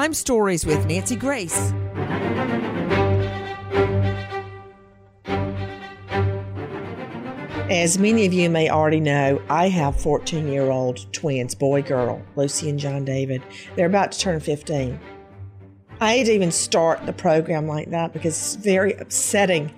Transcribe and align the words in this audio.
Crime 0.00 0.14
Stories 0.14 0.64
with 0.64 0.86
Nancy 0.86 1.14
Grace. 1.14 1.74
As 7.68 7.98
many 7.98 8.24
of 8.24 8.32
you 8.32 8.48
may 8.48 8.70
already 8.70 8.98
know, 8.98 9.42
I 9.50 9.68
have 9.68 10.00
14 10.00 10.48
year 10.48 10.70
old 10.70 11.12
twins, 11.12 11.54
boy 11.54 11.82
girl, 11.82 12.22
Lucy 12.34 12.70
and 12.70 12.78
John 12.78 13.04
David. 13.04 13.42
They're 13.76 13.84
about 13.84 14.12
to 14.12 14.18
turn 14.18 14.40
15. 14.40 14.98
I 16.00 16.14
hate 16.14 16.24
to 16.24 16.32
even 16.32 16.50
start 16.50 17.04
the 17.04 17.12
program 17.12 17.68
like 17.68 17.90
that 17.90 18.14
because 18.14 18.38
it's 18.38 18.54
very 18.54 18.94
upsetting. 18.94 19.70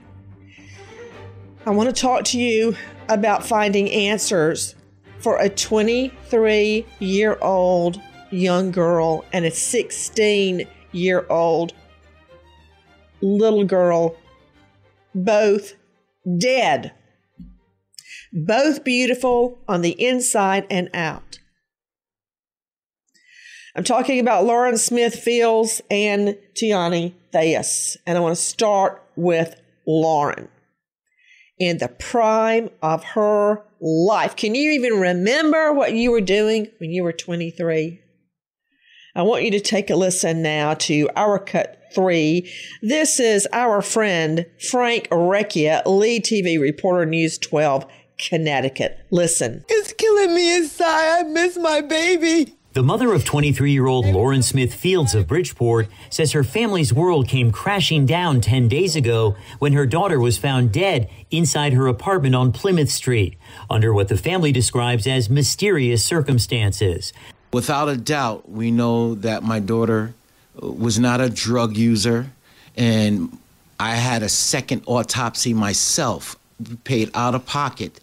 I 1.66 1.70
want 1.70 1.88
to 1.88 2.00
talk 2.00 2.22
to 2.26 2.38
you 2.38 2.76
about 3.08 3.44
finding 3.44 3.90
answers 3.90 4.76
for 5.18 5.38
a 5.38 5.48
23 5.48 6.86
year 7.00 7.38
old 7.42 8.00
young 8.32 8.70
girl 8.70 9.24
and 9.32 9.44
a 9.44 9.50
16 9.50 10.66
year 10.92 11.26
old 11.28 11.72
little 13.20 13.64
girl, 13.64 14.16
both 15.14 15.74
dead 16.38 16.92
both 18.32 18.82
beautiful 18.82 19.58
on 19.68 19.82
the 19.82 20.00
inside 20.02 20.66
and 20.70 20.88
out. 20.94 21.38
I'm 23.76 23.84
talking 23.84 24.20
about 24.20 24.44
Lauren 24.44 24.76
Smith 24.76 25.14
Fields 25.14 25.80
and 25.90 26.36
Tiani 26.54 27.14
Theus, 27.32 27.96
and 28.06 28.18
I 28.18 28.20
want 28.20 28.36
to 28.36 28.42
start 28.42 29.02
with 29.16 29.60
Lauren. 29.86 30.48
In 31.58 31.78
the 31.78 31.88
prime 31.88 32.70
of 32.82 33.04
her 33.04 33.62
life. 33.80 34.34
Can 34.36 34.54
you 34.54 34.72
even 34.72 34.94
remember 34.94 35.72
what 35.72 35.92
you 35.92 36.10
were 36.10 36.20
doing 36.20 36.68
when 36.78 36.90
you 36.90 37.04
were 37.04 37.12
23? 37.12 38.01
I 39.14 39.20
want 39.20 39.44
you 39.44 39.50
to 39.50 39.60
take 39.60 39.90
a 39.90 39.94
listen 39.94 40.40
now 40.40 40.72
to 40.72 41.06
our 41.16 41.38
cut 41.38 41.82
three. 41.94 42.50
This 42.80 43.20
is 43.20 43.46
our 43.52 43.82
friend 43.82 44.46
Frank 44.70 45.06
Recchia, 45.10 45.82
lead 45.84 46.24
TV 46.24 46.58
reporter, 46.58 47.04
News 47.04 47.36
12 47.36 47.84
Connecticut. 48.16 49.00
Listen. 49.10 49.66
It's 49.68 49.92
killing 49.92 50.34
me 50.34 50.56
inside. 50.56 51.18
I 51.18 51.22
miss 51.24 51.58
my 51.58 51.82
baby. 51.82 52.56
The 52.72 52.82
mother 52.82 53.12
of 53.12 53.26
23 53.26 53.70
year 53.70 53.86
old 53.86 54.06
Lauren 54.06 54.42
Smith 54.42 54.72
Fields 54.72 55.14
of 55.14 55.28
Bridgeport 55.28 55.88
says 56.08 56.32
her 56.32 56.42
family's 56.42 56.90
world 56.90 57.28
came 57.28 57.52
crashing 57.52 58.06
down 58.06 58.40
10 58.40 58.66
days 58.66 58.96
ago 58.96 59.36
when 59.58 59.74
her 59.74 59.84
daughter 59.84 60.18
was 60.18 60.38
found 60.38 60.72
dead 60.72 61.10
inside 61.30 61.74
her 61.74 61.86
apartment 61.86 62.34
on 62.34 62.50
Plymouth 62.50 62.90
Street 62.90 63.36
under 63.68 63.92
what 63.92 64.08
the 64.08 64.16
family 64.16 64.52
describes 64.52 65.06
as 65.06 65.28
mysterious 65.28 66.02
circumstances. 66.02 67.12
Without 67.52 67.88
a 67.88 67.96
doubt, 67.96 68.48
we 68.48 68.70
know 68.70 69.14
that 69.16 69.42
my 69.42 69.60
daughter 69.60 70.14
uh, 70.62 70.68
was 70.68 70.98
not 70.98 71.20
a 71.20 71.28
drug 71.28 71.76
user, 71.76 72.30
and 72.76 73.36
I 73.78 73.96
had 73.96 74.22
a 74.22 74.28
second 74.28 74.82
autopsy 74.86 75.52
myself, 75.52 76.36
paid 76.84 77.10
out 77.14 77.34
of 77.34 77.44
pocket 77.44 78.00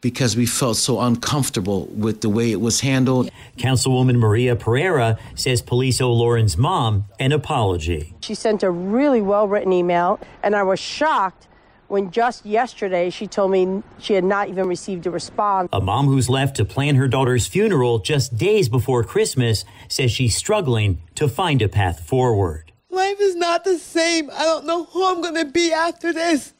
because 0.00 0.36
we 0.36 0.46
felt 0.46 0.76
so 0.76 1.00
uncomfortable 1.00 1.86
with 1.86 2.20
the 2.20 2.28
way 2.28 2.52
it 2.52 2.60
was 2.60 2.80
handled. 2.80 3.30
Councilwoman 3.58 4.16
Maria 4.16 4.56
Pereira 4.56 5.18
says 5.34 5.60
police 5.60 6.00
owe 6.00 6.12
Lauren's 6.12 6.56
mom 6.56 7.06
an 7.18 7.32
apology. 7.32 8.14
She 8.20 8.34
sent 8.34 8.62
a 8.62 8.70
really 8.70 9.20
well 9.20 9.48
written 9.48 9.72
email, 9.72 10.20
and 10.42 10.54
I 10.54 10.62
was 10.62 10.78
shocked 10.78 11.48
when 11.90 12.10
just 12.10 12.46
yesterday 12.46 13.10
she 13.10 13.26
told 13.26 13.50
me 13.50 13.82
she 13.98 14.14
had 14.14 14.24
not 14.24 14.48
even 14.48 14.66
received 14.68 15.06
a 15.06 15.10
response. 15.10 15.68
A 15.72 15.80
mom 15.80 16.06
who's 16.06 16.30
left 16.30 16.56
to 16.56 16.64
plan 16.64 16.94
her 16.94 17.08
daughter's 17.08 17.46
funeral 17.46 17.98
just 17.98 18.36
days 18.36 18.68
before 18.68 19.02
Christmas 19.02 19.64
says 19.88 20.12
she's 20.12 20.36
struggling 20.36 21.02
to 21.16 21.28
find 21.28 21.60
a 21.62 21.68
path 21.68 22.06
forward. 22.06 22.72
Life 22.90 23.20
is 23.20 23.36
not 23.36 23.64
the 23.64 23.78
same. 23.78 24.30
I 24.30 24.44
don't 24.44 24.66
know 24.66 24.84
who 24.84 25.04
I'm 25.06 25.20
going 25.20 25.34
to 25.34 25.44
be 25.44 25.72
after 25.72 26.12
this. 26.12 26.54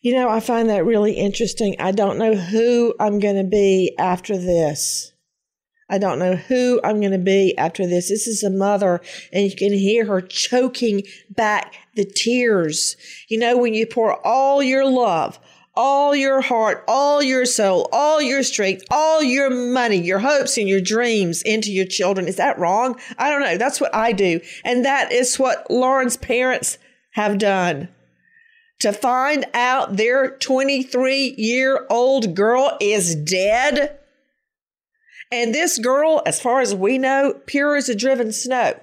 You 0.00 0.14
know, 0.14 0.28
I 0.28 0.40
find 0.40 0.68
that 0.68 0.84
really 0.84 1.14
interesting. 1.14 1.74
I 1.78 1.90
don't 1.90 2.18
know 2.18 2.34
who 2.34 2.94
I'm 3.00 3.18
going 3.18 3.36
to 3.36 3.44
be 3.44 3.94
after 3.98 4.36
this. 4.36 5.12
I 5.90 5.98
don't 5.98 6.18
know 6.18 6.36
who 6.36 6.80
I'm 6.84 7.00
going 7.00 7.12
to 7.12 7.18
be 7.18 7.56
after 7.56 7.86
this. 7.86 8.08
This 8.10 8.26
is 8.26 8.42
a 8.42 8.50
mother, 8.50 9.00
and 9.32 9.44
you 9.44 9.56
can 9.56 9.72
hear 9.72 10.04
her 10.04 10.20
choking 10.20 11.02
back 11.30 11.74
the 11.98 12.04
tears. 12.04 12.96
You 13.28 13.38
know, 13.38 13.58
when 13.58 13.74
you 13.74 13.86
pour 13.86 14.26
all 14.26 14.62
your 14.62 14.88
love, 14.88 15.38
all 15.74 16.14
your 16.14 16.40
heart, 16.40 16.82
all 16.88 17.22
your 17.22 17.44
soul, 17.44 17.88
all 17.92 18.22
your 18.22 18.42
strength, 18.42 18.84
all 18.90 19.22
your 19.22 19.50
money, 19.50 19.96
your 19.96 20.18
hopes, 20.18 20.56
and 20.56 20.68
your 20.68 20.80
dreams 20.80 21.42
into 21.42 21.70
your 21.70 21.86
children. 21.86 22.26
Is 22.26 22.36
that 22.36 22.58
wrong? 22.58 22.98
I 23.18 23.30
don't 23.30 23.42
know. 23.42 23.58
That's 23.58 23.80
what 23.80 23.94
I 23.94 24.12
do. 24.12 24.40
And 24.64 24.84
that 24.84 25.12
is 25.12 25.38
what 25.38 25.70
Lauren's 25.70 26.16
parents 26.16 26.78
have 27.12 27.38
done 27.38 27.88
to 28.80 28.92
find 28.92 29.44
out 29.54 29.96
their 29.96 30.30
23 30.38 31.34
year 31.36 31.86
old 31.90 32.34
girl 32.34 32.76
is 32.80 33.14
dead. 33.14 33.98
And 35.30 35.54
this 35.54 35.78
girl, 35.78 36.22
as 36.24 36.40
far 36.40 36.60
as 36.60 36.74
we 36.74 36.96
know, 36.96 37.40
pure 37.46 37.76
as 37.76 37.88
a 37.88 37.94
driven 37.94 38.32
snow. 38.32 38.78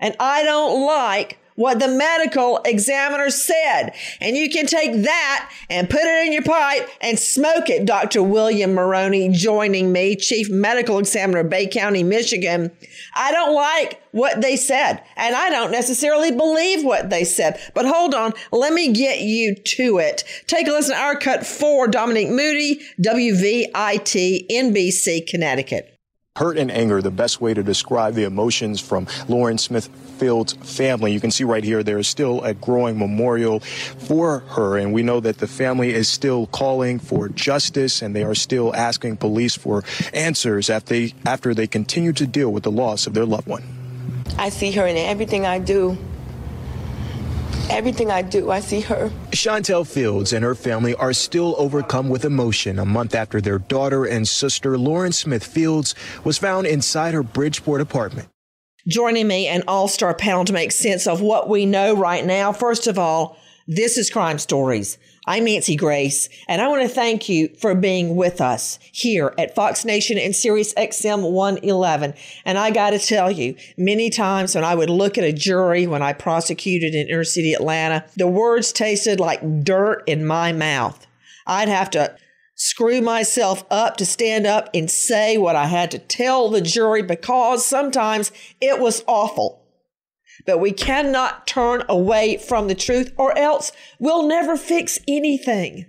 And 0.00 0.16
I 0.18 0.42
don't 0.42 0.84
like 0.86 1.38
what 1.54 1.78
the 1.78 1.88
medical 1.88 2.60
examiner 2.64 3.30
said. 3.30 3.90
And 4.20 4.36
you 4.36 4.50
can 4.50 4.66
take 4.66 5.02
that 5.02 5.50
and 5.70 5.88
put 5.88 6.02
it 6.02 6.26
in 6.26 6.32
your 6.32 6.42
pipe 6.42 6.88
and 7.00 7.18
smoke 7.18 7.68
it. 7.68 7.84
Dr. 7.86 8.22
William 8.22 8.74
Morrone 8.74 9.32
joining 9.32 9.92
me, 9.92 10.16
Chief 10.16 10.50
Medical 10.50 10.98
Examiner, 10.98 11.44
Bay 11.44 11.66
County, 11.66 12.02
Michigan. 12.02 12.70
I 13.14 13.30
don't 13.32 13.54
like 13.54 14.02
what 14.12 14.40
they 14.40 14.56
said, 14.56 15.02
and 15.16 15.34
I 15.34 15.50
don't 15.50 15.70
necessarily 15.70 16.30
believe 16.30 16.84
what 16.84 17.10
they 17.10 17.24
said. 17.24 17.60
But 17.74 17.86
hold 17.86 18.14
on, 18.14 18.32
let 18.52 18.72
me 18.72 18.92
get 18.92 19.20
you 19.20 19.54
to 19.54 19.98
it. 19.98 20.24
Take 20.46 20.68
a 20.68 20.70
listen 20.70 20.94
to 20.94 21.00
our 21.00 21.16
cut 21.16 21.46
for 21.46 21.88
Dominic 21.88 22.28
Moody, 22.28 22.80
WVIT, 23.00 24.46
NBC, 24.50 25.26
Connecticut. 25.26 25.90
Hurt 26.36 26.58
and 26.58 26.70
anger, 26.70 27.00
the 27.00 27.12
best 27.12 27.40
way 27.40 27.54
to 27.54 27.62
describe 27.62 28.14
the 28.14 28.24
emotions 28.24 28.80
from 28.80 29.06
Lauren 29.28 29.56
Smith 29.56 29.88
Fields' 30.14 30.54
family. 30.54 31.12
You 31.12 31.20
can 31.20 31.30
see 31.30 31.44
right 31.44 31.64
here 31.64 31.82
there 31.82 31.98
is 31.98 32.08
still 32.08 32.42
a 32.42 32.54
growing 32.54 32.98
memorial 32.98 33.60
for 33.60 34.40
her, 34.40 34.78
and 34.78 34.92
we 34.92 35.02
know 35.02 35.20
that 35.20 35.38
the 35.38 35.46
family 35.46 35.92
is 35.92 36.08
still 36.08 36.46
calling 36.48 36.98
for 36.98 37.28
justice 37.28 38.02
and 38.02 38.14
they 38.14 38.24
are 38.24 38.34
still 38.34 38.74
asking 38.74 39.16
police 39.18 39.56
for 39.56 39.84
answers 40.12 40.70
after 40.70 40.94
they, 40.94 41.14
after 41.26 41.54
they 41.54 41.66
continue 41.66 42.12
to 42.12 42.26
deal 42.26 42.50
with 42.50 42.62
the 42.62 42.70
loss 42.70 43.06
of 43.06 43.14
their 43.14 43.26
loved 43.26 43.46
one. 43.46 43.62
I 44.38 44.48
see 44.48 44.72
her 44.72 44.86
in 44.86 44.96
everything 44.96 45.46
I 45.46 45.58
do. 45.58 45.96
Everything 47.70 48.10
I 48.10 48.20
do, 48.22 48.50
I 48.50 48.60
see 48.60 48.82
her. 48.82 49.10
Chantel 49.30 49.86
Fields 49.86 50.32
and 50.32 50.44
her 50.44 50.54
family 50.54 50.94
are 50.96 51.14
still 51.14 51.54
overcome 51.56 52.10
with 52.10 52.24
emotion 52.24 52.78
a 52.78 52.84
month 52.84 53.14
after 53.14 53.40
their 53.40 53.58
daughter 53.58 54.04
and 54.04 54.28
sister, 54.28 54.76
Lauren 54.76 55.12
Smith 55.12 55.44
Fields, 55.44 55.94
was 56.24 56.36
found 56.36 56.66
inside 56.66 57.14
her 57.14 57.22
Bridgeport 57.22 57.80
apartment. 57.80 58.28
Joining 58.86 59.26
me, 59.26 59.46
an 59.46 59.62
all 59.66 59.88
star 59.88 60.12
panel 60.12 60.44
to 60.44 60.52
make 60.52 60.70
sense 60.70 61.06
of 61.06 61.22
what 61.22 61.48
we 61.48 61.64
know 61.64 61.96
right 61.96 62.24
now. 62.24 62.52
First 62.52 62.86
of 62.86 62.98
all, 62.98 63.38
this 63.66 63.96
is 63.96 64.10
Crime 64.10 64.38
Stories. 64.38 64.98
I'm 65.26 65.46
Nancy 65.46 65.74
Grace, 65.74 66.28
and 66.48 66.60
I 66.60 66.68
want 66.68 66.82
to 66.82 66.88
thank 66.94 67.26
you 67.30 67.48
for 67.58 67.74
being 67.74 68.14
with 68.14 68.42
us 68.42 68.78
here 68.92 69.32
at 69.38 69.54
Fox 69.54 69.86
Nation 69.86 70.18
and 70.18 70.36
Sirius 70.36 70.74
XM 70.74 71.32
111. 71.32 72.12
And 72.44 72.58
I 72.58 72.70
got 72.72 72.90
to 72.90 72.98
tell 72.98 73.30
you, 73.30 73.56
many 73.78 74.10
times 74.10 74.54
when 74.54 74.64
I 74.64 74.74
would 74.74 74.90
look 74.90 75.16
at 75.16 75.24
a 75.24 75.32
jury 75.32 75.86
when 75.86 76.02
I 76.02 76.12
prosecuted 76.12 76.94
in 76.94 77.08
inner 77.08 77.24
city 77.24 77.54
Atlanta, 77.54 78.04
the 78.18 78.28
words 78.28 78.70
tasted 78.70 79.18
like 79.18 79.64
dirt 79.64 80.02
in 80.06 80.26
my 80.26 80.52
mouth. 80.52 81.06
I'd 81.46 81.68
have 81.68 81.88
to 81.92 82.14
screw 82.64 83.02
myself 83.02 83.62
up 83.70 83.98
to 83.98 84.06
stand 84.06 84.46
up 84.46 84.70
and 84.72 84.90
say 84.90 85.36
what 85.36 85.54
I 85.54 85.66
had 85.66 85.90
to 85.90 85.98
tell 85.98 86.48
the 86.48 86.62
jury 86.62 87.02
because 87.02 87.66
sometimes 87.66 88.32
it 88.58 88.80
was 88.80 89.04
awful. 89.06 89.62
But 90.46 90.60
we 90.60 90.72
cannot 90.72 91.46
turn 91.46 91.84
away 91.90 92.38
from 92.38 92.68
the 92.68 92.74
truth 92.74 93.12
or 93.18 93.36
else 93.36 93.70
we'll 93.98 94.26
never 94.26 94.56
fix 94.56 94.98
anything. 95.06 95.84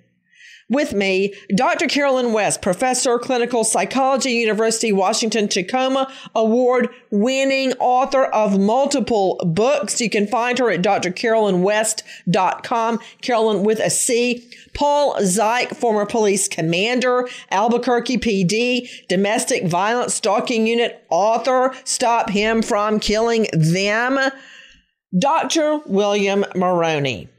With 0.68 0.94
me, 0.94 1.32
Dr. 1.56 1.86
Carolyn 1.86 2.34
West, 2.34 2.64
professor, 2.64 3.20
clinical 3.20 3.64
psychology, 3.64 4.32
University 4.32 4.92
Washington 4.92 5.48
Tacoma 5.48 6.12
award 6.34 6.90
winning 7.12 7.74
author 7.74 8.26
of 8.26 8.60
multiple 8.60 9.40
books. 9.46 10.02
You 10.02 10.10
can 10.10 10.26
find 10.26 10.58
her 10.58 10.72
at 10.72 10.82
drcarolynwest.com, 10.82 13.00
Carolyn 13.22 13.64
with 13.64 13.80
a 13.80 13.92
C. 13.92 14.50
Paul 14.74 15.14
Szych, 15.18 15.76
former 15.76 16.08
police 16.08 16.48
commander, 16.48 17.30
Albuquerque 17.52 18.18
PD, 18.18 18.90
domestic 19.08 19.68
violence 19.68 20.16
stalking 20.16 20.66
unit 20.66 21.06
author, 21.12 21.76
Stop 21.84 22.32
Him 22.32 22.64
from 22.64 23.00
Killing 23.00 23.46
Them. 23.54 24.18
Dr. 25.16 25.82
William 25.86 26.44
Morrone 26.56 27.30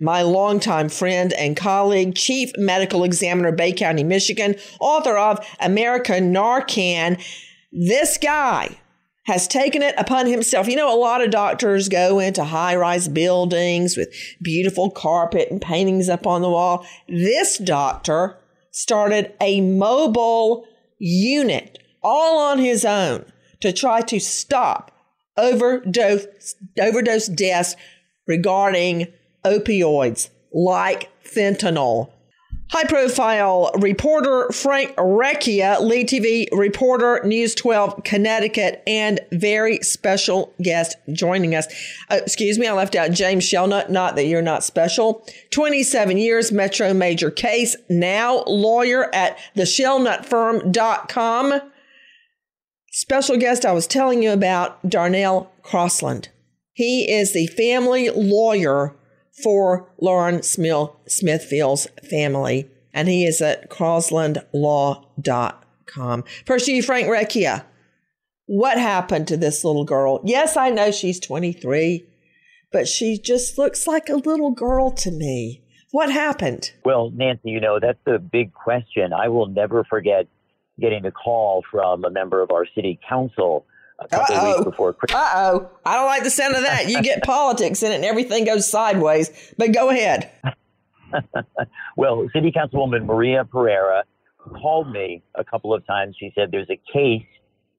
my 0.00 0.22
longtime 0.22 0.88
friend 0.88 1.32
and 1.32 1.56
colleague, 1.56 2.14
Chief 2.14 2.52
Medical 2.56 3.04
Examiner, 3.04 3.52
Bay 3.52 3.72
County, 3.72 4.04
Michigan, 4.04 4.56
author 4.80 5.16
of 5.16 5.44
America 5.60 6.12
Narcan. 6.14 7.22
This 7.72 8.18
guy 8.18 8.78
has 9.26 9.48
taken 9.48 9.82
it 9.82 9.94
upon 9.98 10.26
himself. 10.26 10.68
You 10.68 10.76
know, 10.76 10.94
a 10.94 10.98
lot 10.98 11.22
of 11.22 11.30
doctors 11.30 11.88
go 11.88 12.20
into 12.20 12.44
high 12.44 12.76
rise 12.76 13.08
buildings 13.08 13.96
with 13.96 14.14
beautiful 14.40 14.90
carpet 14.90 15.50
and 15.50 15.60
paintings 15.60 16.08
up 16.08 16.26
on 16.26 16.42
the 16.42 16.50
wall. 16.50 16.86
This 17.08 17.58
doctor 17.58 18.38
started 18.70 19.32
a 19.40 19.60
mobile 19.60 20.66
unit 20.98 21.78
all 22.02 22.38
on 22.38 22.58
his 22.58 22.84
own 22.84 23.24
to 23.60 23.72
try 23.72 24.00
to 24.02 24.20
stop 24.20 24.92
overdose, 25.36 26.54
overdose 26.80 27.26
deaths 27.26 27.74
regarding 28.26 29.08
opioids 29.46 30.30
like 30.52 31.10
fentanyl. 31.24 32.10
High 32.72 32.84
profile 32.84 33.70
reporter 33.78 34.50
Frank 34.50 34.96
Recchia, 34.96 35.80
lead 35.80 36.08
TV 36.08 36.48
reporter, 36.50 37.20
News 37.24 37.54
12 37.54 38.02
Connecticut, 38.02 38.82
and 38.88 39.20
very 39.30 39.78
special 39.82 40.52
guest 40.60 40.96
joining 41.12 41.54
us. 41.54 41.68
Uh, 42.10 42.18
excuse 42.22 42.58
me, 42.58 42.66
I 42.66 42.72
left 42.72 42.96
out 42.96 43.12
James 43.12 43.44
Shelnut. 43.44 43.92
Not 43.92 44.16
that 44.16 44.26
you're 44.26 44.42
not 44.42 44.64
special. 44.64 45.24
27 45.50 46.18
years, 46.18 46.50
Metro 46.50 46.92
Major 46.92 47.30
case, 47.30 47.76
now 47.88 48.42
lawyer 48.48 49.14
at 49.14 49.38
theshellnutfirm.com. 49.56 51.60
Special 52.90 53.36
guest 53.36 53.64
I 53.64 53.72
was 53.72 53.86
telling 53.86 54.24
you 54.24 54.32
about, 54.32 54.88
Darnell 54.88 55.52
Crosland. 55.62 56.30
He 56.72 57.12
is 57.12 57.32
the 57.32 57.46
family 57.46 58.10
lawyer 58.10 58.96
for 59.42 59.90
Lauren 60.00 60.42
Smithfield's 60.42 61.86
family, 62.08 62.70
and 62.92 63.08
he 63.08 63.26
is 63.26 63.40
at 63.40 63.70
crosslandlaw.com. 63.70 66.24
First 66.46 66.68
you, 66.68 66.82
Frank 66.82 67.08
Recchia. 67.08 67.64
What 68.46 68.78
happened 68.78 69.28
to 69.28 69.36
this 69.36 69.64
little 69.64 69.84
girl? 69.84 70.20
Yes, 70.24 70.56
I 70.56 70.70
know 70.70 70.90
she's 70.90 71.20
23, 71.20 72.06
but 72.72 72.88
she 72.88 73.18
just 73.18 73.58
looks 73.58 73.86
like 73.86 74.08
a 74.08 74.16
little 74.16 74.52
girl 74.52 74.90
to 74.92 75.10
me. 75.10 75.62
What 75.90 76.10
happened? 76.12 76.72
Well, 76.84 77.10
Nancy, 77.10 77.50
you 77.50 77.60
know, 77.60 77.78
that's 77.80 77.98
a 78.06 78.18
big 78.18 78.52
question. 78.52 79.12
I 79.12 79.28
will 79.28 79.46
never 79.46 79.84
forget 79.84 80.26
getting 80.78 81.04
a 81.06 81.10
call 81.10 81.64
from 81.70 82.04
a 82.04 82.10
member 82.10 82.42
of 82.42 82.50
our 82.50 82.66
city 82.74 82.98
council 83.08 83.64
a 83.98 84.08
couple 84.08 84.36
Uh-oh. 84.36 84.52
weeks 84.52 84.64
before 84.64 84.92
Christmas. 84.92 85.20
Uh 85.22 85.32
oh. 85.34 85.70
I 85.84 85.94
don't 85.94 86.06
like 86.06 86.22
the 86.24 86.30
sound 86.30 86.54
of 86.54 86.62
that. 86.62 86.88
You 86.88 87.02
get 87.02 87.22
politics 87.24 87.82
in 87.82 87.92
it 87.92 87.96
and 87.96 88.04
everything 88.04 88.44
goes 88.44 88.70
sideways. 88.70 89.30
But 89.56 89.72
go 89.72 89.90
ahead. 89.90 90.30
well, 91.96 92.26
City 92.32 92.52
Councilwoman 92.52 93.06
Maria 93.06 93.44
Pereira 93.44 94.04
called 94.60 94.90
me 94.90 95.22
a 95.34 95.44
couple 95.44 95.74
of 95.74 95.86
times. 95.86 96.16
She 96.18 96.32
said 96.34 96.50
there's 96.50 96.70
a 96.70 96.80
case 96.92 97.26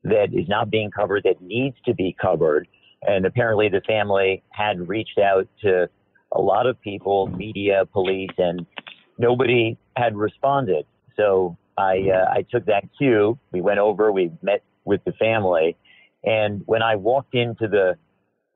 that 0.04 0.34
is 0.34 0.48
not 0.48 0.70
being 0.70 0.92
covered 0.92 1.24
that 1.24 1.42
needs 1.42 1.76
to 1.86 1.94
be 1.94 2.16
covered. 2.20 2.68
And 3.04 3.26
apparently 3.26 3.70
the 3.70 3.82
family 3.82 4.44
had 4.50 4.88
reached 4.88 5.20
out 5.20 5.48
to 5.62 5.90
a 6.32 6.42
lot 6.42 6.66
of 6.66 6.80
people, 6.82 7.28
media, 7.28 7.84
police, 7.92 8.32
and 8.38 8.66
nobody 9.18 9.78
had 9.96 10.16
responded. 10.16 10.86
So 11.16 11.58
I, 11.78 12.10
uh, 12.14 12.32
I 12.32 12.46
took 12.50 12.66
that 12.66 12.84
cue. 12.98 13.38
We 13.52 13.62
went 13.62 13.80
over, 13.80 14.12
we 14.12 14.32
met 14.42 14.64
with 14.84 15.04
the 15.06 15.14
family, 15.14 15.78
and 16.28 16.62
when 16.66 16.82
I 16.82 16.98
walked 16.98 17.36
into 17.36 17.70
the 17.70 17.96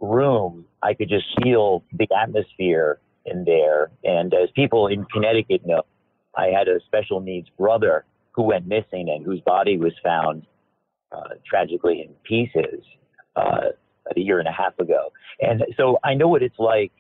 room, 0.01 0.65
I 0.83 0.93
could 0.93 1.07
just 1.07 1.25
feel 1.41 1.83
the 1.93 2.07
atmosphere 2.13 2.99
in 3.25 3.45
there. 3.45 3.91
And 4.03 4.33
as 4.33 4.49
people 4.55 4.87
in 4.87 5.05
Connecticut 5.05 5.65
know, 5.65 5.83
I 6.35 6.47
had 6.47 6.67
a 6.67 6.81
special 6.85 7.21
needs 7.21 7.47
brother 7.57 8.03
who 8.33 8.43
went 8.43 8.67
missing 8.67 9.09
and 9.09 9.25
whose 9.25 9.39
body 9.41 9.77
was 9.77 9.93
found 10.03 10.45
uh, 11.13 11.35
tragically 11.49 12.01
in 12.01 12.13
pieces 12.23 12.83
uh, 13.37 13.69
a 14.13 14.19
year 14.19 14.39
and 14.39 14.49
a 14.49 14.51
half 14.51 14.77
ago. 14.77 15.13
And 15.39 15.63
so 15.77 15.97
I 16.03 16.13
know 16.13 16.27
what 16.27 16.43
it's 16.43 16.59
like 16.59 16.91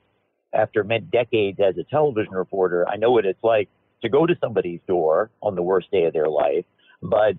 after 0.53 0.85
many 0.85 1.05
decades 1.11 1.59
as 1.59 1.77
a 1.77 1.83
television 1.83 2.33
reporter. 2.33 2.87
I 2.87 2.95
know 2.95 3.11
what 3.11 3.25
it's 3.25 3.43
like 3.43 3.67
to 4.03 4.09
go 4.09 4.25
to 4.25 4.35
somebody's 4.39 4.79
door 4.87 5.31
on 5.41 5.55
the 5.55 5.61
worst 5.61 5.91
day 5.91 6.05
of 6.05 6.13
their 6.13 6.29
life, 6.29 6.65
but 7.01 7.33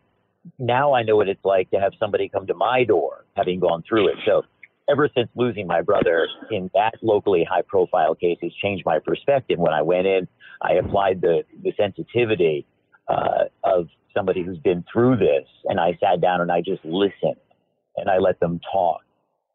now 0.59 0.94
I 0.94 1.03
know 1.03 1.17
what 1.17 1.29
it's 1.29 1.44
like 1.44 1.71
to 1.71 1.81
have 1.81 1.93
somebody 1.99 2.29
come 2.29 2.47
to 2.47 2.55
my 2.55 2.85
door 2.85 3.25
having 3.37 3.61
gone 3.61 3.83
through 3.89 4.09
it. 4.09 4.17
So 4.27 4.43
ever 4.91 5.09
since 5.15 5.29
losing 5.35 5.67
my 5.67 5.83
brother 5.83 6.27
in 6.50 6.71
that 6.75 6.94
locally 7.03 7.47
high 7.49 7.62
profile 7.62 8.15
case 8.15 8.39
has 8.43 8.53
changed 8.62 8.85
my 8.85 8.99
perspective. 8.99 9.59
When 9.59 9.73
I 9.73 9.83
went 9.83 10.06
in, 10.06 10.29
I 10.61 10.75
applied 10.75 11.21
the, 11.21 11.44
the 11.62 11.73
sensitivity 11.77 12.67
uh, 13.09 13.44
of 13.65 13.89
somebody 14.15 14.43
who's 14.43 14.59
been 14.59 14.85
through 14.93 15.17
this 15.17 15.47
and 15.65 15.81
I 15.81 15.99
sat 16.00 16.21
down 16.21 16.41
and 16.41 16.50
I 16.50 16.61
just 16.61 16.85
listened 16.85 17.41
and 17.97 18.11
I 18.11 18.19
let 18.19 18.41
them 18.41 18.61
talk. 18.73 19.00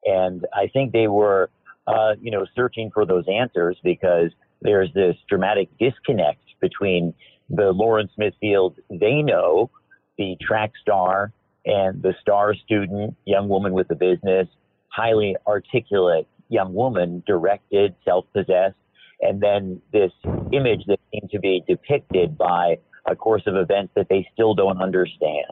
And 0.06 0.46
I 0.54 0.68
think 0.68 0.94
they 0.94 1.08
were, 1.08 1.50
uh, 1.86 2.14
you 2.22 2.32
know, 2.32 2.46
searching 2.56 2.92
for 2.94 3.06
those 3.06 3.26
answers 3.28 3.78
because 3.84 4.32
there's 4.62 4.92
this 4.94 5.16
dramatic 5.30 5.70
disconnect 5.80 6.42
between 6.62 7.14
the 7.50 7.72
Lauren 7.72 8.10
Smithfield 8.16 8.76
they 8.90 9.22
know 9.22 9.70
the 10.18 10.36
track 10.42 10.72
star 10.82 11.32
and 11.66 12.02
the 12.02 12.14
star 12.22 12.54
student, 12.56 13.16
young 13.26 13.48
woman 13.50 13.74
with 13.74 13.90
a 13.92 13.96
business, 13.96 14.48
highly 14.90 15.36
articulate 15.46 16.28
young 16.50 16.74
woman, 16.74 17.24
directed, 17.28 17.96
self-possessed, 18.06 18.76
and 19.22 19.42
then 19.42 19.82
this 19.92 20.12
image 20.52 20.84
that 20.88 21.00
seemed 21.12 21.30
to 21.32 21.40
be 21.40 21.64
depicted 21.68 22.38
by 22.38 22.78
a 23.06 23.16
course 23.16 23.44
of 23.48 23.56
events 23.56 23.92
that 23.96 24.08
they 24.10 24.28
still 24.34 24.54
don't 24.54 24.82
understand. 24.82 25.52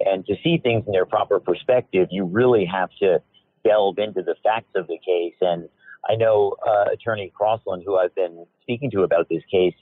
And 0.00 0.24
to 0.26 0.34
see 0.44 0.58
things 0.58 0.84
in 0.86 0.92
their 0.92 1.06
proper 1.06 1.40
perspective, 1.40 2.08
you 2.10 2.24
really 2.24 2.64
have 2.66 2.90
to 3.00 3.20
delve 3.64 3.98
into 3.98 4.22
the 4.22 4.36
facts 4.44 4.70
of 4.76 4.86
the 4.86 4.98
case. 5.04 5.34
And 5.40 5.68
I 6.08 6.14
know 6.14 6.54
uh, 6.66 6.86
Attorney 6.92 7.32
Crosland, 7.38 7.84
who 7.84 7.96
I've 7.96 8.14
been 8.14 8.46
speaking 8.62 8.90
to 8.92 9.02
about 9.02 9.28
this 9.28 9.42
case, 9.50 9.74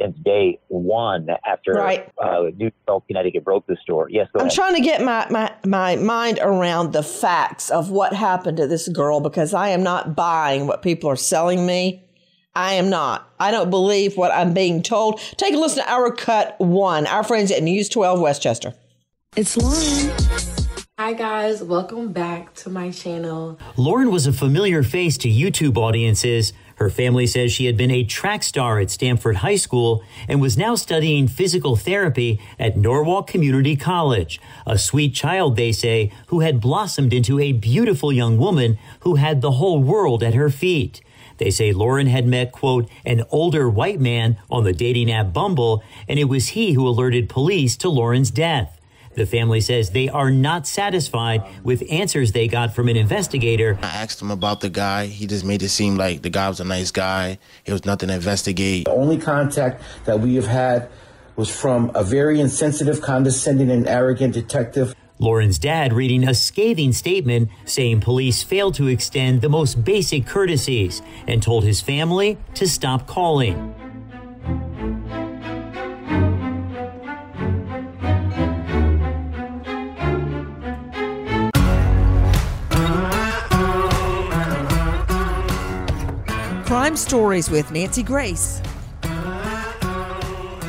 since 0.00 0.16
day 0.24 0.58
one 0.68 1.28
after 1.46 1.72
right. 1.72 2.10
uh, 2.22 2.44
New 2.56 2.70
York, 2.88 3.04
Connecticut 3.06 3.44
broke 3.44 3.66
the 3.66 3.76
store. 3.82 4.08
Yes, 4.10 4.28
I'm 4.34 4.42
ahead. 4.42 4.52
trying 4.52 4.74
to 4.74 4.80
get 4.80 5.02
my, 5.02 5.26
my, 5.30 5.52
my 5.64 5.96
mind 5.96 6.38
around 6.42 6.92
the 6.92 7.02
facts 7.02 7.70
of 7.70 7.90
what 7.90 8.12
happened 8.12 8.56
to 8.56 8.66
this 8.66 8.88
girl 8.88 9.20
because 9.20 9.54
I 9.54 9.68
am 9.68 9.82
not 9.82 10.16
buying 10.16 10.66
what 10.66 10.82
people 10.82 11.10
are 11.10 11.16
selling 11.16 11.64
me. 11.66 12.02
I 12.56 12.74
am 12.74 12.88
not. 12.88 13.28
I 13.40 13.50
don't 13.50 13.70
believe 13.70 14.16
what 14.16 14.32
I'm 14.32 14.54
being 14.54 14.82
told. 14.82 15.18
Take 15.36 15.54
a 15.54 15.58
listen 15.58 15.82
to 15.82 15.90
our 15.90 16.10
cut 16.12 16.60
one, 16.60 17.06
our 17.06 17.24
friends 17.24 17.50
at 17.50 17.62
News 17.62 17.88
12 17.88 18.20
Westchester. 18.20 18.74
It's 19.36 19.56
Lauren. 19.56 20.54
Hi 20.96 21.12
guys, 21.12 21.60
welcome 21.60 22.12
back 22.12 22.54
to 22.54 22.70
my 22.70 22.92
channel. 22.92 23.58
Lauren 23.76 24.12
was 24.12 24.28
a 24.28 24.32
familiar 24.32 24.84
face 24.84 25.18
to 25.18 25.28
YouTube 25.28 25.76
audiences 25.76 26.52
her 26.76 26.90
family 26.90 27.26
says 27.26 27.52
she 27.52 27.66
had 27.66 27.76
been 27.76 27.90
a 27.90 28.04
track 28.04 28.42
star 28.42 28.78
at 28.80 28.90
Stamford 28.90 29.36
High 29.36 29.56
School 29.56 30.02
and 30.28 30.40
was 30.40 30.58
now 30.58 30.74
studying 30.74 31.28
physical 31.28 31.76
therapy 31.76 32.40
at 32.58 32.76
Norwalk 32.76 33.26
Community 33.26 33.76
College. 33.76 34.40
A 34.66 34.78
sweet 34.78 35.14
child, 35.14 35.56
they 35.56 35.72
say, 35.72 36.12
who 36.28 36.40
had 36.40 36.60
blossomed 36.60 37.12
into 37.12 37.38
a 37.38 37.52
beautiful 37.52 38.12
young 38.12 38.38
woman 38.38 38.78
who 39.00 39.16
had 39.16 39.40
the 39.40 39.52
whole 39.52 39.82
world 39.82 40.22
at 40.22 40.34
her 40.34 40.50
feet. 40.50 41.00
They 41.38 41.50
say 41.50 41.72
Lauren 41.72 42.06
had 42.06 42.26
met, 42.26 42.52
quote, 42.52 42.88
an 43.04 43.24
older 43.30 43.68
white 43.68 44.00
man 44.00 44.38
on 44.50 44.64
the 44.64 44.72
dating 44.72 45.10
app 45.10 45.32
Bumble, 45.32 45.82
and 46.08 46.18
it 46.18 46.24
was 46.24 46.48
he 46.48 46.72
who 46.72 46.86
alerted 46.86 47.28
police 47.28 47.76
to 47.78 47.88
Lauren's 47.88 48.30
death. 48.30 48.80
The 49.14 49.26
family 49.26 49.60
says 49.60 49.90
they 49.90 50.08
are 50.08 50.30
not 50.30 50.66
satisfied 50.66 51.42
with 51.62 51.82
answers 51.90 52.32
they 52.32 52.48
got 52.48 52.74
from 52.74 52.88
an 52.88 52.96
investigator. 52.96 53.78
I 53.82 53.86
asked 53.86 54.20
him 54.20 54.30
about 54.30 54.60
the 54.60 54.70
guy. 54.70 55.06
He 55.06 55.26
just 55.26 55.44
made 55.44 55.62
it 55.62 55.68
seem 55.68 55.96
like 55.96 56.22
the 56.22 56.30
guy 56.30 56.48
was 56.48 56.60
a 56.60 56.64
nice 56.64 56.90
guy. 56.90 57.38
It 57.64 57.72
was 57.72 57.84
nothing 57.84 58.08
to 58.08 58.14
investigate. 58.14 58.86
The 58.86 58.92
only 58.92 59.18
contact 59.18 59.82
that 60.04 60.20
we 60.20 60.34
have 60.34 60.46
had 60.46 60.88
was 61.36 61.54
from 61.54 61.90
a 61.94 62.04
very 62.04 62.40
insensitive, 62.40 63.00
condescending, 63.00 63.70
and 63.70 63.88
arrogant 63.88 64.34
detective. 64.34 64.94
Lauren's 65.18 65.58
dad 65.58 65.92
reading 65.92 66.26
a 66.26 66.34
scathing 66.34 66.92
statement 66.92 67.48
saying 67.64 68.00
police 68.00 68.42
failed 68.42 68.74
to 68.74 68.88
extend 68.88 69.42
the 69.42 69.48
most 69.48 69.84
basic 69.84 70.26
courtesies 70.26 71.02
and 71.28 71.42
told 71.42 71.64
his 71.64 71.80
family 71.80 72.36
to 72.54 72.68
stop 72.68 73.06
calling. 73.06 73.74
Crime 86.74 86.96
Stories 86.96 87.50
with 87.50 87.70
Nancy 87.70 88.02
Grace. 88.02 88.60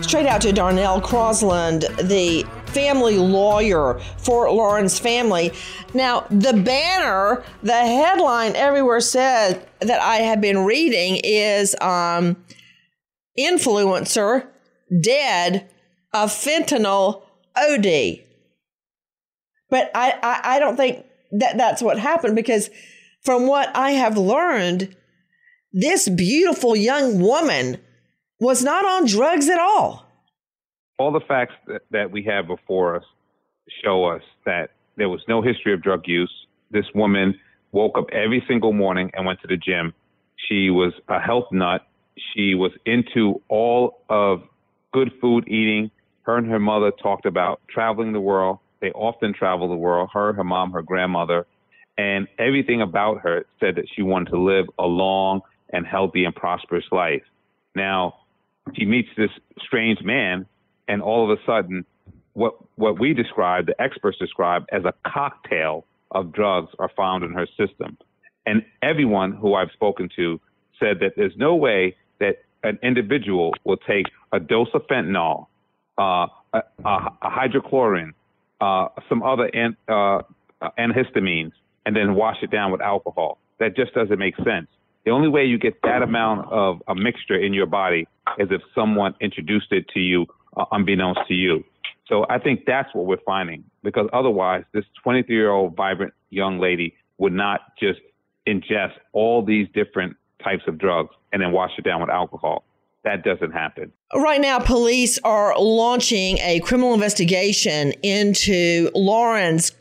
Straight 0.02 0.28
out 0.28 0.40
to 0.42 0.54
Darnell 0.54 1.02
Crosland, 1.02 1.82
the 1.98 2.44
family 2.68 3.18
lawyer 3.18 4.00
for 4.20 4.52
Lauren's 4.52 5.00
family. 5.00 5.52
Now, 5.96 6.28
the 6.30 6.54
banner, 6.54 7.44
the 7.64 7.74
headline 7.74 8.56
everywhere 8.56 9.00
said 9.00 9.68
that 9.80 10.00
I 10.00 10.18
have 10.18 10.42
been 10.42 10.60
reading 10.60 11.20
is 11.24 11.76
um, 11.82 12.38
influencer 13.36 14.46
dead 15.02 15.68
of 16.14 16.30
fentanyl 16.30 17.24
OD. 17.58 18.20
But 19.72 19.90
I, 19.96 20.20
I, 20.22 20.42
I 20.44 20.60
don't 20.60 20.78
think 20.78 21.04
that 21.32 21.58
that's 21.58 21.82
what 21.82 21.98
happened 21.98 22.36
because 22.36 22.70
from 23.24 23.48
what 23.48 23.76
I 23.76 23.94
have 23.94 24.20
learned, 24.20 24.96
this 25.76 26.08
beautiful 26.08 26.74
young 26.74 27.20
woman 27.20 27.78
was 28.40 28.64
not 28.64 28.86
on 28.86 29.06
drugs 29.06 29.50
at 29.50 29.60
all. 29.60 30.06
All 30.98 31.12
the 31.12 31.20
facts 31.20 31.54
that, 31.92 32.12
we 32.12 32.24
have 32.24 32.48
before 32.48 32.96
us 32.96 33.04
show 33.84 34.06
us 34.06 34.22
that 34.46 34.70
there 34.96 35.10
was 35.10 35.20
no 35.28 35.42
history 35.42 35.74
of 35.74 35.84
drug 35.84 36.04
use. 36.06 36.32
This 36.72 36.86
woman 36.96 37.38
woke 37.74 37.98
up 37.98 38.06
every 38.14 38.42
single 38.48 38.72
morning 38.72 39.12
and 39.14 39.26
went 39.26 39.42
to 39.42 39.48
the 39.48 39.58
gym. 39.58 39.94
She 40.48 40.70
was 40.70 40.94
a 41.10 41.20
health 41.20 41.52
nut. 41.52 41.86
She 42.34 42.56
was 42.56 42.72
into 42.86 43.42
all 43.50 44.00
of 44.10 44.44
good 44.94 45.12
food 45.20 45.46
eating. 45.50 45.92
Her 46.22 46.38
and 46.38 46.50
her 46.50 46.60
mother 46.60 46.92
talked 46.92 47.26
about 47.26 47.60
traveling 47.70 48.14
the 48.14 48.22
world. 48.22 48.60
They 48.80 48.92
often 48.92 49.34
travel 49.34 49.68
the 49.68 49.76
world, 49.76 50.10
her, 50.14 50.32
her 50.32 50.44
mom, 50.46 50.72
her 50.72 50.82
grandmother. 50.82 51.46
And 51.98 52.30
everything 52.40 52.82
about 52.82 53.20
her 53.22 53.46
said 53.60 53.76
that 53.76 53.90
she 53.94 54.04
wanted 54.04 54.32
to 54.32 54.40
live 54.40 54.68
a 54.80 54.86
long 54.86 55.42
and 55.72 55.86
healthy 55.86 56.26
and 56.26 56.36
prosperous 56.36 56.86
life. 56.92 57.24
Now, 57.76 58.16
she 58.74 58.86
meets 58.86 59.10
this 59.18 59.30
strange 59.60 60.02
man, 60.02 60.46
and 60.88 61.02
all 61.02 61.30
of 61.30 61.38
a 61.38 61.42
sudden, 61.46 61.86
what 62.34 62.56
what 62.76 63.00
we 63.00 63.14
describe, 63.14 63.66
the 63.66 63.80
experts 63.82 64.18
describe 64.18 64.66
as 64.72 64.84
a 64.86 64.94
cocktail 65.08 65.86
of 66.12 66.32
drugs 66.32 66.72
are 66.80 66.92
found 66.96 67.24
in 67.24 67.34
her 67.34 67.48
system. 67.58 67.98
And 68.46 68.64
everyone 68.82 69.34
who 69.34 69.54
I've 69.56 69.72
spoken 69.72 70.10
to 70.16 70.40
said 70.80 71.00
that 71.00 71.14
there's 71.16 71.36
no 71.38 71.56
way 71.56 71.96
that 72.20 72.44
an 72.64 72.80
individual 72.84 73.54
will 73.64 73.78
take 73.78 74.06
a 74.32 74.40
dose 74.40 74.68
of 74.74 74.86
fentanyl, 74.88 75.48
uh, 75.98 76.28
a, 76.54 76.64
a, 76.84 77.12
a 77.22 77.30
hydrochlorine, 77.30 78.14
uh, 78.62 78.88
some 79.10 79.24
other 79.24 79.46
an, 79.46 79.76
uh, 79.88 80.22
antihistamines, 80.78 81.54
and 81.86 81.96
then 81.96 82.16
wash 82.16 82.38
it 82.42 82.52
down 82.52 82.72
with 82.72 82.82
alcohol. 82.82 83.38
That 83.60 83.76
just 83.76 83.94
doesn't 83.94 84.20
make 84.20 84.36
sense. 84.38 84.68
The 85.06 85.12
only 85.12 85.28
way 85.28 85.46
you 85.46 85.60
get 85.60 85.82
that 85.84 86.02
amount 86.02 86.52
of 86.52 86.82
a 86.88 86.96
mixture 86.96 87.36
in 87.36 87.54
your 87.54 87.68
body 87.68 88.08
is 88.40 88.48
if 88.52 88.62
someone 88.74 89.14
introduced 89.22 89.72
it 89.72 89.88
to 89.94 90.00
you 90.00 90.26
uh, 90.58 90.66
unbeknownst 90.72 91.22
to 91.28 91.34
you. 91.34 91.64
So 92.08 92.26
I 92.30 92.40
think 92.40 92.66
that's 92.66 92.94
what 92.94 93.06
we're 93.06 93.18
finding 93.26 93.64
because 93.84 94.08
otherwise, 94.14 94.64
this 94.74 94.86
23 95.04 95.36
year 95.36 95.52
old 95.52 95.76
vibrant 95.76 96.14
young 96.30 96.60
lady 96.60 96.96
would 97.18 97.34
not 97.34 97.76
just 97.80 98.00
ingest 98.48 98.94
all 99.14 99.44
these 99.44 99.68
different 99.74 100.16
types 100.44 100.64
of 100.68 100.78
drugs 100.78 101.10
and 101.34 101.42
then 101.42 101.52
wash 101.52 101.72
it 101.78 101.84
down 101.84 102.02
with 102.02 102.10
alcohol. 102.10 102.64
That 103.04 103.24
doesn't 103.24 103.52
happen. 103.52 103.92
Right 104.16 104.42
now, 104.42 104.60
police 104.60 105.20
are 105.24 105.54
launching 105.60 106.40
a 106.40 106.60
criminal 106.62 106.94
investigation 106.94 107.92
into 108.02 108.90
Lauren's 108.96 109.72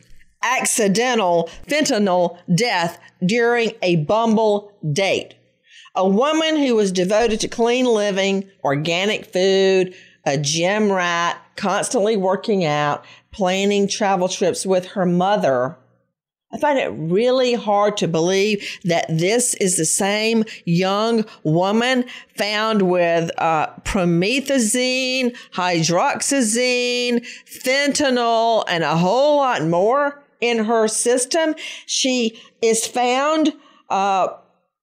accidental 0.45 1.51
fentanyl 1.67 2.39
death 2.55 3.01
during 3.25 3.73
a 3.83 3.97
Bumble 3.97 4.73
date. 4.93 5.35
A 5.97 6.09
woman 6.09 6.57
who 6.57 6.75
was 6.75 6.93
devoted 6.93 7.41
to 7.41 7.49
clean 7.49 7.87
living, 7.87 8.49
organic 8.63 9.27
food, 9.27 9.95
a 10.27 10.37
gym 10.37 10.91
rat, 10.91 11.41
constantly 11.57 12.17
working 12.17 12.65
out, 12.65 13.05
planning 13.31 13.89
travel 13.89 14.29
trips 14.29 14.67
with 14.67 14.87
her 14.87 15.07
mother. 15.07 15.77
I 16.53 16.59
find 16.59 16.79
it 16.79 16.89
really 16.89 17.55
hard 17.55 17.97
to 17.97 18.09
believe 18.09 18.65
that 18.85 19.07
this 19.09 19.55
is 19.55 19.77
the 19.77 19.85
same 19.85 20.45
young 20.65 21.25
woman 21.43 22.05
found 22.37 22.83
with 22.83 23.31
uh, 23.39 23.69
promethazine, 23.81 25.37
hydroxyzine, 25.53 27.27
fentanyl, 27.47 28.65
and 28.69 28.85
a 28.85 28.97
whole 28.97 29.39
lot 29.39 29.65
more 29.65 30.24
in 30.45 30.65
her 30.65 30.87
system. 30.89 31.55
She 31.87 32.41
is 32.61 32.87
found 32.87 33.53
uh, 33.89 34.29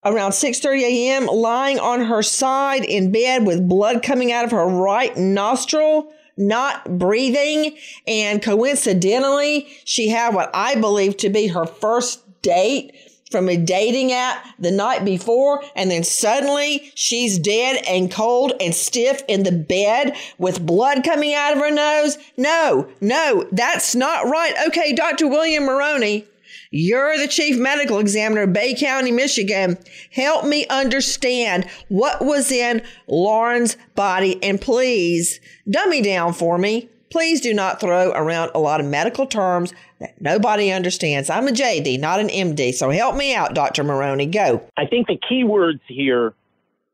around 0.04 0.32
6:30 0.32 0.82
a.m. 0.82 1.26
lying 1.28 1.80
on 1.80 2.02
her 2.02 2.22
side 2.22 2.84
in 2.84 3.12
bed 3.12 3.46
with 3.46 3.68
blood 3.68 4.04
coming 4.04 4.32
out 4.32 4.46
of 4.46 4.52
her 4.52 4.68
right 4.68 5.16
nostril, 5.16 6.12
not 6.38 6.98
breathing, 6.98 7.78
and 8.08 8.42
coincidentally, 8.42 9.68
she 9.86 10.10
had 10.10 10.34
what 10.34 10.50
I 10.54 10.76
believe 10.76 11.18
to 11.18 11.30
be 11.30 11.48
her 11.48 11.66
first 11.66 12.42
date 12.42 12.94
from 13.32 13.50
a 13.50 13.58
dating 13.58 14.12
app 14.12 14.46
the 14.60 14.72
night 14.72 15.06
before, 15.06 15.64
and 15.76 15.90
then 15.90 16.04
suddenly 16.04 16.92
she's 16.96 17.40
dead 17.40 17.84
and 17.88 18.12
cold 18.12 18.54
and 18.60 18.76
stiff 18.76 19.22
in 19.28 19.44
the 19.44 19.52
bed 19.52 20.16
with 20.38 20.66
blood 20.66 21.04
coming 21.04 21.34
out 21.34 21.54
of 21.54 21.60
her 21.60 21.72
nose. 21.72 22.18
No, 22.38 22.90
no, 23.00 23.48
that's 23.52 23.96
not 23.96 24.28
right. 24.28 24.54
Okay, 24.68 24.94
Dr. 24.94 25.28
William 25.28 25.64
Morrone, 25.64 26.26
you're 26.74 27.18
the 27.18 27.28
chief 27.28 27.58
medical 27.58 28.00
examiner 28.00 28.44
of 28.44 28.54
Bay 28.54 28.74
County, 28.74 29.12
Michigan. 29.12 29.78
Help 30.12 30.46
me 30.46 30.66
understand 30.68 31.68
what 31.90 32.24
was 32.24 32.52
in 32.52 32.82
Lauren's 33.08 33.76
body 33.96 34.42
and 34.42 34.60
please 34.60 35.42
dummy 35.70 36.02
down 36.02 36.34
for 36.34 36.58
me. 36.58 36.90
Please 37.12 37.42
do 37.42 37.54
not 37.54 37.80
throw 37.82 38.12
around 38.12 38.52
a 38.56 38.60
lot 38.60 38.80
of 38.80 38.86
medical 38.86 39.26
terms 39.26 39.74
that 40.00 40.20
nobody 40.22 40.72
understands. 40.72 41.30
I'm 41.30 41.48
a 41.48 41.52
JD, 41.52 42.00
not 42.00 42.20
an 42.20 42.30
MD, 42.30 42.74
so 42.74 42.90
help 42.90 43.16
me 43.16 43.36
out, 43.36 43.54
Dr. 43.54 43.84
Morrone. 43.84 44.32
Go. 44.32 44.66
I 44.78 44.86
think 44.86 45.08
the 45.08 45.20
key 45.28 45.44
words 45.44 45.82
here, 45.88 46.34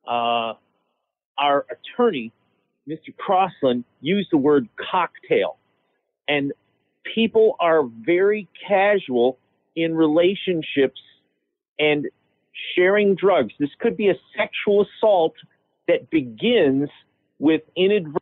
uh, 0.07 0.53
our 1.37 1.65
attorney, 1.69 2.33
Mr. 2.89 3.13
Crosland, 3.15 3.83
used 4.01 4.29
the 4.31 4.37
word 4.37 4.67
cocktail. 4.91 5.57
And 6.27 6.51
people 7.15 7.55
are 7.59 7.83
very 7.83 8.47
casual 8.67 9.37
in 9.75 9.95
relationships 9.95 10.99
and 11.77 12.07
sharing 12.75 13.13
drugs. 13.15 13.53
This 13.59 13.69
could 13.79 13.95
be 13.95 14.09
a 14.09 14.15
sexual 14.35 14.85
assault 14.85 15.35
that 15.87 16.09
begins 16.09 16.89
with 17.39 17.61
inadvertent 17.75 18.16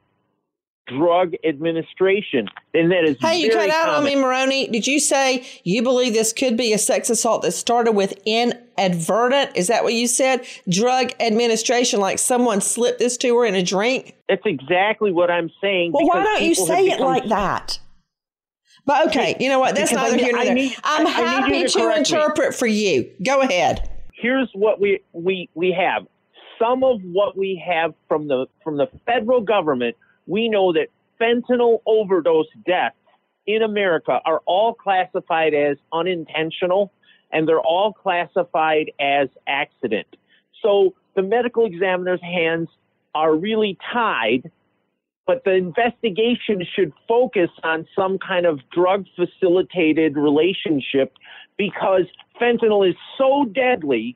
drug 0.88 1.34
administration. 1.44 2.48
And 2.74 2.92
that 2.92 3.04
is 3.06 3.18
Hey, 3.20 3.40
you 3.40 3.52
cut 3.52 3.70
out 3.70 3.90
on 3.90 4.04
me, 4.04 4.16
Morrone. 4.16 4.72
Did 4.72 4.86
you 4.88 5.00
say 5.00 5.46
you 5.64 5.82
believe 5.82 6.14
this 6.14 6.32
could 6.34 6.58
be 6.58 6.74
a 6.74 6.78
sex 6.78 7.10
assault 7.10 7.42
that 7.44 7.52
started 7.54 7.94
with 7.94 8.14
inadvertent? 8.26 9.52
Is 9.56 9.68
that 9.68 9.84
what 9.84 9.94
you 9.94 10.08
said? 10.08 10.46
Drug 10.70 11.12
administration, 11.20 12.00
like 12.00 12.20
someone 12.20 12.62
slipped 12.62 13.00
this 13.00 13.18
to 13.18 13.38
her 13.38 13.46
in 13.46 13.56
a 13.56 13.64
drink? 13.64 14.16
That's 14.30 14.44
exactly 14.46 15.12
what 15.12 15.32
I'm 15.32 15.50
saying. 15.62 15.92
Well, 15.94 16.06
why 16.08 16.24
don't 16.24 16.44
you 16.44 16.56
say 16.56 16.88
it 16.88 17.00
like 17.00 17.28
that? 17.30 17.80
But 18.86 19.08
okay, 19.08 19.36
you 19.40 19.50
know 19.50 19.58
what? 19.60 19.76
That's 19.76 19.92
neither 19.92 20.16
I 20.16 20.20
here 20.20 20.32
nor 20.34 20.42
I 20.42 20.46
there. 20.46 20.54
need- 20.54 20.76
I'm 20.84 21.08
I- 21.08 21.10
I 21.10 21.14
happy 21.14 21.58
you 21.58 21.68
to, 21.68 21.74
to 21.74 21.80
correct 21.80 22.12
me. 22.12 22.18
interpret 22.18 22.54
for 22.56 22.68
you. 22.68 23.10
Go 23.26 23.42
ahead. 23.42 23.90
here's 24.14 24.50
what 24.54 24.80
we, 24.80 25.00
we 25.12 25.50
we 25.56 25.72
have. 25.78 26.06
Some 26.60 26.84
of 26.84 27.02
what 27.02 27.36
we 27.36 27.62
have 27.68 27.94
from 28.08 28.28
the 28.28 28.46
from 28.64 28.78
the 28.78 28.88
federal 29.08 29.42
government, 29.42 29.96
we 30.28 30.50
know 30.50 30.74
that 30.74 30.88
fentanyl 31.20 31.80
overdose 31.86 32.48
deaths 32.66 32.96
in 33.48 33.62
America 33.62 34.20
are 34.26 34.42
all 34.46 34.74
classified 34.74 35.54
as 35.54 35.78
unintentional 35.94 36.92
and 37.32 37.48
they're 37.48 37.60
all 37.60 37.94
classified 37.94 38.92
as 39.00 39.30
accident. 39.48 40.08
So 40.62 40.94
the 41.16 41.22
medical 41.22 41.66
examiner's 41.66 42.22
hands 42.22 42.70
are 43.14 43.36
really 43.36 43.78
tied, 43.94 44.52
but 45.28 45.44
the 45.44 45.54
investigation 45.54 46.66
should 46.76 46.92
focus 47.08 47.50
on 47.64 47.88
some 47.96 48.20
kind 48.20 48.46
of 48.46 48.60
drug 48.72 49.06
facilitated 49.16 50.18
relationship 50.18 51.14
because 51.58 52.04
fentanyl 52.40 52.88
is 52.88 52.96
so 53.18 53.46
deadly. 53.46 54.16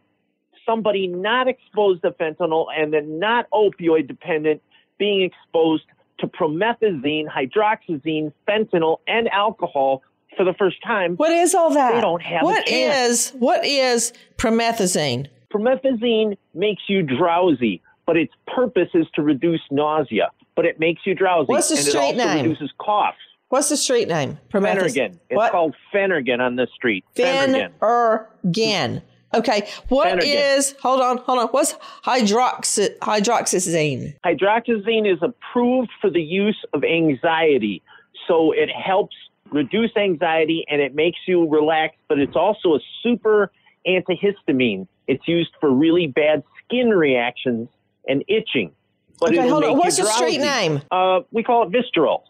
Somebody 0.66 1.08
not 1.08 1.48
exposed 1.48 2.04
to 2.04 2.12
fentanyl 2.12 2.68
and 2.76 2.94
then 2.94 3.20
not 3.20 3.50
opioid 3.52 4.08
dependent 4.08 4.62
being 4.98 5.24
exposed 5.24 5.84
to 6.20 6.28
promethazine, 6.28 7.26
hydroxyzine, 7.28 8.32
fentanyl, 8.48 8.98
and 9.08 9.28
alcohol 9.30 10.02
for 10.38 10.44
the 10.44 10.54
first 10.54 10.78
time. 10.86 11.16
What 11.16 11.32
is 11.32 11.54
all 11.56 11.72
that? 11.74 11.96
They 11.96 12.02
don't 12.02 12.22
have 12.22 12.44
What 12.44 12.68
is 12.70 13.32
what 13.32 13.66
is 13.66 14.14
promethazine? 14.38 15.28
Promethazine 15.54 16.38
makes 16.54 16.84
you 16.88 17.02
drowsy, 17.02 17.82
but 18.06 18.18
its 18.18 18.34
purpose 18.48 18.90
is 18.94 19.08
to 19.16 19.22
reduce 19.22 19.62
nausea. 19.72 20.32
But 20.56 20.66
it 20.66 20.80
makes 20.80 21.02
you 21.06 21.16
drowsy. 21.16 21.46
What's 21.48 21.70
the 21.70 21.76
and 21.78 21.86
street 21.86 22.00
it 22.02 22.20
also 22.20 22.34
name? 22.36 22.44
reduces 22.50 22.72
cough. 22.80 23.16
What's 23.48 23.70
the 23.70 23.78
street 23.78 24.08
name? 24.08 24.38
Promethazine. 24.54 24.76
Phenergan. 24.76 25.20
It's 25.30 25.38
What? 25.38 25.52
called 25.52 25.76
Phenergan 25.94 26.40
on 26.40 26.56
the 26.56 26.68
street. 26.76 27.04
Phenergan. 27.16 27.72
Phenergan. 27.82 29.02
Okay. 29.34 29.68
What 29.90 30.24
is? 30.24 30.76
Hold 30.82 31.02
on, 31.02 31.18
hold 31.20 31.40
on. 31.40 31.48
What's 31.50 31.76
hydroxy 32.04 32.98
hydroxyzine? 33.00 34.16
Hydroxyzine 34.26 35.12
is 35.12 35.20
approved 35.22 35.92
for 36.02 36.10
the 36.10 36.22
use 36.22 36.58
of 36.74 36.84
anxiety. 36.84 37.82
So 38.28 38.52
it 38.52 38.70
helps 38.70 39.16
reduce 39.52 39.96
anxiety 39.98 40.66
and 40.70 40.82
it 40.82 40.94
makes 40.96 41.20
you 41.28 41.48
relax, 41.48 41.96
but 42.08 42.20
it's 42.20 42.36
also 42.36 42.76
a 42.76 42.80
super 43.04 43.52
antihistamine. 43.88 44.88
It's 45.08 45.28
used 45.28 45.52
for 45.60 45.72
really 45.72 46.08
bad 46.08 46.44
skin 46.66 46.90
reactions 46.90 47.70
and 48.08 48.24
itching. 48.28 48.72
But 49.20 49.32
Okay, 49.32 49.48
hold 49.48 49.64
on. 49.64 49.78
What's 49.78 49.98
the 49.98 50.06
street 50.06 50.40
name? 50.40 50.82
Uh, 50.92 51.22
we 51.32 51.44
call 51.44 51.64
it 51.68 51.72
Vistaril. 51.72 52.22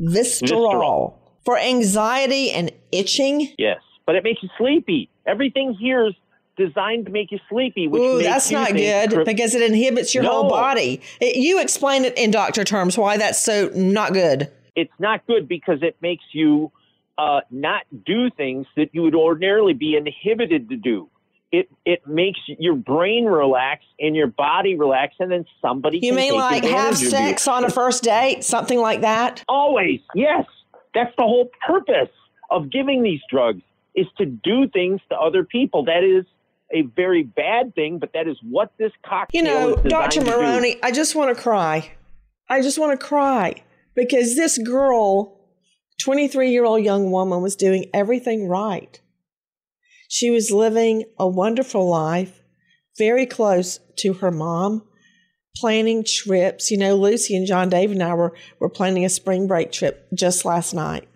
Vistaril. 0.00 1.14
For 1.44 1.58
anxiety 1.58 2.50
and 2.50 2.72
itching? 2.92 3.52
Yes. 3.58 3.80
but 4.06 4.16
it 4.16 4.24
makes 4.24 4.42
you 4.42 4.48
sleepy. 4.58 5.08
Everything 5.26 5.74
here 5.74 6.06
is 6.06 6.14
designed 6.56 7.06
to 7.06 7.12
make 7.12 7.30
you 7.32 7.38
sleepy. 7.48 7.88
Which 7.88 8.00
Ooh, 8.02 8.18
makes 8.18 8.28
that's 8.28 8.50
not 8.50 8.72
good 8.72 9.24
because 9.24 9.54
it 9.54 9.62
inhibits 9.62 10.14
your 10.14 10.24
whole 10.24 10.48
body. 10.48 11.00
It- 11.20 11.36
you 11.36 11.60
explain 11.60 12.04
it 12.04 12.16
in 12.16 12.30
doctor 12.30 12.64
terms 12.64 12.96
why 12.98 13.16
that's 13.16 13.40
so 13.40 13.70
not 13.74 14.12
good. 14.12 14.50
it's 14.74 14.92
not 14.98 15.26
good 15.26 15.48
because 15.48 15.82
it 15.82 15.96
makes 16.00 16.24
you 16.32 16.70
uh, 17.18 17.40
not 17.50 17.82
do 18.06 18.30
things 18.30 18.66
that 18.76 18.88
you 18.92 19.02
would 19.02 19.14
ordinarily 19.14 19.74
be 19.74 19.96
inhibited 19.96 20.70
to 20.70 20.76
do. 20.76 21.08
It 21.52 21.68
it 21.84 22.06
makes 22.06 22.40
your 22.46 22.74
brain 22.74 23.26
relax 23.26 23.84
and 24.00 24.16
your 24.16 24.28
body 24.28 24.74
relax, 24.74 25.16
and 25.20 25.30
then 25.30 25.44
somebody 25.60 25.98
You 25.98 26.12
can 26.12 26.16
mean 26.16 26.34
like 26.34 26.64
have 26.64 26.96
sex 26.96 27.46
on 27.46 27.64
a 27.64 27.70
first 27.70 28.02
date, 28.02 28.42
something 28.44 28.80
like 28.80 29.02
that? 29.02 29.44
Always, 29.48 30.00
yes. 30.14 30.46
That's 30.94 31.14
the 31.16 31.24
whole 31.24 31.50
purpose 31.66 32.08
of 32.50 32.70
giving 32.70 33.02
these 33.02 33.20
drugs 33.30 33.60
is 33.94 34.06
to 34.16 34.24
do 34.24 34.66
things 34.68 35.00
to 35.10 35.18
other 35.18 35.44
people. 35.44 35.84
That 35.84 36.02
is 36.04 36.24
a 36.72 36.82
very 36.82 37.22
bad 37.22 37.74
thing, 37.74 37.98
but 37.98 38.12
that 38.14 38.26
is 38.28 38.36
what 38.42 38.72
this 38.78 38.92
cocktail 39.04 39.42
You 39.42 39.44
know, 39.44 39.76
Dr. 39.76 40.22
Morrone, 40.22 40.78
I 40.82 40.90
just 40.90 41.14
want 41.14 41.34
to 41.36 41.40
cry. 41.40 41.92
I 42.48 42.60
just 42.60 42.78
want 42.78 42.98
to 42.98 43.06
cry 43.06 43.62
because 43.94 44.36
this 44.36 44.58
girl, 44.58 45.40
23 46.00 46.50
year 46.50 46.64
old 46.64 46.84
young 46.84 47.10
woman, 47.10 47.42
was 47.42 47.56
doing 47.56 47.86
everything 47.94 48.48
right. 48.48 49.00
She 50.08 50.30
was 50.30 50.50
living 50.50 51.04
a 51.18 51.26
wonderful 51.26 51.88
life, 51.88 52.42
very 52.98 53.24
close 53.24 53.80
to 53.98 54.14
her 54.14 54.30
mom, 54.30 54.86
planning 55.56 56.04
trips. 56.04 56.70
You 56.70 56.78
know, 56.78 56.96
Lucy 56.96 57.36
and 57.36 57.46
John 57.46 57.70
Dave 57.70 57.90
and 57.90 58.02
I 58.02 58.14
were, 58.14 58.34
were 58.60 58.68
planning 58.68 59.04
a 59.04 59.08
spring 59.08 59.46
break 59.46 59.72
trip 59.72 60.08
just 60.14 60.44
last 60.44 60.74
night. 60.74 61.08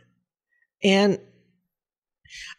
And 0.82 1.18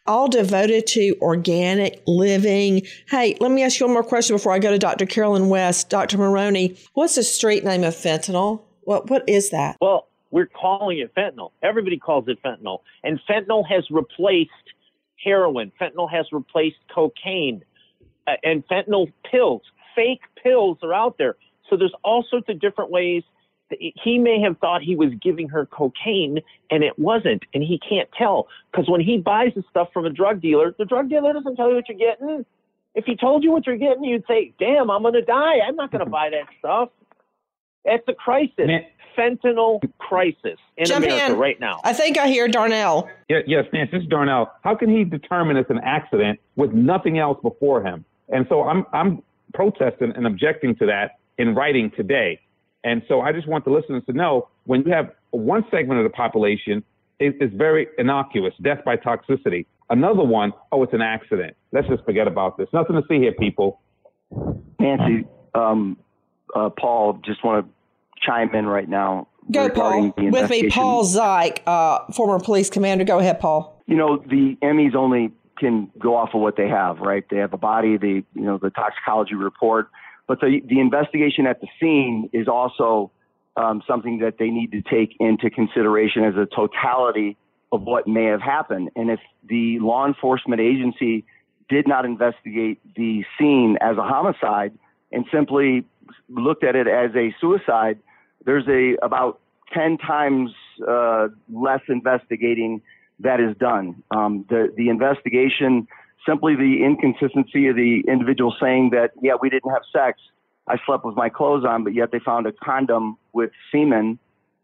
all 0.08 0.28
devoted 0.28 0.86
to 0.88 1.14
organic 1.20 2.02
living. 2.06 2.82
Hey, 3.08 3.36
let 3.40 3.52
me 3.52 3.62
ask 3.62 3.78
you 3.78 3.86
one 3.86 3.92
more 3.92 4.02
question 4.02 4.34
before 4.34 4.52
I 4.52 4.58
go 4.58 4.70
to 4.70 4.78
Dr. 4.78 5.06
Carolyn 5.06 5.48
West. 5.48 5.90
Dr. 5.90 6.18
Morrone, 6.18 6.76
what's 6.94 7.14
the 7.14 7.22
street 7.22 7.64
name 7.64 7.84
of 7.84 7.94
fentanyl? 7.94 8.62
What 8.82 9.10
what 9.10 9.28
is 9.28 9.50
that? 9.50 9.76
Well, 9.80 10.08
we're 10.30 10.46
calling 10.46 10.98
it 10.98 11.14
fentanyl. 11.14 11.52
Everybody 11.62 11.98
calls 11.98 12.24
it 12.26 12.42
fentanyl. 12.42 12.80
And 13.04 13.20
fentanyl 13.28 13.64
has 13.68 13.84
replaced 13.90 14.50
heroin. 15.22 15.72
Fentanyl 15.80 16.10
has 16.10 16.26
replaced 16.32 16.78
cocaine. 16.92 17.62
Uh, 18.26 18.32
and 18.42 18.66
fentanyl 18.68 19.12
pills, 19.30 19.62
fake 19.94 20.20
pills 20.42 20.78
are 20.82 20.92
out 20.92 21.16
there. 21.18 21.36
So 21.68 21.76
there's 21.76 21.94
all 22.02 22.24
sorts 22.30 22.48
of 22.48 22.60
different 22.60 22.90
ways. 22.90 23.22
That 23.70 23.78
He 23.80 24.18
may 24.18 24.40
have 24.40 24.58
thought 24.58 24.82
he 24.82 24.96
was 24.96 25.10
giving 25.22 25.48
her 25.48 25.66
cocaine 25.66 26.40
and 26.70 26.82
it 26.82 26.98
wasn't. 26.98 27.44
And 27.54 27.62
he 27.62 27.78
can't 27.78 28.08
tell. 28.16 28.48
Because 28.70 28.88
when 28.88 29.00
he 29.00 29.18
buys 29.18 29.52
the 29.54 29.64
stuff 29.70 29.88
from 29.92 30.06
a 30.06 30.10
drug 30.10 30.40
dealer, 30.40 30.74
the 30.78 30.84
drug 30.84 31.08
dealer 31.08 31.32
doesn't 31.32 31.56
tell 31.56 31.68
you 31.68 31.76
what 31.76 31.88
you're 31.88 31.98
getting. 31.98 32.44
If 32.94 33.04
he 33.04 33.16
told 33.16 33.44
you 33.44 33.52
what 33.52 33.66
you're 33.66 33.76
getting, 33.76 34.04
you'd 34.04 34.24
say, 34.26 34.52
damn, 34.58 34.90
I'm 34.90 35.02
going 35.02 35.14
to 35.14 35.22
die. 35.22 35.60
I'm 35.66 35.76
not 35.76 35.90
going 35.90 36.00
to 36.00 36.06
mm-hmm. 36.06 36.12
buy 36.12 36.30
that 36.30 36.46
stuff. 36.58 36.88
It's 37.84 38.06
a 38.08 38.14
crisis. 38.14 38.68
Fentanyl 39.16 39.80
crisis 39.98 40.58
in 40.76 40.86
Jump 40.86 41.04
America 41.04 41.32
in. 41.32 41.38
right 41.38 41.58
now. 41.58 41.80
I 41.82 41.92
think 41.92 42.18
I 42.18 42.28
hear 42.28 42.46
Darnell. 42.46 43.08
Yeah, 43.28 43.38
yes, 43.46 43.64
Nancy, 43.72 43.96
this 43.96 44.02
is 44.02 44.08
Darnell. 44.08 44.52
How 44.62 44.76
can 44.76 44.88
he 44.90 45.02
determine 45.02 45.56
it's 45.56 45.70
an 45.70 45.80
accident 45.82 46.38
with 46.54 46.72
nothing 46.72 47.18
else 47.18 47.38
before 47.42 47.82
him? 47.82 48.04
And 48.28 48.46
so 48.48 48.62
I'm 48.62 48.86
I'm 48.92 49.22
protesting 49.54 50.12
and 50.14 50.26
objecting 50.26 50.76
to 50.76 50.86
that 50.86 51.18
in 51.38 51.54
writing 51.54 51.90
today. 51.96 52.40
And 52.84 53.02
so 53.08 53.20
I 53.20 53.32
just 53.32 53.48
want 53.48 53.64
the 53.64 53.70
listeners 53.70 54.02
to 54.06 54.12
know 54.12 54.48
when 54.64 54.82
you 54.82 54.92
have 54.92 55.12
one 55.30 55.64
segment 55.70 56.00
of 56.00 56.04
the 56.04 56.14
population 56.14 56.84
is, 57.20 57.34
is 57.40 57.50
very 57.54 57.88
innocuous, 57.98 58.54
death 58.62 58.78
by 58.84 58.96
toxicity. 58.96 59.66
Another 59.90 60.22
one, 60.22 60.52
oh, 60.70 60.82
it's 60.82 60.92
an 60.92 61.02
accident. 61.02 61.56
Let's 61.72 61.88
just 61.88 62.04
forget 62.04 62.28
about 62.28 62.58
this. 62.58 62.68
Nothing 62.72 62.96
to 62.96 63.02
see 63.08 63.18
here, 63.18 63.32
people. 63.32 63.80
Nancy, 64.78 65.26
um, 65.54 65.96
uh, 66.54 66.70
Paul, 66.70 67.20
just 67.24 67.42
want 67.42 67.66
to 67.66 67.72
chime 68.24 68.54
in 68.54 68.66
right 68.66 68.88
now. 68.88 69.28
Go, 69.50 69.70
Paul. 69.70 70.12
With 70.16 70.50
me. 70.50 70.68
Paul 70.68 71.04
Szych, 71.04 71.58
uh, 71.66 72.12
former 72.12 72.38
police 72.38 72.68
commander. 72.68 73.04
Go 73.04 73.18
ahead, 73.18 73.40
Paul. 73.40 73.82
You 73.86 73.96
know, 73.96 74.18
the 74.18 74.58
MEs 74.62 74.94
only 74.94 75.32
can 75.58 75.90
go 75.98 76.14
off 76.16 76.30
of 76.34 76.40
what 76.40 76.56
they 76.56 76.68
have, 76.68 76.98
right? 76.98 77.24
They 77.30 77.38
have 77.38 77.54
a 77.54 77.58
body, 77.58 77.96
the 77.96 78.22
you 78.34 78.42
know, 78.42 78.58
the 78.58 78.70
toxicology 78.70 79.34
report, 79.34 79.88
but 80.28 80.40
the 80.40 80.60
the 80.64 80.78
investigation 80.78 81.46
at 81.46 81.60
the 81.60 81.66
scene 81.80 82.30
is 82.32 82.46
also 82.46 83.10
um, 83.56 83.82
something 83.88 84.18
that 84.18 84.38
they 84.38 84.50
need 84.50 84.70
to 84.70 84.82
take 84.82 85.16
into 85.18 85.50
consideration 85.50 86.22
as 86.22 86.34
a 86.36 86.46
totality 86.46 87.36
of 87.72 87.82
what 87.82 88.06
may 88.06 88.26
have 88.26 88.40
happened. 88.40 88.90
And 88.94 89.10
if 89.10 89.20
the 89.48 89.78
law 89.80 90.06
enforcement 90.06 90.60
agency 90.60 91.24
did 91.68 91.88
not 91.88 92.04
investigate 92.04 92.80
the 92.94 93.24
scene 93.38 93.76
as 93.80 93.96
a 93.96 94.02
homicide 94.02 94.72
and 95.10 95.26
simply 95.32 95.84
looked 96.28 96.64
at 96.64 96.76
it 96.76 96.86
as 96.86 97.10
a 97.16 97.34
suicide, 97.40 97.98
there's 98.44 98.66
a 98.68 98.96
about 99.04 99.40
10 99.74 99.98
times 99.98 100.50
uh, 100.88 101.28
less 101.52 101.80
investigating 101.88 102.80
that 103.20 103.40
is 103.40 103.56
done. 103.58 104.02
Um, 104.10 104.46
the, 104.48 104.72
the 104.76 104.88
investigation, 104.88 105.88
simply 106.26 106.54
the 106.54 106.84
inconsistency 106.84 107.68
of 107.68 107.76
the 107.76 108.02
individual 108.08 108.54
saying 108.60 108.90
that, 108.90 109.12
yeah, 109.22 109.34
we 109.40 109.50
didn't 109.50 109.70
have 109.70 109.82
sex. 109.92 110.20
I 110.66 110.76
slept 110.84 111.04
with 111.04 111.16
my 111.16 111.28
clothes 111.28 111.64
on, 111.64 111.84
but 111.84 111.94
yet 111.94 112.12
they 112.12 112.18
found 112.18 112.46
a 112.46 112.52
condom 112.52 113.16
with 113.32 113.50
semen 113.72 114.18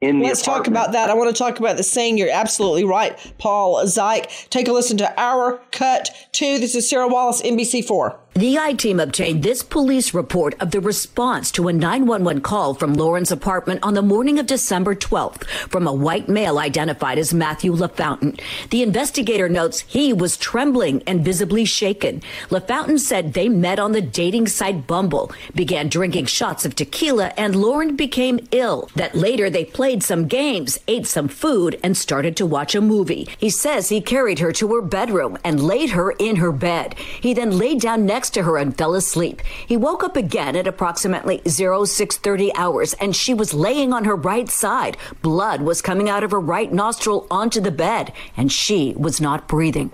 in 0.05 0.19
the 0.19 0.27
Let's 0.27 0.43
talk 0.43 0.67
about 0.67 0.93
that. 0.93 1.11
I 1.11 1.15
want 1.15 1.35
to 1.35 1.39
talk 1.39 1.59
about 1.59 1.77
the 1.77 1.83
scene. 1.83 2.19
You're 2.19 2.31
absolutely 2.31 2.85
right, 2.85 3.19
Paul 3.39 3.83
Szych. 3.85 4.49
Take 4.51 4.69
a 4.69 4.73
listen 4.73 4.97
to 4.99 5.21
our 5.21 5.61
cut 5.73 6.11
two. 6.33 6.59
This 6.59 6.75
is 6.75 6.89
Sarah 6.89 7.09
Wallace, 7.09 7.43
NBC4. 7.43 8.19
The 8.37 8.59
I 8.59 8.73
team 8.73 8.99
obtained 8.99 9.45
this 9.45 9.63
police 9.63 10.13
report 10.13 10.61
of 10.61 10.73
the 10.73 10.81
response 10.81 11.53
to 11.53 11.69
a 11.69 11.73
911 11.73 12.43
call 12.43 12.75
from 12.75 12.95
Lauren's 12.95 13.31
apartment 13.31 13.79
on 13.85 13.95
the 13.95 14.03
morning 14.03 14.41
of 14.41 14.47
December 14.47 14.97
12th 14.97 15.45
from 15.71 15.87
a 15.87 15.93
white 15.93 16.29
male 16.29 16.59
identified 16.59 17.17
as 17.17 17.33
Matthew 17.33 17.73
LaFountain. 17.73 18.41
The 18.71 18.83
investigator 18.83 19.49
notes 19.49 19.85
he 19.87 20.13
was 20.13 20.37
trembling 20.37 21.05
and 21.07 21.25
visibly 21.25 21.65
shaken. 21.65 22.23
LaFountain 22.49 22.99
said 22.99 23.35
they 23.35 23.49
met 23.49 23.79
on 23.79 23.93
the 23.93 24.01
dating 24.01 24.49
site 24.49 24.85
Bumble, 24.89 25.31
began 25.55 25.89
drinking 25.89 26.27
shots 26.27 26.65
of 26.65 26.75
tequila, 26.75 27.33
and 27.37 27.55
Lauren 27.55 27.95
became 27.95 28.41
ill. 28.51 28.91
That 28.97 29.15
later 29.15 29.49
they 29.49 29.65
played 29.65 29.94
some 30.03 30.27
games, 30.27 30.79
ate 30.89 31.07
some 31.07 31.29
food, 31.29 31.79
and 31.83 31.97
started 31.97 32.37
to 32.37 32.47
watch 32.47 32.75
a 32.75 32.81
movie. 32.81 33.29
He 33.39 33.51
says 33.51 33.89
he 33.89 34.01
carried 34.01 34.39
her 34.39 34.53
to 34.53 34.75
her 34.75 34.83
bedroom 34.83 35.39
and 35.45 35.63
laid 35.63 35.91
her 35.91 36.13
in 36.13 36.37
her 36.37 36.53
bed. 36.53 36.95
He 36.99 37.35
then 37.35 37.59
laid 37.59 37.81
down 37.81 38.07
next 38.07 38.31
to 38.31 38.43
her 38.43 38.57
and 38.57 38.77
fell 38.77 38.95
asleep. 38.95 39.43
He 39.67 39.77
woke 39.77 40.03
up 40.03 40.17
again 40.17 40.57
at 40.57 40.67
approximately 40.67 41.41
0630 41.47 42.55
hours 42.55 42.95
and 42.95 43.15
she 43.15 43.35
was 43.35 43.55
laying 43.55 43.93
on 43.93 44.05
her 44.05 44.17
right 44.17 44.49
side. 44.49 44.97
Blood 45.23 45.63
was 45.63 45.83
coming 45.83 46.09
out 46.09 46.25
of 46.25 46.31
her 46.31 46.41
right 46.41 46.73
nostril 46.73 47.27
onto 47.31 47.61
the 47.61 47.71
bed 47.71 48.13
and 48.37 48.51
she 48.51 48.95
was 48.97 49.21
not 49.21 49.47
breathing. 49.47 49.91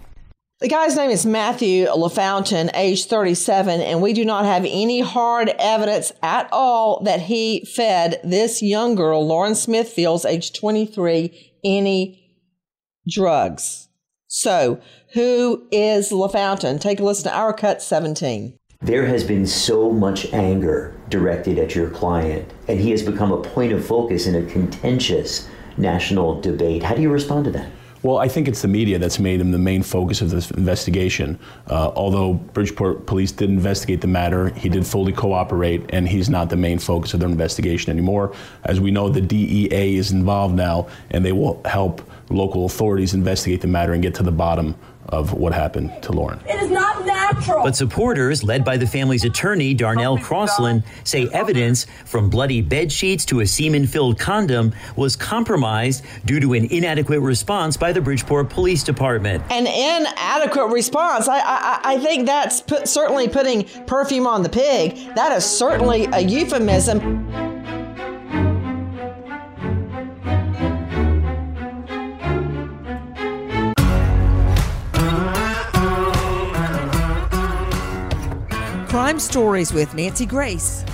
The 0.61 0.68
guy's 0.68 0.94
name 0.94 1.11
is 1.11 1.25
Matthew 1.25 1.87
LaFountain, 1.87 2.68
age 2.75 3.07
37, 3.07 3.81
and 3.81 4.03
we 4.03 4.12
do 4.12 4.27
not 4.27 4.44
have 4.44 4.66
any 4.68 5.01
hard 5.01 5.49
evidence 5.59 6.12
at 6.23 6.51
all 6.53 7.03
that 7.05 7.23
he 7.23 7.64
fed 7.64 8.20
this 8.23 8.61
young 8.61 8.94
girl, 8.94 9.27
Lauren 9.27 9.55
Smithfields, 9.55 10.29
age 10.29 10.53
23, 10.53 11.55
any 11.64 12.42
drugs. 13.09 13.88
So, 14.27 14.83
who 15.14 15.66
is 15.73 16.11
LaFountain? 16.11 16.79
Take 16.79 17.01
a 17.01 17.05
listen 17.05 17.31
to 17.31 17.35
our 17.35 17.55
cut 17.55 17.81
17. 17.81 18.59
There 18.83 19.07
has 19.07 19.25
been 19.25 19.46
so 19.46 19.90
much 19.90 20.31
anger 20.35 20.94
directed 21.09 21.59
at 21.59 21.75
your 21.75 21.88
client, 21.88 22.53
and 22.68 22.79
he 22.79 22.90
has 22.90 23.03
become 23.03 23.33
a 23.33 23.40
point 23.40 23.73
of 23.73 23.87
focus 23.87 24.27
in 24.27 24.35
a 24.35 24.46
contentious 24.51 25.49
national 25.79 26.38
debate. 26.42 26.83
How 26.83 26.94
do 26.94 27.01
you 27.01 27.11
respond 27.11 27.46
to 27.46 27.51
that? 27.53 27.70
Well, 28.03 28.17
I 28.17 28.29
think 28.29 28.49
it's 28.49 28.63
the 28.63 28.69
media 28.69 28.99
that's 28.99 29.19
made 29.19 29.43
him 29.43 29.51
the 29.51 29.59
main 29.59 29.83
focus 29.83 30.23
of 30.23 30.31
this 30.31 30.51
investigation. 30.53 31.39
Uh, 31.67 31.93
although 31.95 32.35
Bridgeport 32.35 33.05
police 33.07 33.31
did 33.31 33.51
investigate 33.51 34.01
the 34.01 34.07
matter, 34.07 34.49
he 34.51 34.71
did 34.71 34.87
fully 34.87 35.13
cooperate, 35.13 35.85
and 35.91 36.09
he's 36.09 36.31
not 36.31 36.49
the 36.49 36.57
main 36.57 36.79
focus 36.79 37.13
of 37.13 37.21
their 37.21 37.29
investigation 37.29 37.91
anymore. 37.91 38.35
As 38.65 38.81
we 38.81 38.91
know, 38.91 39.11
the 39.11 39.21
DEA 39.21 39.97
is 39.97 40.13
involved 40.13 40.55
now, 40.55 40.89
and 41.11 41.23
they 41.23 41.33
will 41.33 41.61
help 41.67 42.01
local 42.31 42.65
authorities 42.65 43.13
investigate 43.13 43.61
the 43.61 43.69
matter 43.69 43.93
and 43.93 44.03
get 44.03 44.15
to 44.15 44.23
the 44.23 44.33
bottom 44.33 44.75
of 45.09 45.33
what 45.33 45.53
happened 45.53 45.91
to 46.03 46.13
Lauren. 46.13 46.39
It 46.49 46.63
is 46.63 46.71
not 46.71 47.05
natural. 47.05 47.63
But 47.63 47.75
supporters, 47.75 48.45
led 48.45 48.65
by 48.65 48.77
the 48.77 48.87
family's 48.87 49.25
attorney, 49.25 49.75
Darnell 49.75 50.15
oh 50.15 50.23
Crosland, 50.23 50.85
say 51.05 51.29
evidence 51.33 51.87
from 52.05 52.31
bloody 52.31 52.61
bed 52.61 52.93
sheets 52.93 53.25
to 53.27 53.41
a 53.41 53.47
semen 53.47 53.87
filled 53.87 54.19
condom 54.19 54.75
was 54.97 55.17
compromised 55.17 56.05
due 56.25 56.39
to 56.41 56.53
an 56.55 56.67
inadequate 56.67 57.21
response 57.21 57.77
by 57.77 57.93
the 57.93 58.01
Bridgeport 58.01 58.51
Police 58.51 58.85
Department. 58.85 59.43
An 59.51 59.67
inadequate 59.67 60.71
response. 60.71 61.29
I, 61.29 61.41
I, 61.41 61.81
I 61.83 61.99
think 61.99 62.27
that's 62.27 62.61
put, 62.61 62.87
certainly 62.87 63.29
putting 63.29 63.65
perfume 63.87 64.27
on 64.27 64.43
the 64.43 64.49
pig. 64.49 64.97
That 65.17 65.33
is 65.33 65.45
certainly 65.45 66.05
a 66.07 66.21
euphemism. 66.21 67.50
Crime 79.11 79.18
Stories 79.18 79.73
with 79.73 79.92
Nancy 79.92 80.25
Grace. 80.25 80.85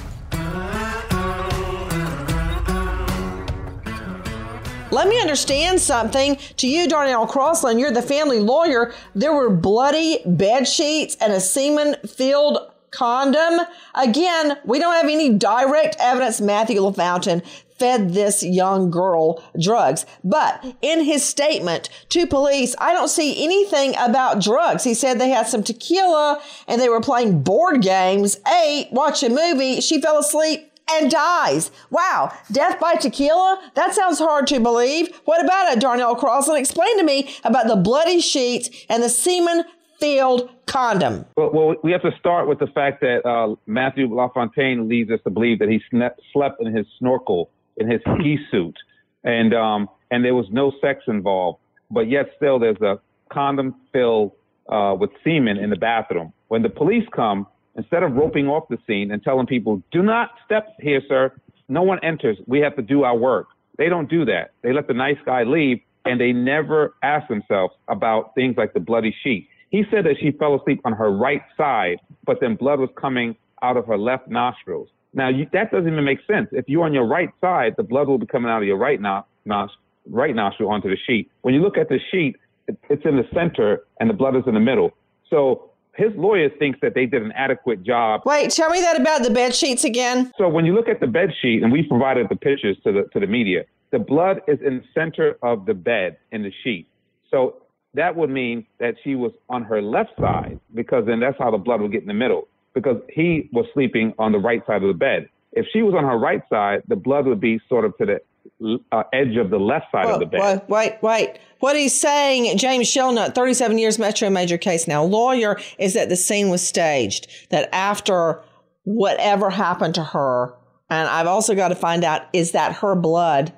Let 4.90 5.08
me 5.08 5.20
understand 5.20 5.78
something. 5.78 6.36
To 6.56 6.66
you, 6.66 6.88
Darnell 6.88 7.26
Crosland, 7.26 7.78
you're 7.78 7.92
the 7.92 8.00
family 8.00 8.40
lawyer. 8.40 8.94
There 9.14 9.34
were 9.34 9.50
bloody 9.50 10.22
bed 10.24 10.66
sheets 10.66 11.18
and 11.20 11.30
a 11.30 11.40
semen 11.40 11.96
filled 12.06 12.56
condom. 12.90 13.66
Again, 13.94 14.56
we 14.64 14.78
don't 14.78 14.94
have 14.94 15.10
any 15.10 15.34
direct 15.34 15.96
evidence 16.00 16.40
Matthew 16.40 16.80
LaFountain 16.80 17.42
fed 17.78 18.14
this 18.14 18.42
young 18.42 18.90
girl 18.90 19.42
drugs. 19.60 20.06
But 20.24 20.64
in 20.82 21.04
his 21.04 21.24
statement 21.24 21.88
to 22.10 22.26
police, 22.26 22.74
I 22.78 22.92
don't 22.92 23.08
see 23.08 23.44
anything 23.44 23.94
about 23.98 24.42
drugs. 24.42 24.84
He 24.84 24.94
said 24.94 25.18
they 25.18 25.30
had 25.30 25.46
some 25.46 25.62
tequila 25.62 26.40
and 26.66 26.80
they 26.80 26.88
were 26.88 27.00
playing 27.00 27.42
board 27.42 27.82
games, 27.82 28.38
ate, 28.46 28.88
watched 28.92 29.22
a 29.22 29.28
movie. 29.28 29.80
She 29.80 30.00
fell 30.00 30.18
asleep 30.18 30.72
and 30.90 31.10
dies. 31.10 31.70
Wow, 31.90 32.32
death 32.52 32.78
by 32.78 32.94
tequila? 32.94 33.70
That 33.74 33.94
sounds 33.94 34.18
hard 34.18 34.46
to 34.48 34.60
believe. 34.60 35.20
What 35.24 35.44
about 35.44 35.72
it, 35.72 35.80
Darnell 35.80 36.16
Crosland? 36.16 36.60
Explain 36.60 36.98
to 36.98 37.04
me 37.04 37.34
about 37.44 37.66
the 37.66 37.76
bloody 37.76 38.20
sheets 38.20 38.70
and 38.88 39.02
the 39.02 39.08
semen 39.08 39.64
filled 39.98 40.50
condom. 40.66 41.24
Well, 41.36 41.50
well, 41.52 41.74
we 41.82 41.92
have 41.92 42.02
to 42.02 42.12
start 42.18 42.48
with 42.48 42.58
the 42.58 42.66
fact 42.68 43.00
that 43.00 43.26
uh, 43.26 43.56
Matthew 43.66 44.14
LaFontaine 44.14 44.88
leads 44.88 45.10
us 45.10 45.20
to 45.24 45.30
believe 45.30 45.58
that 45.60 45.68
he 45.68 45.80
slept 45.90 46.60
in 46.60 46.74
his 46.74 46.86
snorkel, 46.98 47.50
in 47.76 47.90
his 47.90 48.00
ski 48.02 48.38
suit, 48.50 48.76
and 49.24 49.54
um, 49.54 49.88
and 50.10 50.24
there 50.24 50.34
was 50.34 50.46
no 50.50 50.72
sex 50.80 51.04
involved. 51.08 51.58
But 51.90 52.08
yet, 52.10 52.26
still, 52.36 52.58
there's 52.58 52.80
a 52.80 52.98
condom 53.32 53.74
filled 53.92 54.32
uh, 54.68 54.96
with 54.98 55.10
semen 55.24 55.56
in 55.58 55.70
the 55.70 55.76
bathroom. 55.76 56.32
When 56.48 56.62
the 56.62 56.68
police 56.68 57.06
come, 57.14 57.46
instead 57.76 58.02
of 58.02 58.12
roping 58.12 58.48
off 58.48 58.68
the 58.68 58.78
scene 58.86 59.10
and 59.10 59.22
telling 59.22 59.46
people, 59.46 59.82
"Do 59.92 60.02
not 60.02 60.30
step 60.44 60.74
here, 60.80 61.02
sir," 61.08 61.32
no 61.68 61.82
one 61.82 61.98
enters. 62.02 62.38
We 62.46 62.60
have 62.60 62.76
to 62.76 62.82
do 62.82 63.04
our 63.04 63.16
work. 63.16 63.48
They 63.78 63.88
don't 63.88 64.08
do 64.08 64.24
that. 64.24 64.52
They 64.62 64.72
let 64.72 64.88
the 64.88 64.94
nice 64.94 65.18
guy 65.24 65.44
leave, 65.44 65.80
and 66.04 66.20
they 66.20 66.32
never 66.32 66.94
ask 67.02 67.28
themselves 67.28 67.74
about 67.88 68.34
things 68.34 68.56
like 68.56 68.72
the 68.72 68.80
bloody 68.80 69.14
sheet. 69.22 69.48
He 69.70 69.84
said 69.90 70.04
that 70.06 70.16
she 70.20 70.30
fell 70.30 70.54
asleep 70.54 70.80
on 70.84 70.92
her 70.92 71.10
right 71.10 71.42
side, 71.56 71.98
but 72.24 72.40
then 72.40 72.54
blood 72.54 72.80
was 72.80 72.90
coming 72.96 73.36
out 73.62 73.76
of 73.76 73.86
her 73.86 73.98
left 73.98 74.28
nostrils. 74.28 74.88
Now 75.16 75.30
you, 75.30 75.48
that 75.52 75.72
doesn't 75.72 75.90
even 75.90 76.04
make 76.04 76.18
sense. 76.26 76.48
If 76.52 76.68
you're 76.68 76.84
on 76.84 76.92
your 76.92 77.06
right 77.06 77.30
side, 77.40 77.74
the 77.76 77.82
blood 77.82 78.06
will 78.06 78.18
be 78.18 78.26
coming 78.26 78.50
out 78.50 78.58
of 78.58 78.68
your 78.68 78.76
right 78.76 79.00
no, 79.00 79.24
nos, 79.46 79.70
right 80.08 80.34
nostril 80.34 80.68
onto 80.68 80.90
the 80.90 80.96
sheet. 81.06 81.30
When 81.40 81.54
you 81.54 81.62
look 81.62 81.78
at 81.78 81.88
the 81.88 81.98
sheet, 82.12 82.36
it, 82.68 82.78
it's 82.90 83.04
in 83.06 83.16
the 83.16 83.26
center 83.34 83.80
and 83.98 84.10
the 84.10 84.14
blood 84.14 84.36
is 84.36 84.42
in 84.46 84.52
the 84.52 84.60
middle. 84.60 84.92
So 85.30 85.70
his 85.94 86.12
lawyer 86.16 86.50
thinks 86.50 86.78
that 86.82 86.94
they 86.94 87.06
did 87.06 87.22
an 87.22 87.32
adequate 87.32 87.82
job. 87.82 88.20
Wait, 88.26 88.50
tell 88.50 88.68
me 88.68 88.82
that 88.82 89.00
about 89.00 89.22
the 89.22 89.30
bed 89.30 89.54
sheets 89.54 89.84
again. 89.84 90.30
So 90.36 90.48
when 90.48 90.66
you 90.66 90.74
look 90.74 90.88
at 90.88 91.00
the 91.00 91.06
bed 91.06 91.30
sheet, 91.40 91.62
and 91.62 91.72
we 91.72 91.82
provided 91.82 92.28
the 92.28 92.36
pictures 92.36 92.76
to 92.84 92.92
the 92.92 93.04
to 93.14 93.18
the 93.18 93.26
media, 93.26 93.64
the 93.92 93.98
blood 93.98 94.42
is 94.46 94.58
in 94.60 94.78
the 94.78 94.84
center 94.94 95.38
of 95.42 95.64
the 95.64 95.72
bed 95.72 96.18
in 96.30 96.42
the 96.42 96.52
sheet. 96.62 96.86
So 97.30 97.62
that 97.94 98.14
would 98.14 98.28
mean 98.28 98.66
that 98.80 98.96
she 99.02 99.14
was 99.14 99.32
on 99.48 99.62
her 99.62 99.80
left 99.80 100.10
side 100.20 100.60
because 100.74 101.06
then 101.06 101.20
that's 101.20 101.38
how 101.38 101.50
the 101.50 101.56
blood 101.56 101.80
would 101.80 101.92
get 101.92 102.02
in 102.02 102.08
the 102.08 102.14
middle 102.14 102.48
because 102.76 102.98
he 103.08 103.48
was 103.52 103.64
sleeping 103.72 104.12
on 104.18 104.32
the 104.32 104.38
right 104.38 104.64
side 104.66 104.82
of 104.82 104.88
the 104.88 104.94
bed. 104.94 105.30
If 105.52 105.64
she 105.72 105.80
was 105.80 105.94
on 105.94 106.04
her 106.04 106.18
right 106.18 106.42
side, 106.50 106.82
the 106.86 106.94
blood 106.94 107.26
would 107.26 107.40
be 107.40 107.58
sort 107.70 107.86
of 107.86 107.96
to 107.96 108.04
the 108.04 108.78
uh, 108.92 109.02
edge 109.14 109.36
of 109.36 109.48
the 109.48 109.58
left 109.58 109.86
side 109.90 110.06
of 110.06 110.20
the 110.20 110.26
bed. 110.26 110.40
Wait, 110.40 110.68
wait, 110.68 110.98
wait. 111.02 111.38
What 111.60 111.74
he's 111.74 111.98
saying, 111.98 112.58
James 112.58 112.86
Shelnut, 112.86 113.34
37 113.34 113.78
years 113.78 113.98
Metro 113.98 114.28
Major 114.28 114.58
case 114.58 114.86
now, 114.86 115.02
lawyer, 115.02 115.58
is 115.78 115.94
that 115.94 116.10
the 116.10 116.16
scene 116.16 116.50
was 116.50 116.66
staged, 116.66 117.28
that 117.48 117.70
after 117.74 118.42
whatever 118.84 119.48
happened 119.48 119.94
to 119.94 120.04
her, 120.04 120.54
and 120.90 121.08
I've 121.08 121.26
also 121.26 121.54
got 121.54 121.68
to 121.68 121.74
find 121.74 122.04
out 122.04 122.22
is 122.34 122.52
that 122.52 122.74
her 122.74 122.94
blood 122.94 123.54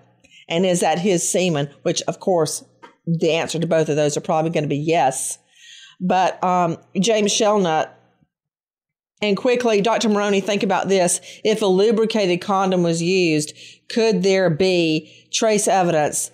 and 0.48 0.64
is 0.64 0.80
that 0.80 1.00
his 1.00 1.28
semen, 1.28 1.68
which 1.82 2.02
of 2.02 2.20
course 2.20 2.64
the 3.04 3.32
answer 3.32 3.58
to 3.58 3.66
both 3.66 3.88
of 3.88 3.96
those 3.96 4.16
are 4.16 4.20
probably 4.20 4.52
going 4.52 4.62
to 4.62 4.68
be 4.68 4.76
yes. 4.76 5.38
But 6.00 6.42
um, 6.44 6.76
James 6.98 7.32
Shelnut, 7.32 7.97
and 9.20 9.36
quickly, 9.36 9.80
Dr. 9.80 10.08
Morrone, 10.08 10.40
think 10.40 10.62
about 10.62 10.88
this. 10.88 11.20
If 11.44 11.62
a 11.62 11.66
lubricated 11.66 12.40
condom 12.40 12.82
was 12.82 13.02
used, 13.02 13.52
could 13.88 14.22
there 14.22 14.48
be 14.50 15.12
trace 15.32 15.66
evidence 15.66 16.30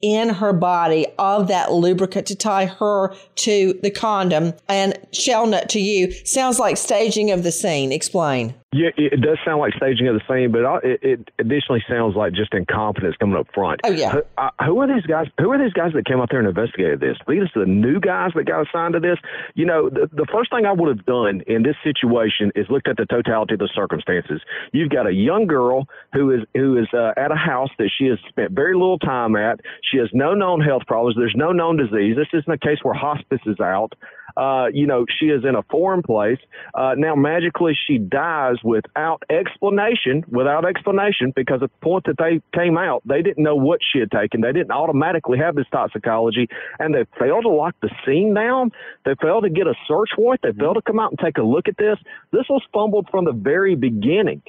in 0.00 0.28
her 0.28 0.52
body 0.52 1.06
of 1.18 1.48
that 1.48 1.72
lubricant 1.72 2.26
to 2.26 2.36
tie 2.36 2.66
her 2.66 3.14
to 3.36 3.78
the 3.82 3.90
condom? 3.90 4.54
And 4.68 4.98
Shelnut 5.12 5.68
to 5.70 5.80
you 5.80 6.12
sounds 6.24 6.58
like 6.58 6.76
staging 6.76 7.30
of 7.30 7.44
the 7.44 7.52
scene. 7.52 7.92
Explain. 7.92 8.54
Yeah, 8.74 8.90
it 8.96 9.20
does 9.20 9.38
sound 9.44 9.60
like 9.60 9.72
staging 9.74 10.08
of 10.08 10.18
the 10.18 10.24
scene, 10.26 10.50
but 10.50 10.66
it, 10.82 10.98
it 11.00 11.30
additionally 11.38 11.84
sounds 11.88 12.16
like 12.16 12.32
just 12.32 12.52
incompetence 12.52 13.14
coming 13.20 13.36
up 13.36 13.46
front. 13.54 13.80
Oh 13.84 13.92
yeah. 13.92 14.10
Who, 14.10 14.22
uh, 14.36 14.50
who, 14.66 14.80
are 14.80 14.88
these 14.88 15.06
guys? 15.06 15.28
Who 15.38 15.52
are 15.52 15.62
these 15.62 15.72
guys 15.72 15.92
that 15.94 16.06
came 16.06 16.20
out 16.20 16.26
there 16.28 16.40
and 16.40 16.48
investigated 16.48 16.98
this? 16.98 17.16
These 17.28 17.44
are 17.54 17.60
the 17.64 17.70
new 17.70 18.00
guys 18.00 18.32
that 18.34 18.46
got 18.46 18.66
assigned 18.66 18.94
to 18.94 19.00
this. 19.00 19.18
You 19.54 19.64
know, 19.64 19.88
the, 19.88 20.10
the 20.10 20.26
first 20.26 20.50
thing 20.50 20.66
I 20.66 20.72
would 20.72 20.88
have 20.88 21.06
done 21.06 21.42
in 21.46 21.62
this 21.62 21.76
situation 21.84 22.50
is 22.56 22.66
looked 22.68 22.88
at 22.88 22.96
the 22.96 23.06
totality 23.06 23.54
of 23.54 23.60
the 23.60 23.70
circumstances. 23.72 24.42
You've 24.72 24.90
got 24.90 25.06
a 25.06 25.12
young 25.12 25.46
girl 25.46 25.86
who 26.12 26.32
is 26.34 26.40
who 26.52 26.76
is 26.76 26.88
uh, 26.92 27.12
at 27.16 27.30
a 27.30 27.36
house 27.36 27.70
that 27.78 27.92
she 27.96 28.06
has 28.06 28.18
spent 28.28 28.50
very 28.50 28.74
little 28.74 28.98
time 28.98 29.36
at. 29.36 29.60
She 29.88 29.98
has 29.98 30.08
no 30.12 30.34
known 30.34 30.60
health 30.60 30.82
problems. 30.88 31.14
There's 31.16 31.36
no 31.36 31.52
known 31.52 31.76
disease. 31.76 32.16
This 32.16 32.26
isn't 32.32 32.52
a 32.52 32.58
case 32.58 32.78
where 32.82 32.94
hospice 32.94 33.46
is 33.46 33.60
out. 33.60 33.92
Uh, 34.36 34.66
you 34.72 34.86
know, 34.86 35.06
she 35.18 35.26
is 35.26 35.44
in 35.44 35.54
a 35.54 35.62
foreign 35.64 36.02
place. 36.02 36.38
Uh, 36.74 36.94
now, 36.96 37.14
magically, 37.14 37.76
she 37.86 37.98
dies 37.98 38.56
without 38.64 39.22
explanation, 39.30 40.24
without 40.28 40.64
explanation, 40.64 41.32
because 41.34 41.62
at 41.62 41.70
the 41.70 41.86
point 41.86 42.04
that 42.04 42.16
they 42.18 42.40
came 42.58 42.76
out, 42.76 43.02
they 43.06 43.22
didn't 43.22 43.42
know 43.42 43.56
what 43.56 43.80
she 43.82 43.98
had 43.98 44.10
taken. 44.10 44.40
They 44.40 44.52
didn't 44.52 44.72
automatically 44.72 45.38
have 45.38 45.54
this 45.54 45.66
toxicology, 45.70 46.48
and 46.78 46.94
they 46.94 47.04
failed 47.18 47.44
to 47.44 47.50
lock 47.50 47.74
the 47.80 47.90
scene 48.04 48.34
down. 48.34 48.72
They 49.04 49.14
failed 49.20 49.44
to 49.44 49.50
get 49.50 49.66
a 49.66 49.74
search 49.86 50.10
warrant. 50.18 50.42
They 50.42 50.52
failed 50.52 50.76
to 50.76 50.82
come 50.82 50.98
out 50.98 51.10
and 51.10 51.18
take 51.18 51.38
a 51.38 51.42
look 51.42 51.68
at 51.68 51.76
this. 51.76 51.98
This 52.32 52.46
was 52.48 52.62
fumbled 52.72 53.08
from 53.10 53.24
the 53.24 53.32
very 53.32 53.74
beginning. 53.76 54.42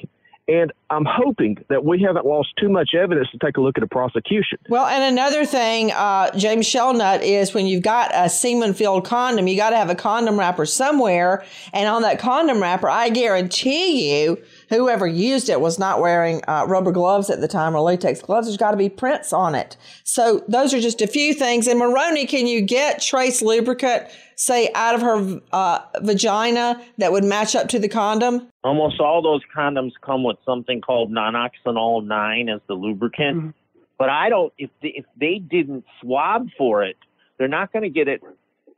And 0.48 0.72
I'm 0.90 1.04
hoping 1.04 1.58
that 1.68 1.84
we 1.84 2.00
haven't 2.02 2.24
lost 2.24 2.50
too 2.56 2.68
much 2.68 2.94
evidence 2.94 3.28
to 3.32 3.38
take 3.38 3.56
a 3.56 3.60
look 3.60 3.76
at 3.76 3.82
a 3.82 3.88
prosecution. 3.88 4.58
Well, 4.68 4.86
and 4.86 5.02
another 5.02 5.44
thing, 5.44 5.90
uh, 5.90 6.30
James 6.36 6.66
Shelnut, 6.66 7.24
is 7.24 7.52
when 7.52 7.66
you've 7.66 7.82
got 7.82 8.12
a 8.14 8.28
semen 8.28 8.72
filled 8.72 9.04
condom, 9.04 9.48
you 9.48 9.56
got 9.56 9.70
to 9.70 9.76
have 9.76 9.90
a 9.90 9.96
condom 9.96 10.38
wrapper 10.38 10.64
somewhere. 10.64 11.44
And 11.72 11.88
on 11.88 12.02
that 12.02 12.20
condom 12.20 12.62
wrapper, 12.62 12.88
I 12.88 13.08
guarantee 13.08 14.22
you, 14.22 14.38
whoever 14.68 15.06
used 15.06 15.48
it 15.48 15.60
was 15.60 15.80
not 15.80 16.00
wearing 16.00 16.42
uh, 16.46 16.64
rubber 16.68 16.92
gloves 16.92 17.28
at 17.28 17.40
the 17.40 17.48
time 17.48 17.74
or 17.74 17.80
latex 17.80 18.22
gloves. 18.22 18.46
There's 18.46 18.56
got 18.56 18.70
to 18.70 18.76
be 18.76 18.88
prints 18.88 19.32
on 19.32 19.56
it. 19.56 19.76
So 20.04 20.44
those 20.46 20.72
are 20.72 20.80
just 20.80 21.02
a 21.02 21.08
few 21.08 21.34
things. 21.34 21.66
And 21.66 21.80
Morrone, 21.80 22.24
can 22.28 22.46
you 22.46 22.62
get 22.62 23.02
trace 23.02 23.42
lubricant? 23.42 24.06
Say, 24.36 24.70
out 24.74 24.94
of 24.94 25.00
her 25.02 25.40
uh, 25.52 25.80
vagina 26.02 26.80
that 26.98 27.10
would 27.10 27.24
match 27.24 27.56
up 27.56 27.68
to 27.68 27.78
the 27.78 27.88
condom? 27.88 28.48
Almost 28.62 29.00
all 29.00 29.22
those 29.22 29.40
condoms 29.54 29.92
come 30.04 30.22
with 30.22 30.36
something 30.44 30.80
called 30.80 31.10
nonoxynol 31.10 32.06
9 32.06 32.48
as 32.48 32.60
the 32.68 32.74
lubricant. 32.74 33.38
Mm-hmm. 33.38 33.50
But 33.98 34.10
I 34.10 34.28
don't, 34.28 34.52
if 34.58 34.70
they, 34.82 34.92
if 34.94 35.06
they 35.18 35.38
didn't 35.38 35.84
swab 36.00 36.48
for 36.56 36.84
it, 36.84 36.96
they're 37.38 37.48
not 37.48 37.72
going 37.72 37.82
to 37.82 37.88
get 37.90 38.08
it 38.08 38.22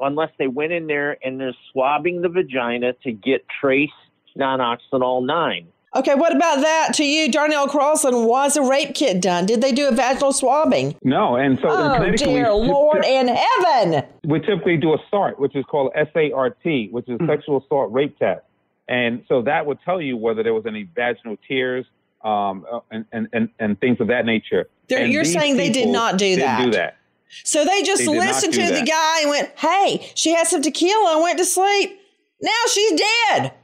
unless 0.00 0.30
they 0.38 0.46
went 0.46 0.72
in 0.72 0.86
there 0.86 1.18
and 1.24 1.40
they're 1.40 1.56
swabbing 1.72 2.22
the 2.22 2.28
vagina 2.28 2.92
to 3.02 3.12
get 3.12 3.44
trace 3.60 3.90
nonoxynol 4.38 5.26
9. 5.26 5.66
Okay, 5.96 6.14
what 6.14 6.36
about 6.36 6.60
that 6.60 6.94
to 6.94 7.04
you, 7.04 7.32
Darnell 7.32 7.66
Crosland? 7.66 8.26
Was 8.26 8.56
a 8.56 8.62
rape 8.62 8.94
kit 8.94 9.22
done? 9.22 9.46
Did 9.46 9.62
they 9.62 9.72
do 9.72 9.88
a 9.88 9.92
vaginal 9.92 10.32
swabbing? 10.32 10.94
No, 11.02 11.36
and 11.36 11.58
so 11.58 11.68
oh 11.70 12.10
dear 12.14 12.54
we, 12.54 12.68
Lord 12.68 13.04
t- 13.04 13.16
in 13.16 13.28
heaven, 13.28 14.02
we 14.24 14.40
typically 14.40 14.76
do 14.76 14.92
a 14.92 14.98
SART, 15.10 15.40
which 15.40 15.56
is 15.56 15.64
called 15.64 15.92
SART, 15.94 16.58
which 16.62 17.08
is 17.08 17.18
mm-hmm. 17.18 17.26
sexual 17.26 17.62
assault 17.64 17.90
rape 17.90 18.18
test, 18.18 18.42
and 18.86 19.24
so 19.28 19.40
that 19.42 19.64
would 19.64 19.78
tell 19.82 20.00
you 20.00 20.16
whether 20.16 20.42
there 20.42 20.52
was 20.52 20.66
any 20.66 20.82
vaginal 20.94 21.36
tears 21.48 21.86
um, 22.22 22.66
uh, 22.70 22.80
and, 22.90 23.06
and, 23.12 23.28
and 23.32 23.48
and 23.58 23.80
things 23.80 23.98
of 24.00 24.08
that 24.08 24.26
nature. 24.26 24.68
you're 24.88 25.24
saying 25.24 25.56
they 25.56 25.70
did 25.70 25.88
not 25.88 26.18
do 26.18 26.36
that. 26.36 26.64
Do 26.64 26.70
that. 26.72 26.98
So 27.44 27.64
they 27.64 27.82
just 27.82 28.04
they 28.04 28.08
listened 28.08 28.52
to 28.54 28.60
that. 28.60 28.78
the 28.78 28.84
guy 28.84 29.20
and 29.22 29.30
went, 29.30 29.52
"Hey, 29.56 30.10
she 30.14 30.32
had 30.34 30.46
some 30.46 30.60
tequila 30.60 31.14
and 31.14 31.22
went 31.22 31.38
to 31.38 31.46
sleep. 31.46 31.98
Now 32.42 32.50
she's 32.70 33.00
dead." 33.30 33.54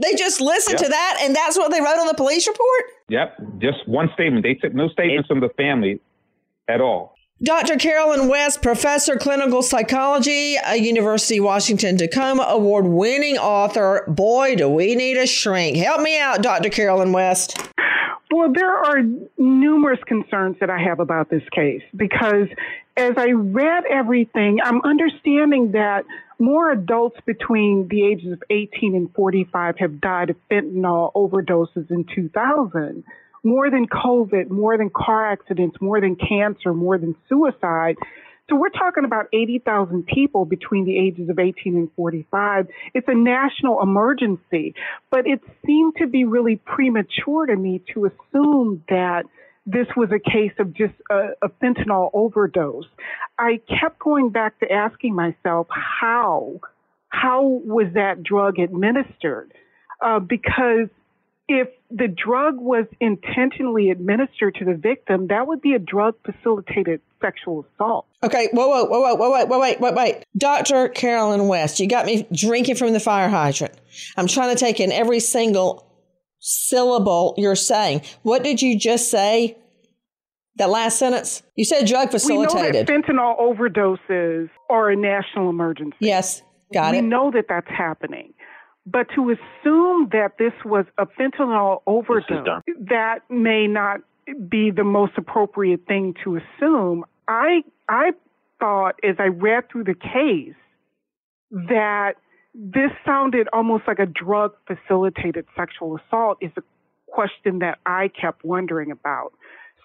They 0.00 0.14
just 0.14 0.40
listened 0.40 0.80
yep. 0.80 0.84
to 0.84 0.88
that, 0.88 1.18
and 1.22 1.34
that's 1.34 1.58
what 1.58 1.70
they 1.70 1.80
wrote 1.80 1.98
on 1.98 2.06
the 2.06 2.14
police 2.14 2.46
report? 2.46 2.82
Yep, 3.08 3.58
just 3.58 3.86
one 3.86 4.08
statement. 4.14 4.44
They 4.44 4.54
took 4.54 4.74
no 4.74 4.88
statements 4.88 5.28
from 5.28 5.40
the 5.40 5.50
family 5.50 6.00
at 6.68 6.80
all. 6.80 7.14
Dr. 7.42 7.76
Carolyn 7.76 8.28
West, 8.28 8.60
professor 8.60 9.16
clinical 9.16 9.62
psychology, 9.62 10.56
a 10.56 10.76
University 10.76 11.40
Washington 11.40 11.96
Tacoma 11.96 12.42
award 12.42 12.86
winning 12.86 13.38
author. 13.38 14.04
Boy, 14.08 14.56
do 14.56 14.68
we 14.68 14.94
need 14.94 15.16
a 15.16 15.26
shrink. 15.26 15.78
Help 15.78 16.02
me 16.02 16.18
out, 16.18 16.42
Dr. 16.42 16.68
Carolyn 16.68 17.12
West. 17.12 17.58
Well, 18.30 18.52
there 18.52 18.76
are 18.76 19.02
numerous 19.38 19.98
concerns 20.06 20.56
that 20.60 20.68
I 20.68 20.78
have 20.78 21.00
about 21.00 21.30
this 21.30 21.42
case 21.50 21.82
because 21.96 22.48
as 22.96 23.14
I 23.16 23.30
read 23.30 23.84
everything, 23.90 24.58
I'm 24.62 24.82
understanding 24.82 25.72
that 25.72 26.04
more 26.40 26.72
adults 26.72 27.18
between 27.26 27.86
the 27.88 28.06
ages 28.06 28.32
of 28.32 28.42
18 28.50 28.94
and 28.94 29.12
45 29.14 29.76
have 29.78 30.00
died 30.00 30.30
of 30.30 30.36
fentanyl 30.50 31.12
overdoses 31.14 31.90
in 31.90 32.06
2000. 32.14 33.04
More 33.42 33.70
than 33.70 33.86
COVID, 33.86 34.50
more 34.50 34.76
than 34.76 34.90
car 34.90 35.30
accidents, 35.30 35.76
more 35.80 36.00
than 36.00 36.16
cancer, 36.16 36.74
more 36.74 36.98
than 36.98 37.14
suicide. 37.28 37.96
So 38.48 38.56
we're 38.56 38.70
talking 38.70 39.04
about 39.04 39.26
80,000 39.32 40.06
people 40.06 40.44
between 40.44 40.84
the 40.84 40.98
ages 40.98 41.28
of 41.28 41.38
18 41.38 41.76
and 41.76 41.88
45. 41.94 42.66
It's 42.94 43.06
a 43.06 43.14
national 43.14 43.80
emergency, 43.80 44.74
but 45.10 45.26
it 45.26 45.40
seemed 45.64 45.94
to 45.98 46.06
be 46.06 46.24
really 46.24 46.56
premature 46.56 47.46
to 47.46 47.54
me 47.54 47.80
to 47.94 48.06
assume 48.06 48.82
that 48.88 49.24
this 49.66 49.86
was 49.96 50.10
a 50.10 50.18
case 50.18 50.52
of 50.58 50.72
just 50.74 50.94
a, 51.10 51.30
a 51.42 51.48
fentanyl 51.62 52.10
overdose. 52.12 52.86
I 53.38 53.60
kept 53.68 53.98
going 53.98 54.30
back 54.30 54.58
to 54.60 54.70
asking 54.70 55.14
myself 55.14 55.66
how, 55.70 56.60
how 57.08 57.42
was 57.42 57.86
that 57.94 58.22
drug 58.22 58.58
administered? 58.58 59.52
Uh, 60.04 60.18
because 60.18 60.88
if 61.50 61.68
the 61.90 62.06
drug 62.06 62.58
was 62.58 62.86
intentionally 63.00 63.90
administered 63.90 64.54
to 64.54 64.64
the 64.64 64.74
victim, 64.74 65.26
that 65.26 65.46
would 65.48 65.60
be 65.60 65.72
a 65.72 65.80
drug 65.80 66.14
facilitated 66.24 67.00
sexual 67.20 67.66
assault. 67.74 68.06
Okay, 68.22 68.48
whoa, 68.52 68.68
whoa, 68.68 68.84
whoa, 68.84 69.14
whoa, 69.16 69.30
wait, 69.30 69.48
wait, 69.48 69.60
wait, 69.60 69.80
wait, 69.80 69.94
wait. 69.94 70.24
Dr. 70.36 70.88
Carolyn 70.88 71.48
West, 71.48 71.80
you 71.80 71.88
got 71.88 72.06
me 72.06 72.26
drinking 72.32 72.76
from 72.76 72.92
the 72.92 73.00
fire 73.00 73.28
hydrant. 73.28 73.74
I'm 74.16 74.28
trying 74.28 74.54
to 74.54 74.58
take 74.58 74.78
in 74.78 74.92
every 74.92 75.18
single 75.18 75.89
syllable 76.40 77.34
you're 77.36 77.54
saying. 77.54 78.02
What 78.22 78.42
did 78.42 78.60
you 78.60 78.78
just 78.78 79.10
say? 79.10 79.56
That 80.56 80.68
last 80.68 80.98
sentence? 80.98 81.42
You 81.54 81.64
said 81.64 81.86
drug 81.86 82.10
facilitated. 82.10 82.86
We 82.86 82.92
know 82.92 83.02
that 83.02 83.38
fentanyl 83.38 83.40
overdoses 83.40 84.50
are 84.68 84.90
a 84.90 84.96
national 84.96 85.48
emergency. 85.48 85.96
Yes, 86.00 86.42
got 86.74 86.92
we 86.92 86.98
it. 86.98 87.02
We 87.02 87.08
know 87.08 87.30
that 87.30 87.46
that's 87.48 87.68
happening. 87.68 88.34
But 88.84 89.06
to 89.14 89.30
assume 89.30 90.08
that 90.12 90.32
this 90.38 90.52
was 90.64 90.86
a 90.98 91.06
fentanyl 91.06 91.82
overdose, 91.86 92.62
that 92.88 93.20
may 93.30 93.66
not 93.66 94.00
be 94.48 94.70
the 94.70 94.84
most 94.84 95.12
appropriate 95.16 95.86
thing 95.86 96.14
to 96.24 96.36
assume. 96.36 97.04
I 97.28 97.62
I 97.88 98.12
thought 98.58 98.96
as 99.02 99.16
I 99.18 99.26
read 99.26 99.70
through 99.70 99.84
the 99.84 99.94
case 99.94 100.56
that 101.50 102.14
this 102.54 102.90
sounded 103.04 103.48
almost 103.52 103.84
like 103.86 103.98
a 103.98 104.06
drug 104.06 104.52
facilitated 104.66 105.46
sexual 105.56 105.98
assault 105.98 106.38
is 106.40 106.50
a 106.56 106.62
question 107.06 107.60
that 107.60 107.78
I 107.86 108.08
kept 108.08 108.44
wondering 108.44 108.90
about. 108.90 109.32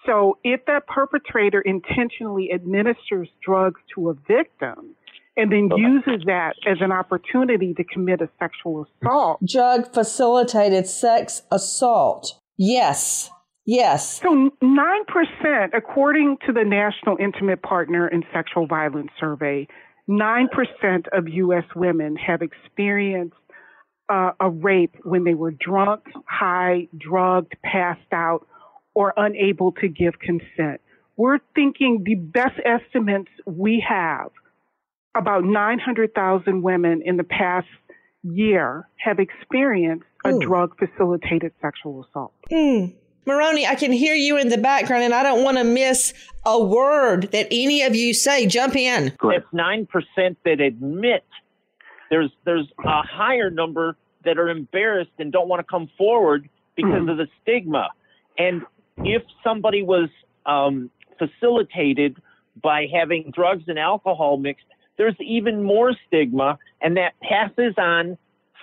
So 0.04 0.38
if 0.44 0.64
that 0.66 0.86
perpetrator 0.86 1.60
intentionally 1.60 2.50
administers 2.52 3.28
drugs 3.44 3.80
to 3.94 4.10
a 4.10 4.14
victim, 4.14 4.94
and 5.36 5.52
then 5.52 5.68
uses 5.76 6.24
that 6.26 6.54
as 6.66 6.78
an 6.80 6.92
opportunity 6.92 7.74
to 7.74 7.84
commit 7.84 8.22
a 8.22 8.28
sexual 8.38 8.86
assault. 9.02 9.38
Drug 9.44 9.92
facilitated 9.92 10.86
sex 10.86 11.42
assault. 11.52 12.40
Yes. 12.56 13.30
Yes. 13.66 14.20
So 14.22 14.50
9%, 14.62 15.68
according 15.76 16.38
to 16.46 16.52
the 16.52 16.64
National 16.64 17.16
Intimate 17.18 17.62
Partner 17.62 18.08
in 18.08 18.22
Sexual 18.32 18.66
Violence 18.66 19.10
Survey, 19.20 19.66
9% 20.08 20.46
of 21.12 21.28
U.S. 21.28 21.64
women 21.74 22.16
have 22.16 22.42
experienced 22.42 23.36
uh, 24.08 24.32
a 24.38 24.48
rape 24.48 24.94
when 25.02 25.24
they 25.24 25.34
were 25.34 25.50
drunk, 25.50 26.02
high, 26.28 26.88
drugged, 26.96 27.54
passed 27.64 28.12
out, 28.12 28.46
or 28.94 29.12
unable 29.16 29.72
to 29.72 29.88
give 29.88 30.18
consent. 30.18 30.80
We're 31.16 31.38
thinking 31.54 32.02
the 32.04 32.14
best 32.14 32.60
estimates 32.64 33.30
we 33.46 33.84
have 33.88 34.30
about 35.16 35.44
900,000 35.44 36.62
women 36.62 37.02
in 37.04 37.16
the 37.16 37.24
past 37.24 37.66
year 38.22 38.88
have 38.96 39.18
experienced 39.18 40.04
a 40.24 40.30
Ooh. 40.30 40.40
drug 40.40 40.76
facilitated 40.78 41.52
sexual 41.60 42.04
assault. 42.04 42.32
Mm. 42.52 42.94
Morrone, 43.26 43.66
I 43.66 43.74
can 43.74 43.92
hear 43.92 44.14
you 44.14 44.38
in 44.38 44.48
the 44.48 44.58
background, 44.58 45.02
and 45.02 45.12
I 45.12 45.22
don't 45.24 45.42
want 45.42 45.58
to 45.58 45.64
miss 45.64 46.14
a 46.44 46.62
word 46.62 47.32
that 47.32 47.48
any 47.50 47.82
of 47.82 47.96
you 47.96 48.14
say. 48.14 48.46
Jump 48.46 48.76
in. 48.76 49.12
It's 49.22 49.46
nine 49.52 49.86
percent 49.86 50.38
that 50.44 50.60
admit. 50.60 51.24
There's 52.08 52.30
there's 52.44 52.70
a 52.84 53.02
higher 53.02 53.50
number 53.50 53.96
that 54.24 54.38
are 54.38 54.48
embarrassed 54.48 55.10
and 55.18 55.32
don't 55.32 55.48
want 55.48 55.60
to 55.60 55.70
come 55.70 55.90
forward 55.98 56.48
because 56.76 56.92
Mm-hmm. 56.92 57.08
of 57.08 57.16
the 57.16 57.26
stigma. 57.42 57.88
And 58.38 58.62
if 58.98 59.22
somebody 59.42 59.82
was 59.82 60.08
um, 60.44 60.90
facilitated 61.18 62.16
by 62.62 62.86
having 62.92 63.32
drugs 63.34 63.64
and 63.66 63.78
alcohol 63.78 64.36
mixed, 64.36 64.66
there's 64.98 65.16
even 65.20 65.62
more 65.62 65.94
stigma, 66.06 66.58
and 66.80 66.96
that 66.96 67.14
passes 67.20 67.74
on 67.78 68.18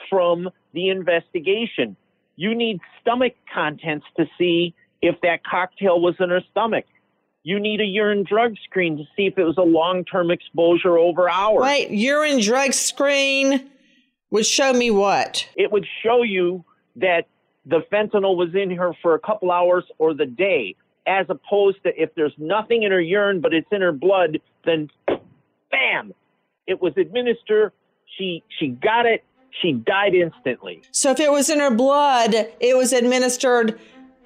from 0.10 0.49
the 0.73 0.89
investigation. 0.89 1.95
You 2.36 2.56
need 2.56 2.80
stomach 3.02 3.34
contents 3.54 4.06
to 4.17 4.26
see 4.38 4.74
if 5.02 5.19
that 5.22 5.43
cocktail 5.43 6.02
was 6.02 6.15
in 6.19 6.30
her 6.30 6.41
stomach. 6.52 6.86
You 7.43 7.60
need 7.60 7.82
a 7.82 7.86
urine 7.86 8.24
drug 8.24 8.56
screen 8.63 8.98
to 8.98 9.04
see 9.15 9.28
if 9.28 9.38
it 9.38 9.43
was 9.43 9.58
a 9.58 9.63
long 9.63 10.06
term 10.06 10.32
exposure 10.32 10.98
over 10.98 11.30
hours. 11.30 11.62
Wait, 11.62 11.91
urine 11.91 12.39
drug 12.39 12.74
screen 12.74 13.69
would 14.32 14.46
show 14.46 14.74
me 14.74 14.89
what? 14.91 15.48
It 15.56 15.72
would 15.72 15.86
show 16.02 16.24
you 16.24 16.63
that 16.96 17.28
the 17.65 17.82
fentanyl 17.91 18.38
was 18.38 18.56
in 18.56 18.72
her 18.72 18.93
for 19.02 19.13
a 19.13 19.19
couple 19.19 19.52
hours 19.52 19.84
or 19.98 20.13
the 20.13 20.26
day, 20.26 20.76
as 21.06 21.26
opposed 21.30 21.84
to 21.84 22.02
if 22.02 22.15
there's 22.15 22.34
nothing 22.38 22.84
in 22.84 22.91
her 22.91 23.02
urine 23.02 23.41
but 23.41 23.54
it's 23.54 23.67
in 23.72 23.82
her 23.82 23.91
blood, 23.91 24.39
then 24.65 24.89
bam, 25.69 26.13
it 26.65 26.82
was 26.82 26.93
administered. 26.98 27.74
She 28.17 28.43
she 28.60 28.69
got 28.69 29.06
it. 29.06 29.24
She 29.62 29.74
died 29.74 30.16
instantly. 30.16 30.82
So 30.92 31.12
if 31.12 31.20
it 31.20 31.32
was 31.32 31.50
in 31.50 31.60
her 31.60 31.72
blood, 31.72 32.34
it 32.60 32.76
was 32.76 32.92
administered 32.92 33.80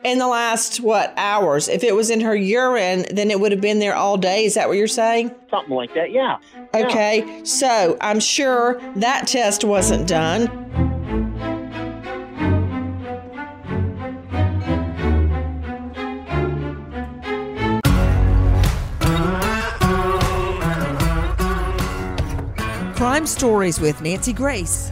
in 0.03 0.19
the 0.19 0.27
last 0.27 0.79
what 0.79 1.13
hours? 1.17 1.67
If 1.67 1.83
it 1.83 1.95
was 1.95 2.09
in 2.09 2.21
her 2.21 2.35
urine, 2.35 3.05
then 3.11 3.29
it 3.29 3.39
would 3.39 3.51
have 3.51 3.61
been 3.61 3.79
there 3.79 3.95
all 3.95 4.17
day. 4.17 4.45
Is 4.45 4.53
that 4.53 4.67
what 4.67 4.77
you're 4.77 4.87
saying? 4.87 5.33
Something 5.49 5.75
like 5.75 5.93
that, 5.95 6.11
yeah. 6.11 6.37
Okay, 6.73 7.43
so 7.43 7.97
I'm 8.01 8.19
sure 8.19 8.79
that 8.95 9.27
test 9.27 9.63
wasn't 9.63 10.07
done. 10.07 10.47
Crime 22.95 23.27
Stories 23.27 23.79
with 23.79 24.01
Nancy 24.01 24.33
Grace. 24.33 24.91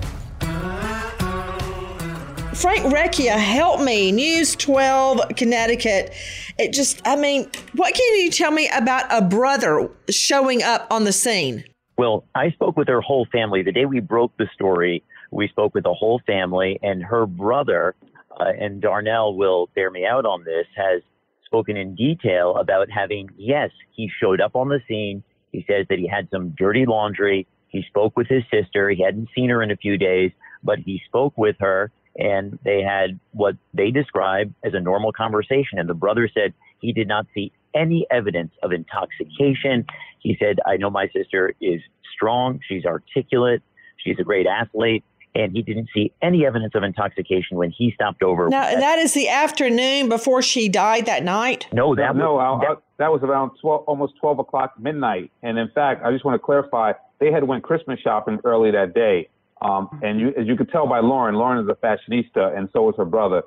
Frank 2.55 2.85
Recchia, 2.85 3.37
help 3.37 3.81
me. 3.81 4.13
News 4.13 4.55
12, 4.55 5.35
Connecticut. 5.35 6.13
It 6.57 6.71
just, 6.71 7.05
I 7.05 7.17
mean, 7.17 7.51
what 7.75 7.93
can 7.93 8.15
you 8.15 8.31
tell 8.31 8.51
me 8.51 8.69
about 8.73 9.05
a 9.11 9.21
brother 9.21 9.89
showing 10.09 10.63
up 10.63 10.87
on 10.89 11.03
the 11.03 11.11
scene? 11.11 11.65
Well, 11.97 12.23
I 12.33 12.51
spoke 12.51 12.77
with 12.77 12.87
her 12.87 13.01
whole 13.01 13.27
family. 13.29 13.61
The 13.61 13.73
day 13.73 13.85
we 13.85 13.99
broke 13.99 14.35
the 14.37 14.47
story, 14.53 15.03
we 15.31 15.49
spoke 15.49 15.75
with 15.75 15.83
the 15.83 15.93
whole 15.93 16.21
family, 16.25 16.79
and 16.81 17.03
her 17.03 17.25
brother, 17.25 17.93
uh, 18.39 18.45
and 18.57 18.81
Darnell 18.81 19.35
will 19.35 19.69
bear 19.75 19.91
me 19.91 20.05
out 20.05 20.25
on 20.25 20.45
this, 20.45 20.65
has 20.77 21.01
spoken 21.45 21.75
in 21.75 21.93
detail 21.93 22.55
about 22.55 22.89
having, 22.89 23.29
yes, 23.37 23.69
he 23.91 24.09
showed 24.21 24.39
up 24.39 24.55
on 24.55 24.69
the 24.69 24.79
scene. 24.87 25.23
He 25.51 25.65
says 25.69 25.87
that 25.89 25.99
he 25.99 26.07
had 26.07 26.29
some 26.31 26.51
dirty 26.57 26.85
laundry. 26.85 27.47
He 27.67 27.83
spoke 27.89 28.15
with 28.15 28.27
his 28.27 28.43
sister. 28.49 28.89
He 28.89 29.03
hadn't 29.03 29.27
seen 29.35 29.49
her 29.49 29.61
in 29.61 29.71
a 29.71 29.77
few 29.77 29.97
days, 29.97 30.31
but 30.63 30.79
he 30.79 31.01
spoke 31.05 31.37
with 31.37 31.57
her 31.59 31.91
and 32.17 32.57
they 32.63 32.81
had 32.81 33.19
what 33.33 33.55
they 33.73 33.91
described 33.91 34.53
as 34.63 34.73
a 34.73 34.79
normal 34.79 35.11
conversation. 35.11 35.79
And 35.79 35.89
the 35.89 35.93
brother 35.93 36.29
said 36.33 36.53
he 36.79 36.93
did 36.93 37.07
not 37.07 37.25
see 37.33 37.51
any 37.73 38.07
evidence 38.09 38.51
of 38.63 38.71
intoxication. 38.71 39.85
He 40.19 40.37
said, 40.39 40.59
I 40.65 40.77
know 40.77 40.89
my 40.89 41.07
sister 41.09 41.53
is 41.61 41.81
strong. 42.13 42.59
She's 42.67 42.85
articulate. 42.85 43.61
She's 43.97 44.17
a 44.19 44.23
great 44.23 44.47
athlete. 44.47 45.03
And 45.37 45.51
he 45.51 45.61
didn't 45.61 45.89
see 45.93 46.13
any 46.21 46.45
evidence 46.45 46.75
of 46.75 46.83
intoxication 46.83 47.57
when 47.57 47.69
he 47.69 47.91
stopped 47.91 48.23
over. 48.23 48.47
Now, 48.47 48.63
that 48.79 48.99
is 48.99 49.13
the 49.13 49.27
afternoon 49.27 50.07
before 50.07 50.41
she 50.41 50.69
died 50.69 51.07
that 51.07 51.25
night? 51.25 51.67
No, 51.73 51.93
that 51.95 52.15
no, 52.15 52.35
was, 52.35 52.63
I- 52.63 52.65
I- 52.67 52.71
uh, 52.71 52.75
that 52.97 53.11
was 53.11 53.21
around 53.23 53.51
12, 53.59 53.83
almost 53.87 54.13
12 54.21 54.39
o'clock 54.39 54.79
midnight. 54.79 55.31
And 55.43 55.57
in 55.57 55.67
fact, 55.75 56.05
I 56.05 56.13
just 56.13 56.23
want 56.23 56.35
to 56.35 56.39
clarify, 56.39 56.93
they 57.19 57.29
had 57.33 57.43
went 57.43 57.63
Christmas 57.63 57.99
shopping 57.99 58.39
early 58.45 58.71
that 58.71 58.93
day. 58.93 59.27
Um, 59.61 59.99
and 60.03 60.19
you, 60.19 60.33
as 60.37 60.47
you 60.47 60.55
could 60.55 60.69
tell 60.69 60.87
by 60.87 60.99
Lauren, 60.99 61.35
Lauren 61.35 61.63
is 61.63 61.69
a 61.69 61.75
fashionista, 61.75 62.57
and 62.57 62.69
so 62.73 62.89
is 62.89 62.95
her 62.97 63.05
brother. 63.05 63.43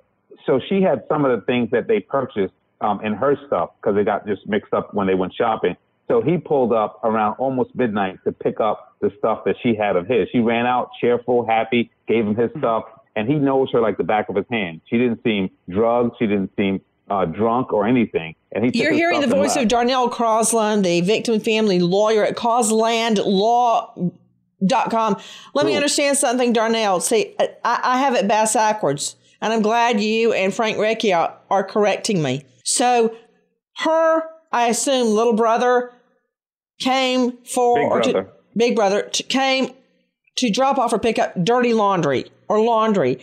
So 0.47 0.61
she 0.69 0.83
had 0.83 1.05
some 1.09 1.25
of 1.25 1.39
the 1.39 1.45
things 1.45 1.71
that 1.73 1.87
they 1.87 2.01
purchased 2.01 2.55
um, 2.81 3.05
in 3.05 3.15
her 3.15 3.37
stuff 3.47 3.71
because 3.81 3.95
they 3.95 4.05
got 4.05 4.27
just 4.27 4.47
mixed 4.47 4.73
up 4.73 4.95
when 4.95 5.07
they 5.07 5.15
went 5.15 5.35
shopping. 5.35 5.77
So 6.07 6.23
he 6.23 6.39
pulled 6.39 6.73
up 6.73 7.01
around 7.05 7.35
almost 7.35 7.75
midnight 7.75 8.19
to 8.25 8.33
pick 8.33 8.61
up 8.61 8.97
the 9.01 9.13
stuff 9.19 9.45
that 9.45 9.57
she 9.63 9.75
had 9.75 9.97
of 9.97 10.07
his. 10.07 10.29
She 10.33 10.39
ran 10.39 10.65
out 10.65 10.91
cheerful, 11.01 11.47
happy, 11.47 11.91
gave 12.07 12.27
him 12.27 12.35
his 12.35 12.51
stuff, 12.59 12.85
and 13.15 13.29
he 13.29 13.35
knows 13.35 13.69
her 13.73 13.81
like 13.81 13.99
the 13.99 14.05
back 14.05 14.29
of 14.31 14.37
his 14.37 14.47
hand. 14.51 14.81
She 14.89 14.97
didn't 14.97 15.23
seem 15.23 15.51
drugged. 15.69 16.17
She 16.19 16.27
didn't 16.27 16.53
seem 16.57 16.81
uh, 17.11 17.27
drunk 17.27 17.73
or 17.73 17.87
anything. 17.87 18.35
And 18.53 18.65
he 18.65 18.83
You're 18.83 18.93
hearing 18.93 19.21
the 19.21 19.27
voice 19.27 19.57
left. 19.57 19.65
of 19.65 19.69
Darnell 19.69 20.09
Crosland, 20.09 20.83
the 20.83 21.03
victim 21.03 21.41
family 21.41 21.79
lawyer 21.79 22.25
at 22.25 22.37
Crosland 22.37 23.21
Law 23.25 23.93
dot 24.67 24.91
com. 24.91 25.17
Let 25.55 25.67
me 25.67 25.75
understand 25.77 26.17
something, 26.17 26.53
Darnell. 26.53 27.01
See, 27.01 27.35
I, 27.39 27.49
I 27.65 27.99
have 27.99 28.15
it 28.15 28.27
bass 28.29 28.55
backwards, 28.55 29.17
and 29.41 29.53
I'm 29.53 29.63
glad 29.63 30.01
you 30.01 30.33
and 30.33 30.53
Frank 30.55 30.77
Recchia 30.79 31.35
are 31.51 31.65
correcting 31.65 32.23
me. 32.23 32.45
So, 32.65 33.15
her, 33.79 34.23
I 34.53 34.69
assume, 34.69 35.15
little 35.15 35.35
brother 35.35 35.93
came 36.81 37.39
for 37.45 37.77
Big 37.77 37.91
or 37.91 38.01
to- 38.01 38.13
brother. 38.13 38.33
big 38.57 38.77
brother 38.77 39.03
to, 39.03 39.23
came 39.23 39.75
to 40.37 40.51
drop 40.51 40.79
off 40.79 40.93
or 40.93 40.99
pick 40.99 41.19
up 41.19 41.33
dirty 41.45 41.73
laundry 41.75 42.31
or 42.49 42.61
laundry 42.61 43.19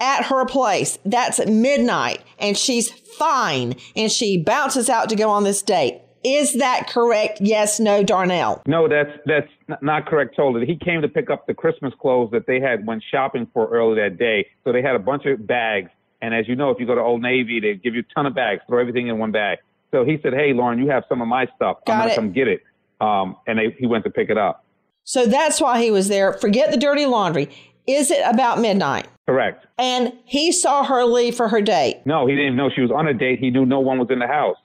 at 0.00 0.24
her 0.26 0.44
place. 0.46 0.98
That's 1.04 1.40
at 1.40 1.48
midnight, 1.48 2.22
and 2.38 2.56
she's 2.56 2.90
fine, 2.90 3.74
and 3.96 4.10
she 4.12 4.42
bounces 4.42 4.88
out 4.88 5.08
to 5.08 5.16
go 5.16 5.28
on 5.30 5.44
this 5.44 5.60
date. 5.62 6.00
Is 6.24 6.54
that 6.54 6.88
correct? 6.88 7.40
Yes, 7.40 7.78
no, 7.78 8.02
Darnell. 8.02 8.62
No, 8.66 8.88
that's 8.88 9.10
that's 9.26 9.48
not 9.82 10.06
correct. 10.06 10.34
Totally. 10.36 10.66
He 10.66 10.76
came 10.76 11.02
to 11.02 11.08
pick 11.08 11.30
up 11.30 11.46
the 11.46 11.54
Christmas 11.54 11.92
clothes 12.00 12.30
that 12.32 12.46
they 12.46 12.60
had 12.60 12.86
went 12.86 13.02
shopping 13.10 13.48
for 13.52 13.68
earlier 13.68 14.08
that 14.08 14.18
day. 14.18 14.46
So 14.64 14.72
they 14.72 14.82
had 14.82 14.96
a 14.96 14.98
bunch 14.98 15.26
of 15.26 15.46
bags. 15.46 15.90
And 16.20 16.34
as 16.34 16.48
you 16.48 16.56
know, 16.56 16.70
if 16.70 16.80
you 16.80 16.86
go 16.86 16.96
to 16.96 17.00
Old 17.00 17.22
Navy, 17.22 17.60
they 17.60 17.74
give 17.74 17.94
you 17.94 18.00
a 18.00 18.14
ton 18.14 18.26
of 18.26 18.34
bags. 18.34 18.62
Throw 18.68 18.80
everything 18.80 19.06
in 19.06 19.18
one 19.18 19.30
bag. 19.30 19.58
So 19.90 20.04
he 20.04 20.18
said, 20.22 20.34
"Hey, 20.34 20.52
Lauren, 20.52 20.78
you 20.78 20.90
have 20.90 21.04
some 21.08 21.22
of 21.22 21.28
my 21.28 21.46
stuff. 21.56 21.78
I'm 21.86 21.98
gonna 21.98 22.12
it. 22.12 22.16
come 22.16 22.32
get 22.32 22.48
it." 22.48 22.62
Um, 23.00 23.36
and 23.46 23.58
they, 23.58 23.76
he 23.78 23.86
went 23.86 24.04
to 24.04 24.10
pick 24.10 24.28
it 24.28 24.36
up. 24.36 24.64
So 25.04 25.24
that's 25.24 25.60
why 25.60 25.80
he 25.82 25.90
was 25.90 26.08
there. 26.08 26.32
Forget 26.34 26.70
the 26.70 26.76
dirty 26.76 27.06
laundry. 27.06 27.48
Is 27.86 28.10
it 28.10 28.20
about 28.26 28.60
midnight? 28.60 29.08
Correct. 29.26 29.66
And 29.78 30.12
he 30.26 30.52
saw 30.52 30.84
her 30.84 31.04
leave 31.04 31.34
for 31.34 31.48
her 31.48 31.62
date. 31.62 32.02
No, 32.04 32.26
he 32.26 32.34
didn't 32.34 32.56
know 32.56 32.68
she 32.68 32.82
was 32.82 32.90
on 32.90 33.08
a 33.08 33.14
date. 33.14 33.38
He 33.38 33.50
knew 33.50 33.64
no 33.64 33.80
one 33.80 33.98
was 33.98 34.08
in 34.10 34.18
the 34.18 34.26
house. 34.26 34.58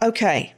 Okay. 0.00 0.54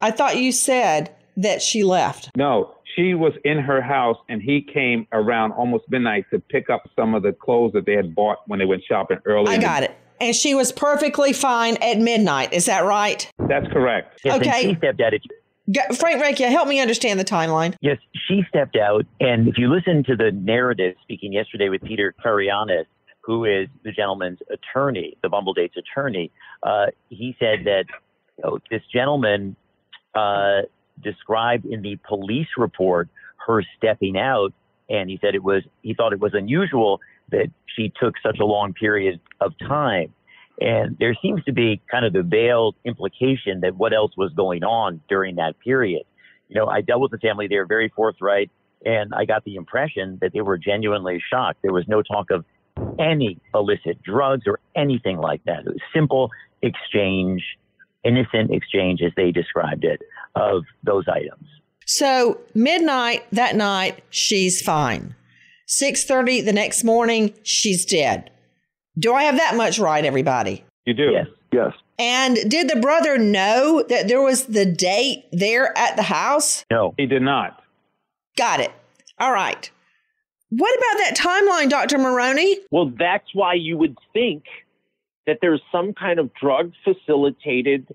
I 0.00 0.10
thought 0.10 0.38
you 0.38 0.52
said 0.52 1.14
that 1.36 1.62
she 1.62 1.84
left. 1.84 2.30
No, 2.36 2.74
she 2.96 3.14
was 3.14 3.32
in 3.44 3.58
her 3.58 3.80
house, 3.80 4.16
and 4.28 4.42
he 4.42 4.60
came 4.62 5.06
around 5.12 5.52
almost 5.52 5.84
midnight 5.90 6.24
to 6.32 6.38
pick 6.40 6.70
up 6.70 6.88
some 6.96 7.14
of 7.14 7.22
the 7.22 7.32
clothes 7.32 7.72
that 7.74 7.86
they 7.86 7.94
had 7.94 8.14
bought 8.14 8.38
when 8.46 8.58
they 8.58 8.64
went 8.64 8.82
shopping 8.88 9.18
earlier. 9.24 9.50
I 9.52 9.58
got 9.58 9.82
it. 9.82 9.94
And 10.20 10.34
she 10.36 10.54
was 10.54 10.70
perfectly 10.72 11.32
fine 11.32 11.76
at 11.82 11.98
midnight. 11.98 12.52
Is 12.52 12.66
that 12.66 12.80
right? 12.84 13.30
That's 13.38 13.66
correct. 13.68 14.20
Yes, 14.24 14.36
Okay. 14.40 14.62
she 14.62 14.74
stepped 14.76 15.00
out. 15.00 15.14
If, 15.14 15.22
G- 15.70 15.80
Frank 15.96 16.22
Recchia, 16.22 16.50
help 16.50 16.68
me 16.68 16.80
understand 16.80 17.18
the 17.20 17.24
timeline. 17.24 17.74
yes, 17.80 17.96
she 18.28 18.42
stepped 18.48 18.76
out. 18.76 19.06
And 19.20 19.48
if 19.48 19.56
you 19.56 19.72
listen 19.72 20.02
to 20.04 20.16
the 20.16 20.30
narrative 20.32 20.96
speaking 21.02 21.32
yesterday 21.32 21.68
with 21.70 21.82
Peter 21.82 22.12
Karianis, 22.22 22.84
who 23.22 23.44
is 23.44 23.68
the 23.84 23.92
gentleman's 23.92 24.40
attorney, 24.52 25.16
the 25.22 25.28
Bumble 25.28 25.54
Date's 25.54 25.76
attorney, 25.76 26.30
uh, 26.64 26.86
he 27.08 27.34
said 27.38 27.60
that 27.64 27.84
you 28.36 28.44
know, 28.44 28.58
this 28.70 28.82
gentleman 28.92 29.54
uh, 30.14 30.62
described 31.02 31.66
in 31.66 31.82
the 31.82 31.98
police 32.06 32.48
report 32.56 33.08
her 33.46 33.62
stepping 33.76 34.18
out, 34.18 34.52
and 34.88 35.08
he 35.08 35.18
said 35.20 35.34
it 35.34 35.42
was 35.42 35.62
he 35.82 35.94
thought 35.94 36.12
it 36.12 36.20
was 36.20 36.34
unusual 36.34 37.00
that 37.30 37.50
she 37.76 37.92
took 38.00 38.14
such 38.22 38.38
a 38.40 38.44
long 38.44 38.72
period 38.72 39.20
of 39.40 39.52
time. 39.58 40.12
And 40.60 40.96
there 40.98 41.16
seems 41.22 41.42
to 41.44 41.52
be 41.52 41.80
kind 41.90 42.04
of 42.04 42.12
the 42.12 42.22
veiled 42.22 42.74
implication 42.84 43.60
that 43.60 43.76
what 43.76 43.94
else 43.94 44.12
was 44.16 44.30
going 44.34 44.62
on 44.62 45.00
during 45.08 45.36
that 45.36 45.58
period. 45.60 46.02
You 46.48 46.56
know, 46.56 46.66
I 46.66 46.82
dealt 46.82 47.00
with 47.00 47.12
the 47.12 47.18
family; 47.18 47.46
they 47.48 47.56
were 47.56 47.66
very 47.66 47.88
forthright, 47.88 48.50
and 48.84 49.14
I 49.14 49.24
got 49.24 49.44
the 49.44 49.56
impression 49.56 50.18
that 50.20 50.32
they 50.32 50.40
were 50.40 50.58
genuinely 50.58 51.22
shocked. 51.30 51.62
There 51.62 51.72
was 51.72 51.86
no 51.88 52.02
talk 52.02 52.30
of 52.30 52.44
any 52.98 53.38
illicit 53.54 54.02
drugs 54.02 54.44
or 54.46 54.58
anything 54.74 55.18
like 55.18 55.42
that. 55.44 55.60
It 55.60 55.66
was 55.66 55.80
simple 55.94 56.30
exchange, 56.62 57.42
innocent 58.04 58.50
exchange, 58.50 59.00
as 59.02 59.12
they 59.16 59.30
described 59.30 59.84
it, 59.84 60.00
of 60.34 60.64
those 60.82 61.04
items. 61.08 61.46
So 61.86 62.40
midnight 62.54 63.24
that 63.32 63.56
night, 63.56 64.02
she's 64.10 64.62
fine. 64.62 65.14
6.30 65.68 66.44
the 66.44 66.52
next 66.52 66.84
morning, 66.84 67.34
she's 67.42 67.84
dead. 67.84 68.30
Do 68.98 69.14
I 69.14 69.24
have 69.24 69.36
that 69.36 69.56
much 69.56 69.78
right, 69.78 70.04
everybody? 70.04 70.64
You 70.84 70.94
do. 70.94 71.10
Yes. 71.12 71.26
Yes. 71.52 71.72
And 71.98 72.36
did 72.48 72.68
the 72.68 72.80
brother 72.80 73.18
know 73.18 73.84
that 73.88 74.08
there 74.08 74.22
was 74.22 74.46
the 74.46 74.64
date 74.64 75.24
there 75.32 75.76
at 75.76 75.96
the 75.96 76.02
house? 76.02 76.64
No. 76.70 76.94
He 76.96 77.06
did 77.06 77.22
not. 77.22 77.62
Got 78.36 78.60
it. 78.60 78.72
All 79.18 79.32
right. 79.32 79.70
What 80.50 80.76
about 80.76 80.98
that 80.98 81.16
timeline, 81.16 81.68
Dr. 81.68 81.98
Morrone? 81.98 82.56
Well, 82.70 82.90
that's 82.98 83.26
why 83.34 83.54
you 83.54 83.76
would 83.78 83.96
think 84.12 84.44
that 85.26 85.38
there's 85.40 85.62
some 85.70 85.92
kind 85.92 86.18
of 86.18 86.32
drug 86.34 86.72
facilitated 86.84 87.86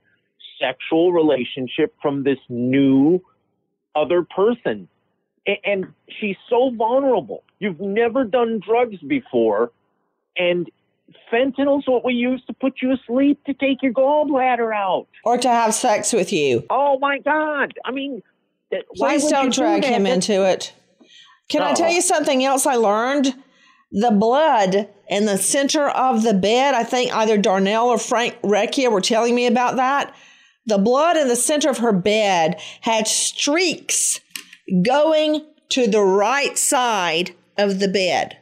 sexual 0.59 1.11
relationship 1.11 1.93
from 2.01 2.23
this 2.23 2.39
new 2.49 3.21
other 3.95 4.23
person. 4.23 4.88
And 5.63 5.85
she's 6.19 6.38
so 6.49 6.71
vulnerable. 6.75 7.43
You've 7.59 7.79
never 7.79 8.23
done 8.23 8.59
drugs 8.65 8.97
before, 9.07 9.71
and 10.35 10.69
fentanyl's 11.31 11.88
what 11.88 12.03
we 12.03 12.13
use 12.13 12.41
to 12.47 12.53
put 12.53 12.81
you 12.81 12.93
asleep 12.93 13.43
to 13.45 13.53
take 13.53 13.83
your 13.83 13.93
gallbladder 13.93 14.75
out. 14.75 15.07
Or 15.23 15.38
to 15.38 15.47
have 15.47 15.75
sex 15.75 16.13
with 16.13 16.33
you? 16.33 16.65
Oh 16.71 16.97
my 16.97 17.19
God! 17.19 17.73
I 17.85 17.91
mean, 17.91 18.23
Please 18.95 19.27
don't 19.27 19.53
do 19.53 19.61
drag 19.61 19.83
that? 19.83 19.91
him 19.91 20.05
into 20.05 20.45
it. 20.45 20.73
Can 21.47 21.61
I 21.61 21.71
oh. 21.71 21.75
tell 21.75 21.91
you 21.91 22.01
something 22.01 22.43
else 22.43 22.65
I 22.65 22.75
learned? 22.75 23.35
The 23.97 24.12
blood 24.12 24.89
in 25.08 25.25
the 25.25 25.38
center 25.38 25.88
of 25.88 26.23
the 26.23 26.34
bed, 26.34 26.73
I 26.75 26.84
think 26.84 27.15
either 27.15 27.38
Darnell 27.38 27.88
or 27.88 27.97
Frank 27.97 28.38
Recchia 28.41 28.91
were 28.91 28.99
telling 28.99 29.34
me 29.34 29.47
about 29.47 29.77
that. 29.77 30.13
The 30.65 30.77
blood 30.77 31.15
in 31.15 31.29
the 31.29 31.36
center 31.38 31.69
of 31.69 31.77
her 31.77 31.93
bed 31.93 32.60
had 32.81 33.08
streaks 33.08 34.19
going 34.86 35.45
to 35.69 35.88
the 35.88 36.01
right 36.01 36.58
side 36.58 37.31
of 37.58 37.79
the 37.79 37.88
bed, 37.88 38.38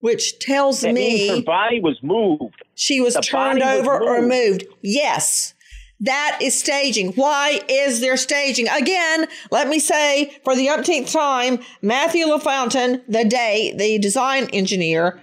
which 0.00 0.38
tells 0.40 0.80
That 0.80 0.94
means 0.94 1.30
her 1.38 1.42
body 1.42 1.80
was 1.80 1.98
moved. 2.02 2.62
she 2.74 3.00
was 3.00 3.14
The 3.14 3.20
turned 3.20 3.60
was 3.60 3.78
over 3.78 4.02
or 4.02 4.22
moved. 4.22 4.64
moved. 4.64 4.64
Yes. 4.82 5.54
That 6.00 6.38
is 6.42 6.58
staging. 6.58 7.12
Why 7.12 7.60
is 7.68 8.00
there 8.00 8.16
staging? 8.16 8.68
Again, 8.68 9.26
let 9.50 9.68
me 9.68 9.78
say 9.78 10.36
for 10.44 10.56
the 10.56 10.68
umpteenth 10.68 11.12
time, 11.12 11.60
Matthew 11.82 12.26
LaFountain, 12.26 13.02
the 13.08 13.24
day, 13.24 13.74
the 13.76 13.98
design 13.98 14.48
engineer, 14.52 15.20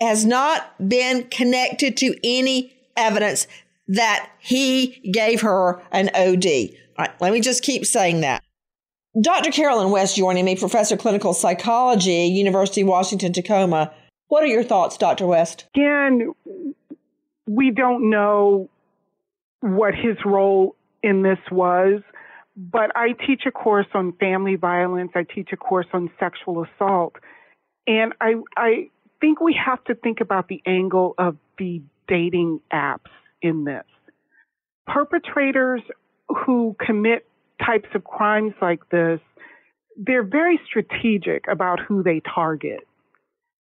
has 0.00 0.24
not 0.24 0.88
been 0.88 1.24
connected 1.28 1.96
to 1.98 2.16
any 2.24 2.72
evidence 2.96 3.46
that 3.88 4.30
he 4.38 5.10
gave 5.12 5.40
her 5.42 5.82
an 5.90 6.08
OD. 6.14 6.46
All 6.46 7.06
right, 7.06 7.20
let 7.20 7.32
me 7.32 7.40
just 7.40 7.62
keep 7.62 7.84
saying 7.84 8.20
that. 8.20 8.42
Dr. 9.20 9.50
Carolyn 9.50 9.90
West 9.90 10.16
joining 10.16 10.44
me, 10.44 10.54
professor 10.54 10.94
of 10.94 11.00
clinical 11.00 11.34
psychology, 11.34 12.26
University 12.26 12.82
of 12.82 12.88
Washington, 12.88 13.32
Tacoma. 13.32 13.92
What 14.28 14.44
are 14.44 14.46
your 14.46 14.62
thoughts, 14.62 14.96
Dr. 14.96 15.26
West? 15.26 15.66
Again, 15.74 16.32
we 17.48 17.72
don't 17.72 18.08
know 18.08 18.70
what 19.60 19.94
his 19.94 20.16
role 20.24 20.76
in 21.02 21.22
this 21.22 21.38
was, 21.50 22.02
but 22.56 22.90
I 22.94 23.12
teach 23.26 23.42
a 23.46 23.50
course 23.50 23.86
on 23.94 24.12
family 24.14 24.56
violence. 24.56 25.12
I 25.14 25.22
teach 25.22 25.50
a 25.52 25.56
course 25.56 25.86
on 25.92 26.10
sexual 26.18 26.64
assault. 26.64 27.14
And 27.86 28.12
I, 28.20 28.34
I 28.56 28.90
think 29.20 29.40
we 29.40 29.58
have 29.64 29.82
to 29.84 29.94
think 29.94 30.20
about 30.20 30.48
the 30.48 30.62
angle 30.66 31.14
of 31.18 31.36
the 31.58 31.82
dating 32.08 32.60
apps 32.72 33.10
in 33.40 33.64
this. 33.64 33.84
Perpetrators 34.86 35.82
who 36.28 36.76
commit 36.84 37.26
types 37.64 37.88
of 37.94 38.04
crimes 38.04 38.54
like 38.60 38.88
this, 38.90 39.20
they're 39.96 40.22
very 40.24 40.60
strategic 40.66 41.44
about 41.48 41.80
who 41.80 42.02
they 42.02 42.20
target. 42.34 42.86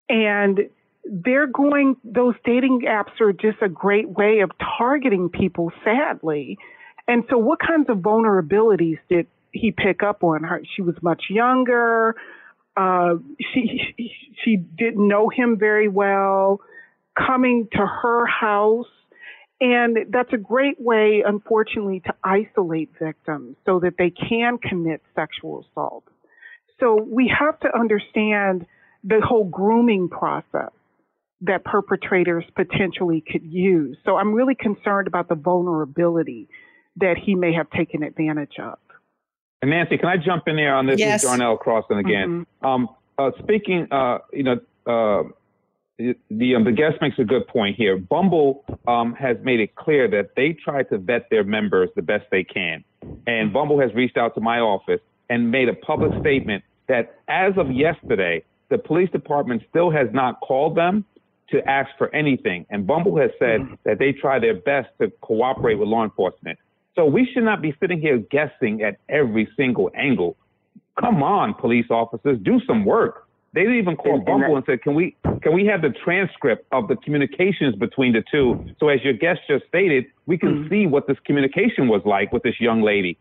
And 0.08 0.68
they're 1.04 1.46
going, 1.46 1.96
those 2.02 2.34
dating 2.44 2.82
apps 2.88 3.20
are 3.20 3.32
just 3.32 3.58
a 3.62 3.68
great 3.68 4.08
way 4.08 4.40
of 4.40 4.50
targeting 4.78 5.28
people, 5.28 5.70
sadly. 5.84 6.58
And 7.06 7.24
so, 7.28 7.38
what 7.38 7.58
kinds 7.58 7.88
of 7.90 7.98
vulnerabilities 7.98 8.98
did 9.08 9.26
he 9.52 9.70
pick 9.70 10.02
up 10.02 10.24
on 10.24 10.44
her? 10.44 10.62
She 10.74 10.82
was 10.82 10.94
much 11.02 11.24
younger. 11.28 12.16
Uh, 12.76 13.16
she, 13.52 13.80
she 13.96 14.12
she 14.42 14.56
didn't 14.56 15.06
know 15.06 15.28
him 15.28 15.58
very 15.58 15.88
well. 15.88 16.60
Coming 17.16 17.68
to 17.72 17.86
her 17.86 18.26
house, 18.26 18.88
and 19.60 19.96
that's 20.10 20.32
a 20.32 20.38
great 20.38 20.80
way, 20.80 21.22
unfortunately, 21.24 22.00
to 22.06 22.14
isolate 22.24 22.90
victims 23.00 23.56
so 23.64 23.80
that 23.80 23.94
they 23.98 24.10
can 24.10 24.58
commit 24.58 25.00
sexual 25.14 25.64
assault. 25.70 26.04
So 26.80 27.00
we 27.00 27.32
have 27.38 27.60
to 27.60 27.68
understand 27.72 28.66
the 29.04 29.20
whole 29.20 29.44
grooming 29.44 30.08
process 30.08 30.72
that 31.46 31.64
perpetrators 31.64 32.44
potentially 32.54 33.22
could 33.30 33.44
use. 33.44 33.96
So 34.04 34.16
I'm 34.16 34.32
really 34.32 34.54
concerned 34.54 35.06
about 35.06 35.28
the 35.28 35.34
vulnerability 35.34 36.48
that 36.96 37.16
he 37.22 37.34
may 37.34 37.52
have 37.52 37.68
taken 37.70 38.02
advantage 38.02 38.58
of. 38.58 38.78
And 39.62 39.70
Nancy, 39.70 39.98
can 39.98 40.08
I 40.08 40.16
jump 40.16 40.44
in 40.46 40.56
there 40.56 40.74
on 40.74 40.86
this? 40.86 40.98
Yes. 40.98 41.22
This 41.22 41.30
is 41.30 41.38
Darnell 41.38 41.58
Crosland 41.58 42.00
again. 42.00 42.46
Um, 42.62 42.88
uh, 43.18 43.30
speaking, 43.42 43.88
uh, 43.90 44.18
you 44.32 44.42
know, 44.42 44.60
uh, 44.86 45.28
the 45.96 46.54
um, 46.56 46.64
the 46.64 46.72
guest 46.72 46.96
makes 47.00 47.18
a 47.18 47.24
good 47.24 47.46
point 47.46 47.76
here. 47.76 47.96
Bumble 47.96 48.64
um, 48.88 49.14
has 49.14 49.36
made 49.42 49.60
it 49.60 49.76
clear 49.76 50.08
that 50.08 50.30
they 50.36 50.52
try 50.52 50.82
to 50.84 50.98
vet 50.98 51.30
their 51.30 51.44
members 51.44 51.88
the 51.94 52.02
best 52.02 52.24
they 52.30 52.42
can, 52.44 52.84
and 53.26 53.52
Bumble 53.52 53.80
has 53.80 53.94
reached 53.94 54.16
out 54.16 54.34
to 54.34 54.40
my 54.40 54.58
office 54.58 55.00
and 55.30 55.50
made 55.50 55.68
a 55.68 55.74
public 55.74 56.12
statement 56.20 56.64
that 56.88 57.20
as 57.28 57.52
of 57.56 57.70
yesterday, 57.70 58.44
the 58.70 58.78
police 58.78 59.08
department 59.10 59.62
still 59.70 59.90
has 59.90 60.08
not 60.12 60.40
called 60.40 60.76
them 60.76 61.04
to 61.50 61.66
ask 61.68 61.90
for 61.98 62.14
anything. 62.14 62.66
And 62.70 62.86
Bumble 62.86 63.16
has 63.18 63.30
said 63.38 63.60
mm-hmm. 63.60 63.74
that 63.84 63.98
they 63.98 64.12
try 64.12 64.38
their 64.38 64.54
best 64.54 64.88
to 65.00 65.10
cooperate 65.20 65.76
with 65.76 65.88
law 65.88 66.04
enforcement. 66.04 66.58
So 66.94 67.04
we 67.04 67.28
should 67.32 67.44
not 67.44 67.60
be 67.60 67.74
sitting 67.80 68.00
here 68.00 68.18
guessing 68.18 68.82
at 68.82 68.98
every 69.08 69.48
single 69.56 69.90
angle. 69.96 70.36
Come 70.98 71.22
on, 71.22 71.54
police 71.54 71.86
officers, 71.90 72.38
do 72.42 72.60
some 72.66 72.84
work. 72.84 73.26
They 73.52 73.62
didn't 73.62 73.78
even 73.78 73.96
call 73.96 74.16
and, 74.16 74.24
Bumble 74.24 74.56
and, 74.56 74.64
that, 74.66 74.72
and 74.72 74.80
said, 74.80 74.82
"Can 74.82 74.94
we 74.94 75.16
can 75.42 75.52
we 75.54 75.64
have 75.66 75.82
the 75.82 75.90
transcript 76.04 76.66
of 76.72 76.88
the 76.88 76.96
communications 76.96 77.76
between 77.76 78.12
the 78.12 78.22
two?" 78.30 78.64
So 78.80 78.88
as 78.88 79.02
your 79.02 79.12
guest 79.12 79.40
just 79.48 79.64
stated, 79.66 80.06
we 80.26 80.38
can 80.38 80.64
mm-hmm. 80.64 80.68
see 80.68 80.86
what 80.86 81.06
this 81.06 81.16
communication 81.24 81.88
was 81.88 82.02
like 82.04 82.32
with 82.32 82.42
this 82.42 82.60
young 82.60 82.82
lady. 82.82 83.16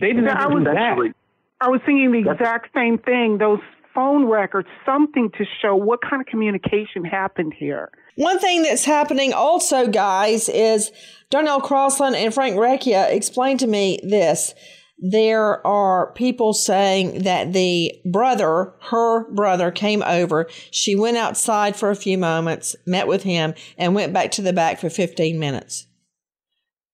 They 0.00 0.08
didn't 0.08 0.24
yeah, 0.24 0.48
do 0.48 0.64
that. 0.64 1.14
I 1.60 1.68
was 1.68 1.80
thinking 1.86 2.10
the 2.10 2.28
exact 2.28 2.74
same 2.74 2.98
thing. 2.98 3.38
Those 3.38 3.60
phone 3.94 4.26
records, 4.26 4.68
something 4.84 5.30
to 5.38 5.44
show 5.60 5.76
what 5.76 6.00
kind 6.02 6.20
of 6.20 6.26
communication 6.26 7.04
happened 7.04 7.54
here. 7.56 7.90
One 8.16 8.38
thing 8.38 8.62
that's 8.62 8.84
happening 8.84 9.32
also, 9.32 9.86
guys, 9.86 10.48
is 10.48 10.90
Darnell 11.30 11.60
Crosland 11.60 12.14
and 12.14 12.32
Frank 12.32 12.56
Recchia 12.56 13.10
explained 13.10 13.60
to 13.60 13.66
me 13.66 13.98
this. 14.02 14.54
There 14.98 15.66
are 15.66 16.12
people 16.12 16.52
saying 16.52 17.24
that 17.24 17.52
the 17.52 17.92
brother, 18.10 18.74
her 18.90 19.32
brother, 19.32 19.70
came 19.70 20.02
over. 20.02 20.48
She 20.70 20.94
went 20.94 21.16
outside 21.16 21.74
for 21.74 21.90
a 21.90 21.96
few 21.96 22.18
moments, 22.18 22.76
met 22.86 23.08
with 23.08 23.24
him, 23.24 23.54
and 23.76 23.94
went 23.94 24.12
back 24.12 24.30
to 24.32 24.42
the 24.42 24.52
back 24.52 24.78
for 24.78 24.90
15 24.90 25.38
minutes. 25.40 25.86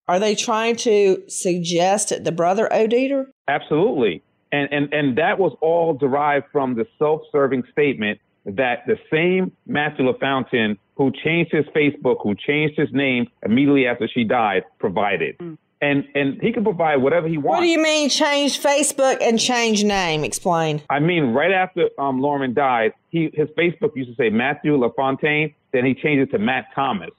Are 0.07 0.19
they 0.19 0.33
trying 0.33 0.75
to 0.77 1.21
suggest 1.27 2.09
that 2.09 2.23
the 2.23 2.31
brother 2.31 2.71
OD'd 2.73 3.11
her? 3.11 3.27
Absolutely. 3.47 4.23
And, 4.51 4.69
and, 4.71 4.93
and 4.93 5.17
that 5.17 5.39
was 5.39 5.55
all 5.61 5.93
derived 5.93 6.47
from 6.51 6.75
the 6.75 6.85
self 6.97 7.21
serving 7.31 7.63
statement 7.71 8.19
that 8.45 8.83
the 8.87 8.97
same 9.11 9.51
Matthew 9.67 10.11
LaFountain 10.11 10.77
who 10.95 11.11
changed 11.23 11.53
his 11.53 11.65
Facebook, 11.67 12.17
who 12.23 12.35
changed 12.35 12.77
his 12.77 12.89
name 12.91 13.27
immediately 13.43 13.87
after 13.87 14.07
she 14.07 14.25
died, 14.25 14.63
provided. 14.79 15.37
Mm. 15.37 15.57
And 15.81 16.03
and 16.13 16.41
he 16.41 16.51
can 16.51 16.65
provide 16.65 16.97
whatever 16.97 17.29
he 17.29 17.37
wants. 17.37 17.59
What 17.59 17.61
do 17.61 17.67
you 17.67 17.81
mean 17.81 18.09
change 18.09 18.61
Facebook 18.61 19.19
and 19.21 19.39
change 19.39 19.85
name? 19.85 20.25
Explain. 20.25 20.81
I 20.89 20.99
mean, 20.99 21.31
right 21.31 21.53
after 21.53 21.89
um, 21.97 22.19
Lauren 22.19 22.53
died, 22.53 22.91
he 23.07 23.31
his 23.33 23.47
Facebook 23.57 23.95
used 23.95 24.09
to 24.09 24.15
say 24.15 24.29
Matthew 24.29 24.77
LaFountain. 24.77 25.53
Then 25.71 25.85
he 25.85 25.93
changed 25.93 26.27
it 26.27 26.37
to 26.37 26.37
Matt 26.37 26.65
Thomas, 26.75 27.11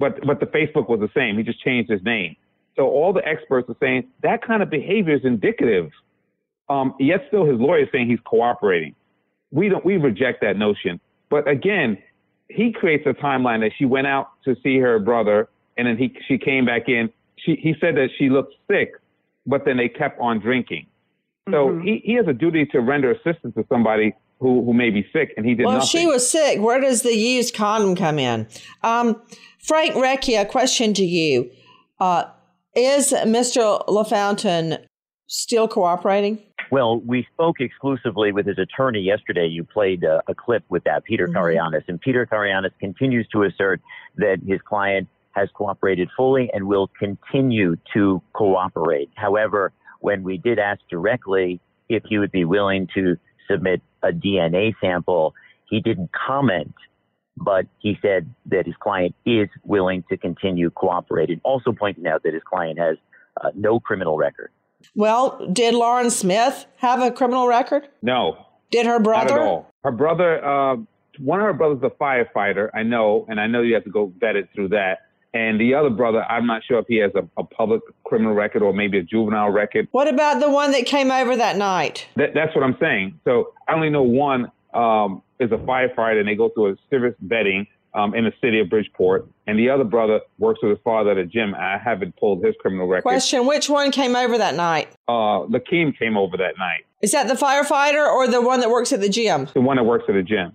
but 0.00 0.26
but 0.26 0.40
the 0.40 0.46
Facebook 0.46 0.88
was 0.88 0.98
the 0.98 1.10
same. 1.14 1.36
He 1.36 1.44
just 1.44 1.62
changed 1.62 1.88
his 1.88 2.02
name. 2.02 2.34
So 2.74 2.88
all 2.88 3.12
the 3.12 3.24
experts 3.24 3.70
are 3.70 3.76
saying 3.78 4.08
that 4.24 4.44
kind 4.44 4.64
of 4.64 4.68
behavior 4.68 5.14
is 5.14 5.24
indicative 5.24 5.92
um, 6.68 6.94
yet 6.98 7.24
still 7.28 7.44
his 7.44 7.58
lawyer 7.58 7.84
is 7.84 7.88
saying 7.92 8.08
he's 8.08 8.20
cooperating. 8.24 8.94
We 9.50 9.68
don't, 9.68 9.84
we 9.84 9.96
reject 9.96 10.40
that 10.42 10.56
notion. 10.56 11.00
But 11.30 11.48
again, 11.48 11.98
he 12.48 12.72
creates 12.72 13.04
a 13.06 13.14
timeline 13.14 13.60
that 13.60 13.72
she 13.76 13.84
went 13.84 14.06
out 14.06 14.30
to 14.44 14.56
see 14.62 14.78
her 14.78 14.98
brother 14.98 15.48
and 15.76 15.86
then 15.86 15.96
he, 15.96 16.16
she 16.26 16.38
came 16.38 16.64
back 16.64 16.88
in. 16.88 17.10
She, 17.36 17.56
he 17.56 17.74
said 17.80 17.96
that 17.96 18.08
she 18.18 18.30
looked 18.30 18.54
sick, 18.70 18.92
but 19.46 19.64
then 19.64 19.76
they 19.76 19.88
kept 19.88 20.18
on 20.20 20.40
drinking. 20.40 20.86
So 21.50 21.68
mm-hmm. 21.68 21.86
he, 21.86 22.02
he 22.04 22.14
has 22.14 22.26
a 22.26 22.32
duty 22.32 22.66
to 22.66 22.80
render 22.80 23.12
assistance 23.12 23.54
to 23.54 23.64
somebody 23.68 24.14
who, 24.40 24.64
who 24.64 24.72
may 24.72 24.90
be 24.90 25.06
sick, 25.12 25.32
and 25.36 25.46
he 25.46 25.54
did 25.54 25.62
not. 25.62 25.68
well, 25.68 25.78
nothing. 25.78 26.00
she 26.00 26.06
was 26.06 26.28
sick. 26.28 26.60
Where 26.60 26.80
does 26.80 27.02
the 27.02 27.14
used 27.14 27.54
condom 27.54 27.94
come 27.94 28.18
in? 28.18 28.46
Um, 28.82 29.20
Frank 29.58 29.94
Recchia, 29.94 30.42
a 30.42 30.46
question 30.46 30.94
to 30.94 31.04
you. 31.04 31.50
Uh, 32.00 32.24
is 32.74 33.12
Mr. 33.12 33.86
LaFountain 33.86 34.84
still 35.26 35.68
cooperating? 35.68 36.38
Well, 36.70 37.00
we 37.00 37.26
spoke 37.32 37.60
exclusively 37.60 38.32
with 38.32 38.46
his 38.46 38.58
attorney 38.58 39.00
yesterday. 39.00 39.46
You 39.46 39.64
played 39.64 40.02
a, 40.04 40.22
a 40.26 40.34
clip 40.34 40.64
with 40.68 40.84
that, 40.84 41.04
Peter 41.04 41.28
mm-hmm. 41.28 41.36
Karayanis, 41.36 41.84
and 41.88 42.00
Peter 42.00 42.26
Karayanis 42.26 42.72
continues 42.80 43.26
to 43.28 43.44
assert 43.44 43.80
that 44.16 44.38
his 44.46 44.60
client 44.62 45.08
has 45.32 45.48
cooperated 45.54 46.08
fully 46.16 46.50
and 46.52 46.66
will 46.66 46.88
continue 46.98 47.76
to 47.92 48.22
cooperate. 48.32 49.10
However, 49.14 49.72
when 50.00 50.22
we 50.22 50.38
did 50.38 50.58
ask 50.58 50.80
directly 50.90 51.60
if 51.88 52.02
he 52.08 52.18
would 52.18 52.32
be 52.32 52.44
willing 52.44 52.88
to 52.94 53.16
submit 53.48 53.82
a 54.02 54.08
DNA 54.08 54.74
sample, 54.80 55.34
he 55.68 55.80
didn't 55.80 56.10
comment, 56.12 56.74
but 57.36 57.66
he 57.78 57.98
said 58.00 58.32
that 58.46 58.66
his 58.66 58.74
client 58.80 59.14
is 59.24 59.48
willing 59.62 60.04
to 60.08 60.16
continue 60.16 60.70
cooperating, 60.70 61.40
also 61.44 61.70
pointing 61.70 62.06
out 62.06 62.22
that 62.22 62.32
his 62.32 62.42
client 62.42 62.78
has 62.78 62.96
uh, 63.42 63.50
no 63.54 63.78
criminal 63.78 64.16
record. 64.16 64.50
Well, 64.94 65.46
did 65.52 65.74
Lauren 65.74 66.10
Smith 66.10 66.66
have 66.76 67.00
a 67.00 67.10
criminal 67.10 67.48
record? 67.48 67.88
No. 68.02 68.46
Did 68.70 68.86
her 68.86 68.98
brother? 68.98 69.30
Not 69.30 69.40
at 69.40 69.46
all. 69.46 69.72
Her 69.84 69.92
brother, 69.92 70.44
uh, 70.44 70.76
one 71.18 71.40
of 71.40 71.46
her 71.46 71.52
brothers 71.52 71.78
is 71.78 71.84
a 71.84 72.02
firefighter. 72.02 72.70
I 72.74 72.82
know, 72.82 73.26
and 73.28 73.40
I 73.40 73.46
know 73.46 73.62
you 73.62 73.74
have 73.74 73.84
to 73.84 73.90
go 73.90 74.12
vet 74.18 74.36
it 74.36 74.48
through 74.54 74.68
that. 74.68 75.00
And 75.34 75.60
the 75.60 75.74
other 75.74 75.90
brother, 75.90 76.24
I'm 76.24 76.46
not 76.46 76.62
sure 76.64 76.78
if 76.78 76.86
he 76.88 76.96
has 76.96 77.12
a, 77.14 77.28
a 77.38 77.44
public 77.44 77.82
criminal 78.04 78.32
record 78.32 78.62
or 78.62 78.72
maybe 78.72 78.98
a 78.98 79.02
juvenile 79.02 79.50
record. 79.50 79.86
What 79.90 80.08
about 80.08 80.40
the 80.40 80.48
one 80.48 80.72
that 80.72 80.86
came 80.86 81.10
over 81.10 81.36
that 81.36 81.56
night? 81.56 82.08
That, 82.16 82.30
that's 82.34 82.54
what 82.54 82.64
I'm 82.64 82.76
saying. 82.80 83.20
So 83.24 83.52
I 83.68 83.74
only 83.74 83.90
know 83.90 84.02
one 84.02 84.50
um, 84.72 85.22
is 85.38 85.52
a 85.52 85.56
firefighter, 85.56 86.20
and 86.20 86.28
they 86.28 86.36
go 86.36 86.48
through 86.48 86.72
a 86.72 86.76
serious 86.88 87.14
vetting 87.26 87.66
um, 87.96 88.14
in 88.14 88.24
the 88.24 88.32
city 88.40 88.60
of 88.60 88.68
Bridgeport, 88.68 89.26
and 89.46 89.58
the 89.58 89.70
other 89.70 89.82
brother 89.82 90.20
works 90.38 90.60
with 90.62 90.70
his 90.70 90.78
father 90.84 91.10
at 91.12 91.18
a 91.18 91.24
gym. 91.24 91.54
I 91.54 91.78
haven't 91.82 92.14
pulled 92.16 92.44
his 92.44 92.54
criminal 92.60 92.86
record. 92.86 93.02
Question: 93.02 93.46
Which 93.46 93.68
one 93.68 93.90
came 93.90 94.14
over 94.14 94.38
that 94.38 94.54
night? 94.54 94.88
Uh, 95.08 95.48
Lakeem 95.48 95.98
came 95.98 96.16
over 96.16 96.36
that 96.36 96.58
night. 96.58 96.84
Is 97.02 97.12
that 97.12 97.26
the 97.26 97.34
firefighter 97.34 98.06
or 98.06 98.28
the 98.28 98.42
one 98.42 98.60
that 98.60 98.70
works 98.70 98.92
at 98.92 99.00
the 99.00 99.08
gym? 99.08 99.48
The 99.54 99.60
one 99.60 99.76
that 99.76 99.84
works 99.84 100.04
at 100.08 100.14
the 100.14 100.22
gym. 100.22 100.52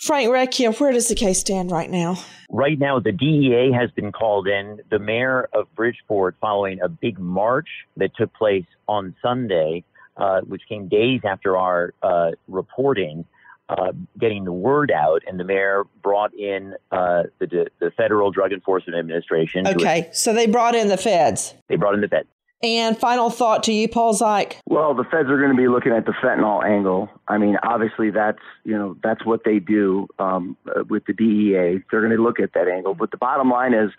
Frank 0.00 0.30
Recchia, 0.30 0.78
where 0.78 0.92
does 0.92 1.08
the 1.08 1.16
case 1.16 1.40
stand 1.40 1.72
right 1.72 1.90
now? 1.90 2.18
Right 2.50 2.78
now, 2.78 3.00
the 3.00 3.10
DEA 3.10 3.72
has 3.72 3.90
been 3.90 4.12
called 4.12 4.46
in. 4.46 4.80
The 4.90 4.98
mayor 5.00 5.48
of 5.52 5.74
Bridgeport, 5.74 6.36
following 6.40 6.80
a 6.80 6.88
big 6.88 7.18
march 7.18 7.68
that 7.96 8.12
took 8.16 8.32
place 8.34 8.64
on 8.86 9.16
Sunday, 9.20 9.82
uh, 10.16 10.42
which 10.42 10.62
came 10.68 10.86
days 10.86 11.22
after 11.24 11.56
our 11.56 11.94
uh, 12.02 12.30
reporting, 12.46 13.24
uh, 13.68 13.92
getting 14.18 14.44
the 14.44 14.52
word 14.52 14.90
out, 14.90 15.22
and 15.26 15.38
the 15.38 15.44
mayor 15.44 15.84
brought 16.02 16.32
in 16.34 16.74
uh, 16.90 17.24
the 17.38 17.66
the 17.80 17.90
Federal 17.96 18.30
Drug 18.30 18.52
Enforcement 18.52 18.98
Administration. 18.98 19.66
Okay, 19.66 20.08
so 20.12 20.32
they 20.32 20.46
brought 20.46 20.74
in 20.74 20.88
the 20.88 20.96
feds. 20.96 21.54
They 21.68 21.76
brought 21.76 21.94
in 21.94 22.00
the 22.00 22.08
feds. 22.08 22.28
And 22.60 22.98
final 22.98 23.30
thought 23.30 23.62
to 23.64 23.72
you, 23.72 23.88
Paul 23.88 24.14
Szych. 24.14 24.56
Well, 24.66 24.92
the 24.92 25.04
feds 25.04 25.28
are 25.28 25.38
going 25.38 25.52
to 25.52 25.56
be 25.56 25.68
looking 25.68 25.92
at 25.92 26.06
the 26.06 26.12
fentanyl 26.12 26.64
angle. 26.64 27.08
I 27.28 27.38
mean, 27.38 27.56
obviously 27.62 28.10
that's 28.10 28.40
you 28.64 28.76
know 28.76 28.96
that's 29.02 29.24
what 29.24 29.44
they 29.44 29.60
do 29.60 30.08
um, 30.18 30.56
uh, 30.66 30.82
with 30.88 31.04
the 31.06 31.12
DEA. 31.12 31.84
They're 31.90 32.00
going 32.00 32.16
to 32.16 32.22
look 32.22 32.40
at 32.40 32.54
that 32.54 32.68
angle. 32.68 32.94
But 32.94 33.12
the 33.12 33.16
bottom 33.16 33.48
line 33.48 33.74
is, 33.74 33.90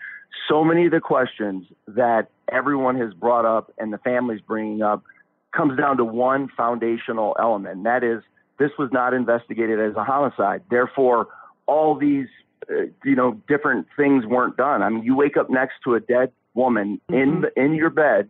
so 0.50 0.64
many 0.66 0.86
of 0.86 0.92
the 0.92 1.00
questions 1.00 1.68
that 1.88 2.30
everyone 2.52 2.98
has 3.00 3.14
brought 3.14 3.46
up 3.46 3.72
and 3.78 3.94
the 3.94 3.98
families 4.00 4.42
bringing 4.42 4.82
up 4.82 5.04
comes 5.56 5.78
down 5.78 5.98
to 5.98 6.04
one 6.04 6.50
foundational 6.56 7.38
element, 7.40 7.78
and 7.78 7.86
that 7.86 8.04
is 8.04 8.24
this 8.60 8.72
was 8.78 8.90
not 8.92 9.14
investigated 9.14 9.80
as 9.80 9.96
a 9.96 10.04
homicide. 10.04 10.62
Therefore, 10.70 11.28
all 11.66 11.96
these, 11.96 12.28
uh, 12.70 12.84
you 13.04 13.16
know, 13.16 13.42
different 13.48 13.88
things 13.98 14.26
weren't 14.26 14.58
done. 14.58 14.84
I 14.84 14.90
mean, 14.90 15.04
you 15.04 15.16
wake 15.16 15.38
up 15.38 15.50
next 15.50 15.76
to 15.86 15.96
a 15.96 16.00
dead 16.00 16.32
woman 16.54 17.02
mm-hmm. 17.10 17.46
in 17.56 17.66
in 17.66 17.74
your 17.74 17.90
bed, 17.90 18.30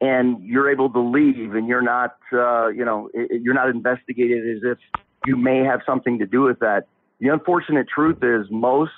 and 0.00 0.42
you're 0.44 0.70
able 0.70 0.90
to 0.90 1.00
leave, 1.00 1.54
and 1.54 1.66
you're 1.66 1.82
not, 1.82 2.16
uh, 2.32 2.68
you 2.68 2.84
know, 2.84 3.10
it, 3.14 3.42
you're 3.42 3.54
not 3.54 3.70
investigated 3.70 4.56
as 4.56 4.62
if 4.62 4.78
you 5.26 5.36
may 5.36 5.64
have 5.64 5.80
something 5.84 6.18
to 6.18 6.26
do 6.26 6.42
with 6.42 6.60
that. 6.60 6.86
The 7.20 7.28
unfortunate 7.28 7.86
truth 7.88 8.18
is 8.22 8.46
most 8.50 8.92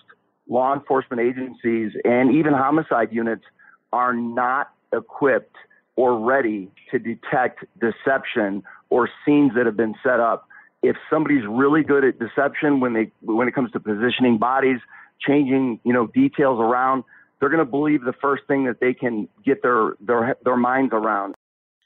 law 0.48 0.74
enforcement 0.74 1.20
agencies 1.20 1.92
and 2.04 2.34
even 2.34 2.52
homicide 2.52 3.12
units 3.12 3.44
are 3.92 4.12
not 4.12 4.72
equipped 4.92 5.56
or 5.96 6.18
ready 6.18 6.70
to 6.90 6.98
detect 6.98 7.64
deception 7.80 8.62
or 8.90 9.08
scenes 9.24 9.52
that 9.54 9.66
have 9.66 9.76
been 9.76 9.94
set 10.02 10.20
up 10.20 10.48
if 10.82 10.96
somebody's 11.08 11.44
really 11.48 11.82
good 11.82 12.04
at 12.04 12.18
deception 12.18 12.80
when 12.80 12.92
they 12.92 13.10
when 13.22 13.48
it 13.48 13.54
comes 13.54 13.70
to 13.72 13.80
positioning 13.80 14.36
bodies, 14.38 14.78
changing 15.20 15.80
you 15.84 15.92
know 15.92 16.06
details 16.08 16.58
around, 16.60 17.04
they're 17.40 17.48
going 17.48 17.64
to 17.64 17.70
believe 17.70 18.04
the 18.04 18.12
first 18.20 18.42
thing 18.46 18.64
that 18.64 18.80
they 18.80 18.94
can 18.94 19.28
get 19.44 19.62
their 19.62 19.92
their 20.00 20.36
their 20.44 20.56
minds 20.56 20.92
around. 20.92 21.34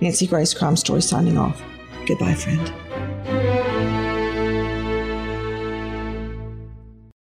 Nancy 0.00 0.26
Grace 0.26 0.54
Crime 0.54 0.76
Story 0.76 1.02
signing 1.02 1.36
off. 1.36 1.62
Goodbye, 2.06 2.34
friend. 2.34 3.99